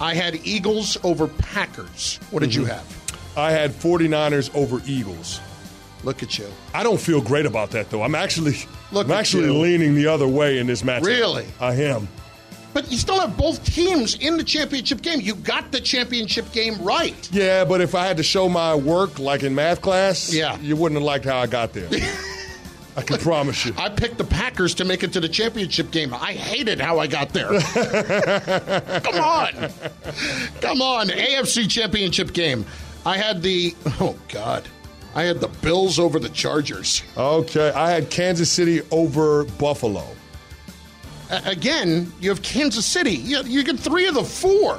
I 0.01 0.15
had 0.15 0.37
Eagles 0.45 0.97
over 1.05 1.27
Packers. 1.29 2.19
What 2.31 2.41
did 2.41 2.55
you 2.55 2.63
Mhm. 2.63 2.69
have? 2.69 2.85
I 3.37 3.51
had 3.53 3.73
49ers 3.73 4.51
over 4.55 4.81
Eagles. 4.87 5.41
Look 6.05 6.23
at 6.23 6.39
you. 6.39 6.47
I 6.75 6.83
don't 6.83 7.01
feel 7.01 7.21
great 7.21 7.47
about 7.47 7.71
that 7.73 7.91
though. 7.91 8.03
I'm 8.03 8.15
actually 8.15 8.57
Look 8.93 9.07
I'm 9.07 9.13
actually 9.13 9.45
you. 9.47 9.55
leaning 9.59 9.95
the 9.95 10.07
other 10.07 10.29
way 10.29 10.59
in 10.59 10.67
this 10.67 10.83
matchup. 10.83 11.05
Really? 11.05 11.47
I 11.61 11.75
am. 11.75 12.09
But 12.75 12.91
you 12.91 12.99
still 12.99 13.21
have 13.21 13.37
both 13.37 13.65
teams 13.65 14.17
in 14.17 14.37
the 14.37 14.43
championship 14.45 15.01
game. 15.01 15.21
You 15.21 15.37
got 15.37 15.71
the 15.71 15.81
championship 15.81 16.51
game 16.53 16.77
right. 16.83 17.15
Yeah, 17.33 17.65
but 17.65 17.81
if 17.81 17.95
I 17.95 18.05
had 18.07 18.17
to 18.17 18.23
show 18.25 18.49
my 18.49 18.75
work 18.75 19.19
like 19.21 19.45
in 19.45 19.55
math 19.55 19.81
class, 19.81 20.33
Yeah. 20.33 20.59
you 20.61 20.75
wouldn't 20.77 21.01
have 21.01 21.05
liked 21.05 21.25
how 21.25 21.39
I 21.39 21.47
got 21.47 21.73
there. 21.73 21.89
I 22.97 23.03
can 23.03 23.19
promise 23.19 23.65
you. 23.65 23.75
I 23.77 23.89
picked 23.89 24.19
the 24.19 24.25
Packers 24.25 24.75
to 24.75 24.85
make 24.85 25.03
it 25.03 25.13
to 25.15 25.21
the 25.21 25.29
championship 25.29 25.91
game. 25.91 26.15
I 26.15 26.33
hated 26.33 26.81
how 26.81 26.99
I 26.99 27.07
got 27.07 27.31
there. 27.31 27.49
Come 29.01 29.17
on. 29.17 29.71
Come 30.61 30.81
on. 30.81 31.09
AFC 31.09 31.69
championship 31.69 32.33
game. 32.33 32.65
I 33.05 33.17
had 33.17 33.43
the, 33.43 33.75
oh, 34.01 34.17
God. 34.29 34.69
I 35.15 35.23
had 35.25 35.41
the 35.41 35.49
Bills 35.49 35.99
over 35.99 36.19
the 36.19 36.29
Chargers. 36.29 37.03
Okay, 37.17 37.71
I 37.71 37.91
had 37.91 38.11
Kansas 38.11 38.51
City 38.51 38.83
over 38.91 39.45
Buffalo. 39.45 40.05
A- 41.31 41.43
again, 41.51 42.13
you 42.21 42.31
have 42.31 42.43
Kansas 42.43 42.85
City. 42.87 43.13
You, 43.13 43.43
you 43.45 43.63
get 43.65 43.79
three 43.79 44.07
of 44.07 44.15
the 44.15 44.25
four. 44.25 44.79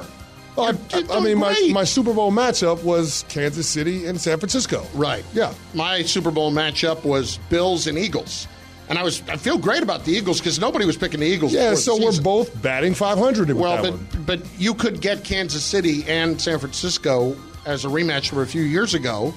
I, 0.58 0.70
You're- 0.70 0.78
you're 1.06 1.12
I 1.12 1.20
mean, 1.20 1.38
my, 1.38 1.52
great. 1.54 1.72
my 1.72 1.84
Super 1.84 2.12
Bowl 2.14 2.32
matchup 2.32 2.82
was 2.82 3.24
Kansas 3.28 3.68
City 3.68 4.06
and 4.06 4.20
San 4.20 4.38
Francisco. 4.38 4.86
Right. 4.94 5.24
Yeah. 5.34 5.52
My 5.74 6.02
Super 6.02 6.30
Bowl 6.30 6.52
matchup 6.52 7.04
was 7.04 7.38
Bills 7.50 7.86
and 7.86 7.98
Eagles. 7.98 8.48
And 8.88 8.98
I 8.98 9.02
was 9.02 9.20
I 9.28 9.36
feel 9.36 9.58
great 9.58 9.82
about 9.82 10.04
the 10.04 10.12
Eagles 10.12 10.38
because 10.38 10.60
nobody 10.60 10.84
was 10.86 10.96
picking 10.96 11.18
the 11.20 11.26
Eagles. 11.26 11.52
Yeah, 11.52 11.74
so 11.74 11.96
we're 12.00 12.20
both 12.22 12.62
batting 12.62 12.94
500 12.94 13.48
with 13.48 13.56
Well, 13.56 13.82
but 13.82 13.92
one. 13.94 14.24
but 14.24 14.40
you 14.58 14.74
could 14.74 15.00
get 15.00 15.24
Kansas 15.24 15.64
City 15.64 16.04
and 16.06 16.40
San 16.40 16.60
Francisco 16.60 17.36
as 17.64 17.84
a 17.84 17.88
rematch 17.88 18.28
from 18.28 18.38
a 18.38 18.46
few 18.46 18.62
years 18.62 18.94
ago 18.94 19.34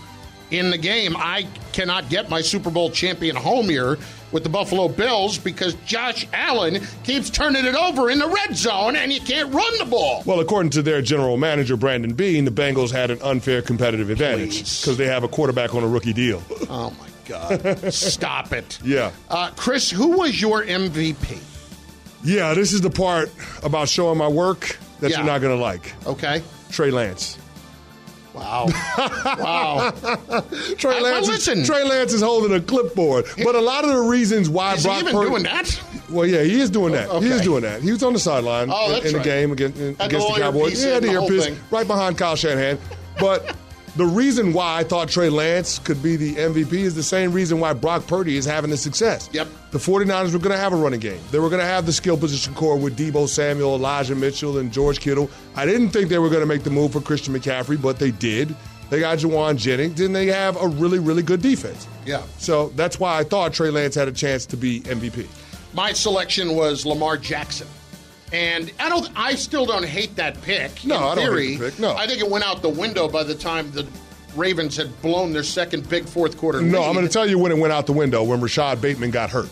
in 0.51 0.69
the 0.69 0.77
game. 0.77 1.15
I 1.17 1.47
cannot 1.73 2.09
get 2.09 2.29
my 2.29 2.41
Super 2.41 2.69
Bowl 2.69 2.91
champion 2.91 3.35
home 3.35 3.67
here 3.69 3.97
with 4.31 4.43
the 4.43 4.49
Buffalo 4.49 4.87
Bills 4.87 5.37
because 5.37 5.73
Josh 5.85 6.27
Allen 6.33 6.81
keeps 7.03 7.29
turning 7.29 7.65
it 7.65 7.75
over 7.75 8.09
in 8.09 8.19
the 8.19 8.27
red 8.27 8.55
zone 8.55 8.95
and 8.95 9.11
you 9.11 9.19
can't 9.21 9.53
run 9.53 9.77
the 9.79 9.85
ball. 9.85 10.23
Well, 10.25 10.39
according 10.39 10.69
to 10.71 10.81
their 10.81 11.01
general 11.01 11.37
manager, 11.37 11.75
Brandon 11.77 12.13
Beane, 12.13 12.45
the 12.45 12.51
Bengals 12.51 12.91
had 12.91 13.09
an 13.11 13.19
unfair 13.21 13.61
competitive 13.61 14.09
advantage 14.09 14.59
because 14.81 14.97
they 14.97 15.07
have 15.07 15.23
a 15.23 15.27
quarterback 15.27 15.73
on 15.73 15.83
a 15.83 15.87
rookie 15.87 16.13
deal. 16.13 16.43
Oh 16.69 16.91
my 16.99 17.07
God! 17.29 17.93
Stop 17.93 18.53
it. 18.53 18.79
Yeah. 18.83 19.11
Uh, 19.29 19.51
Chris, 19.55 19.89
who 19.91 20.17
was 20.17 20.39
your 20.41 20.63
MVP? 20.63 21.39
Yeah, 22.23 22.53
this 22.53 22.73
is 22.73 22.81
the 22.81 22.89
part 22.89 23.31
about 23.63 23.87
showing 23.89 24.17
my 24.17 24.27
work 24.27 24.77
that 24.99 25.09
Yeah. 25.11 25.17
you're 25.17 25.25
not 25.25 25.39
going 25.41 25.55
to 25.55 25.61
like. 25.61 25.93
Okay. 26.05 26.43
Trey 26.69 26.91
Lance. 26.91 27.37
Wow. 28.33 28.67
wow. 28.97 29.91
Trey 30.77 30.97
I- 30.97 31.01
well, 31.01 31.13
Lance, 31.13 31.27
listen. 31.27 31.59
is, 31.59 31.67
Trey 31.67 31.83
Lance 31.83 32.13
is 32.13 32.21
holding 32.21 32.53
a 32.53 32.61
clipboard. 32.61 33.25
But 33.43 33.55
a 33.55 33.61
lot 33.61 33.83
of 33.83 33.89
the 33.91 33.99
reasons 34.01 34.49
why 34.49 34.75
Is 34.75 34.83
he 34.83 34.87
Brock 34.89 35.01
even 35.01 35.13
Purdy, 35.13 35.29
doing 35.29 35.43
that? 35.43 35.81
Well, 36.09 36.25
yeah, 36.25 36.43
he 36.43 36.59
is 36.59 36.69
doing 36.69 36.93
that. 36.93 37.09
He 37.21 37.29
is 37.29 37.41
doing 37.41 37.61
that. 37.63 37.81
He 37.81 37.91
was 37.91 38.03
on 38.03 38.13
the 38.13 38.19
sideline 38.19 38.69
Oh, 38.71 38.91
in, 38.95 39.05
in 39.07 39.11
the 39.13 39.17
right. 39.19 39.25
game 39.25 39.51
against, 39.51 39.77
the 39.77 39.89
against 40.03 40.27
the 40.27 40.33
Cowboys. 40.39 40.83
Yeah, 40.83 40.99
the 40.99 41.07
the 41.07 41.13
earpiece 41.13 41.49
right 41.71 41.87
behind 41.87 42.17
Kyle 42.17 42.35
Shanahan. 42.35 42.77
But 43.19 43.55
the 43.99 44.05
reason 44.05 44.53
why 44.53 44.77
I 44.77 44.83
thought 44.85 45.09
Trey 45.09 45.29
Lance 45.29 45.77
could 45.79 46.01
be 46.01 46.15
the 46.15 46.35
MVP 46.35 46.71
is 46.71 46.95
the 46.95 47.03
same 47.03 47.33
reason 47.33 47.59
why 47.59 47.73
Brock 47.73 48.07
Purdy 48.07 48.37
is 48.37 48.45
having 48.45 48.69
the 48.69 48.77
success. 48.77 49.29
Yep. 49.33 49.49
The 49.71 49.77
49ers 49.77 50.31
were 50.31 50.39
going 50.39 50.55
to 50.55 50.57
have 50.57 50.71
a 50.71 50.77
running 50.77 51.01
game. 51.01 51.19
They 51.31 51.39
were 51.39 51.49
going 51.49 51.59
to 51.59 51.65
have 51.65 51.85
the 51.85 51.91
skill 51.91 52.17
position 52.17 52.53
core 52.53 52.77
with 52.77 52.97
Deebo 52.97 53.27
Samuel, 53.27 53.75
Elijah 53.75 54.15
Mitchell, 54.15 54.59
and 54.59 54.71
George 54.71 55.01
Kittle. 55.01 55.29
I 55.55 55.65
didn't 55.65 55.89
think 55.89 56.07
they 56.07 56.17
were 56.17 56.29
going 56.29 56.39
to 56.39 56.45
make 56.45 56.63
the 56.63 56.69
move 56.69 56.93
for 56.93 57.01
Christian 57.01 57.33
McCaffrey, 57.33 57.79
but 57.79 57.99
they 57.99 58.11
did. 58.11 58.55
They 58.89 59.01
got 59.01 59.17
Jauan 59.17 59.57
Jennings, 59.57 59.99
and 59.99 60.15
they 60.15 60.27
have 60.27 60.55
a 60.55 60.67
really, 60.67 60.99
really 60.99 61.21
good 61.21 61.41
defense. 61.41 61.85
Yeah. 62.05 62.23
So 62.37 62.69
that's 62.69 63.01
why 63.01 63.19
I 63.19 63.25
thought 63.25 63.53
Trey 63.53 63.69
Lance 63.69 63.95
had 63.95 64.07
a 64.07 64.13
chance 64.13 64.45
to 64.45 64.57
be 64.57 64.79
MVP. 64.81 65.27
My 65.73 65.91
selection 65.91 66.55
was 66.55 66.85
Lamar 66.85 67.17
Jackson. 67.17 67.67
And 68.31 68.71
I 68.79 68.89
don't 68.89 69.09
I 69.15 69.35
still 69.35 69.65
don't 69.65 69.85
hate 69.85 70.15
that 70.17 70.41
pick. 70.41 70.85
No, 70.85 70.97
I 70.97 71.15
don't 71.15 71.37
hate 71.37 71.57
the 71.57 71.69
pick, 71.71 71.79
no. 71.79 71.95
I 71.95 72.05
think 72.07 72.19
it 72.21 72.29
went 72.29 72.43
out 72.45 72.61
the 72.61 72.69
window 72.69 73.07
by 73.07 73.23
the 73.23 73.35
time 73.35 73.71
the 73.71 73.87
Ravens 74.35 74.77
had 74.77 75.01
blown 75.01 75.33
their 75.33 75.43
second 75.43 75.89
big 75.89 76.05
fourth 76.05 76.37
quarter 76.37 76.61
No, 76.61 76.81
lead. 76.81 76.87
I'm 76.87 76.93
going 76.93 77.07
to 77.07 77.11
tell 77.11 77.27
you 77.27 77.39
when 77.39 77.51
it 77.51 77.57
went 77.57 77.73
out 77.73 77.87
the 77.87 77.93
window 77.93 78.23
when 78.23 78.39
Rashod 78.41 78.79
Bateman 78.81 79.09
got 79.11 79.31
hurt. 79.31 79.49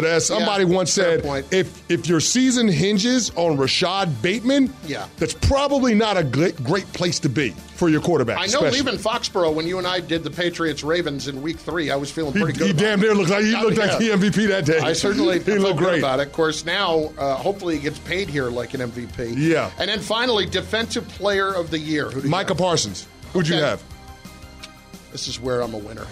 But 0.00 0.06
as 0.08 0.26
somebody 0.26 0.62
Yeah, 0.64 0.76
once 0.76 0.92
said, 0.92 1.24
point. 1.24 1.46
if 1.50 1.82
if 1.90 2.06
your 2.06 2.20
season 2.20 2.68
hinges 2.68 3.32
on 3.34 3.56
Rashod 3.56 4.22
Bateman, 4.22 4.72
Yeah. 4.86 5.06
that's 5.16 5.34
probably 5.34 5.92
not 5.94 6.16
a 6.16 6.22
great, 6.22 6.62
great 6.62 6.90
place 6.92 7.18
to 7.20 7.28
be 7.28 7.50
for 7.74 7.88
your 7.88 8.00
quarterback. 8.00 8.36
I 8.38 8.42
know 8.42 8.60
especially. 8.64 8.78
leaving 8.82 8.98
Foxborough 9.00 9.52
when 9.52 9.66
you 9.66 9.78
and 9.78 9.86
I 9.88 9.98
did 9.98 10.22
the 10.22 10.30
Patriots 10.30 10.84
Ravens 10.84 11.26
in 11.26 11.42
week 11.42 11.58
three, 11.58 11.90
I 11.90 11.96
was 11.96 12.12
feeling 12.12 12.32
He, 12.34 12.40
pretty 12.40 12.56
good. 12.58 12.66
he 12.68 12.72
damn 12.74 13.00
near 13.00 13.12
looked 13.14 13.30
like 13.30 13.42
he 13.42 13.50
Yeah, 13.52 13.62
looked 13.62 13.76
like 13.78 13.90
yeah. 14.00 14.16
the 14.16 14.26
MVP 14.30 14.46
that 14.48 14.66
day. 14.66 14.78
I 14.78 14.92
certainly 14.92 15.40
he 15.44 15.58
looked 15.58 15.78
good 15.80 15.84
great. 15.88 15.98
about 15.98 16.20
it. 16.20 16.28
Of 16.28 16.32
course, 16.32 16.64
now 16.64 17.10
uh, 17.18 17.34
hopefully 17.34 17.74
he 17.76 17.80
gets 17.82 17.98
paid 17.98 18.28
here 18.28 18.50
like 18.50 18.74
an 18.74 18.80
MVP. 18.80 19.34
Yeah. 19.36 19.70
And 19.80 19.90
then 19.90 19.98
finally, 19.98 20.46
Defensive 20.46 21.08
Player 21.08 21.52
of 21.52 21.70
the 21.70 21.78
Year. 21.80 22.04
Who 22.10 22.20
do 22.20 22.26
you 22.26 22.30
Micah? 22.30 22.54
Parsons. 22.54 23.08
Who'd 23.32 23.48
you 23.48 23.56
have? 23.56 23.82
This 25.10 25.26
is 25.26 25.40
where 25.40 25.60
I'm 25.60 25.74
a 25.74 25.78
winner. 25.78 26.06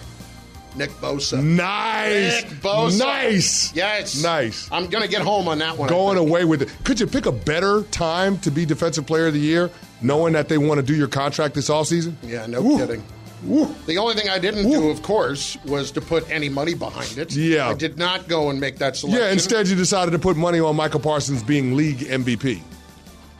Nick 0.77 0.91
Bosa. 0.91 1.43
Nice. 1.43 2.43
Nick 2.43 2.51
Bosa. 2.61 2.99
Nice. 2.99 3.75
Yes. 3.75 4.21
Nice. 4.21 4.69
I'm 4.71 4.87
going 4.87 5.03
to 5.03 5.09
get 5.09 5.21
home 5.21 5.47
on 5.47 5.57
that 5.59 5.77
one. 5.77 5.89
Going 5.89 6.17
away 6.17 6.45
with 6.45 6.61
it. 6.61 6.69
Could 6.83 6.99
you 6.99 7.07
pick 7.07 7.25
a 7.25 7.31
better 7.31 7.81
time 7.83 8.37
to 8.39 8.51
be 8.51 8.65
Defensive 8.65 9.05
Player 9.07 9.27
of 9.27 9.33
the 9.33 9.39
Year, 9.39 9.69
knowing 10.01 10.33
that 10.33 10.49
they 10.49 10.57
want 10.57 10.79
to 10.79 10.85
do 10.85 10.95
your 10.95 11.07
contract 11.07 11.55
this 11.55 11.69
offseason? 11.69 12.15
Yeah, 12.21 12.45
no 12.45 12.61
Woo. 12.61 12.77
kidding. 12.77 13.03
Woo. 13.43 13.73
The 13.85 13.97
only 13.97 14.15
thing 14.15 14.29
I 14.29 14.39
didn't 14.39 14.69
do, 14.69 14.89
of 14.89 15.01
course, 15.03 15.57
was 15.65 15.91
to 15.91 16.01
put 16.01 16.29
any 16.29 16.49
money 16.49 16.73
behind 16.73 17.17
it. 17.17 17.35
Yeah. 17.35 17.69
I 17.69 17.73
did 17.73 17.97
not 17.97 18.27
go 18.27 18.49
and 18.49 18.59
make 18.59 18.77
that 18.77 18.95
selection. 18.95 19.23
Yeah, 19.23 19.31
instead 19.31 19.67
you 19.67 19.75
decided 19.75 20.11
to 20.11 20.19
put 20.19 20.37
money 20.37 20.59
on 20.59 20.75
Michael 20.75 20.99
Parsons 20.99 21.43
being 21.43 21.75
league 21.75 21.99
MVP. 21.99 22.61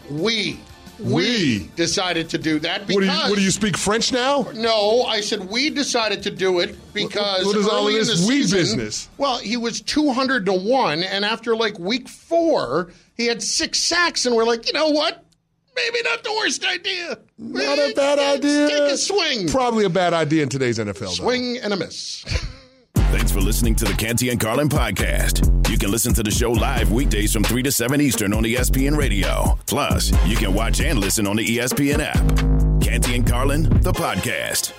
we, 0.09 0.59
we, 0.99 1.13
We. 1.13 1.71
decided 1.75 2.29
to 2.29 2.37
do 2.37 2.59
that 2.59 2.87
because. 2.87 2.95
What 2.95 3.01
do 3.01 3.05
you 3.07 3.29
what 3.29 3.35
do 3.35 3.41
you 3.43 3.51
speak 3.51 3.77
French 3.77 4.11
now? 4.11 4.47
No, 4.53 5.03
I 5.03 5.21
said 5.21 5.49
we 5.49 5.69
decided 5.69 6.23
to 6.23 6.31
do 6.31 6.59
it 6.59 6.75
because 6.93 7.45
what 7.45 7.55
is 7.55 7.67
all 7.67 7.85
this 7.85 8.27
we 8.27 8.43
season, 8.43 8.59
business? 8.59 9.09
Well, 9.17 9.37
he 9.39 9.57
was 9.57 9.81
two 9.81 10.11
hundred 10.11 10.45
to 10.47 10.53
one, 10.53 11.03
and 11.03 11.23
after 11.25 11.55
like 11.55 11.77
week 11.79 12.07
four, 12.09 12.91
he 13.15 13.25
had 13.27 13.41
six 13.43 13.79
sacks, 13.79 14.25
and 14.25 14.35
we're 14.35 14.45
like, 14.45 14.67
you 14.67 14.73
know 14.73 14.89
what? 14.89 15.23
Maybe 15.75 15.99
not 16.03 16.23
the 16.23 16.31
worst 16.33 16.65
idea. 16.65 17.19
Not 17.37 17.77
a 17.77 17.93
bad 17.95 18.17
idea. 18.17 18.67
Take 18.67 18.93
a 18.93 18.97
swing, 18.97 19.47
Probably 19.47 19.85
a 19.85 19.89
bad 19.89 20.11
idea 20.13 20.41
in 20.41 20.49
today's 20.49 20.79
NFL. 20.79 20.99
though. 20.99 21.05
swing 21.09 21.57
and 21.57 21.71
a 21.71 21.75
miss. 21.77 22.25
Thanks 23.11 23.31
for 23.31 23.39
listening 23.41 23.73
to 23.75 23.85
the 23.85 23.93
Canty 23.93 24.29
and 24.29 24.39
Carlin 24.39 24.67
podcast. 24.69 25.69
You 25.69 25.77
can 25.77 25.91
listen 25.91 26.13
to 26.13 26.23
the 26.23 26.31
show 26.31 26.51
live 26.51 26.91
weekdays 26.91 27.33
from 27.33 27.43
3 27.43 27.63
to 27.63 27.71
7 27.71 28.01
Eastern 28.01 28.33
on 28.33 28.43
ESPN 28.43 28.97
Radio. 28.97 29.57
Plus, 29.65 30.11
you 30.25 30.35
can 30.35 30.53
watch 30.53 30.81
and 30.81 30.99
listen 30.99 31.25
on 31.25 31.37
the 31.37 31.45
ESPN 31.45 31.99
app. 31.99 32.81
Canty 32.81 33.15
and 33.15 33.25
Carlin, 33.25 33.63
the 33.81 33.93
podcast. 33.93 34.73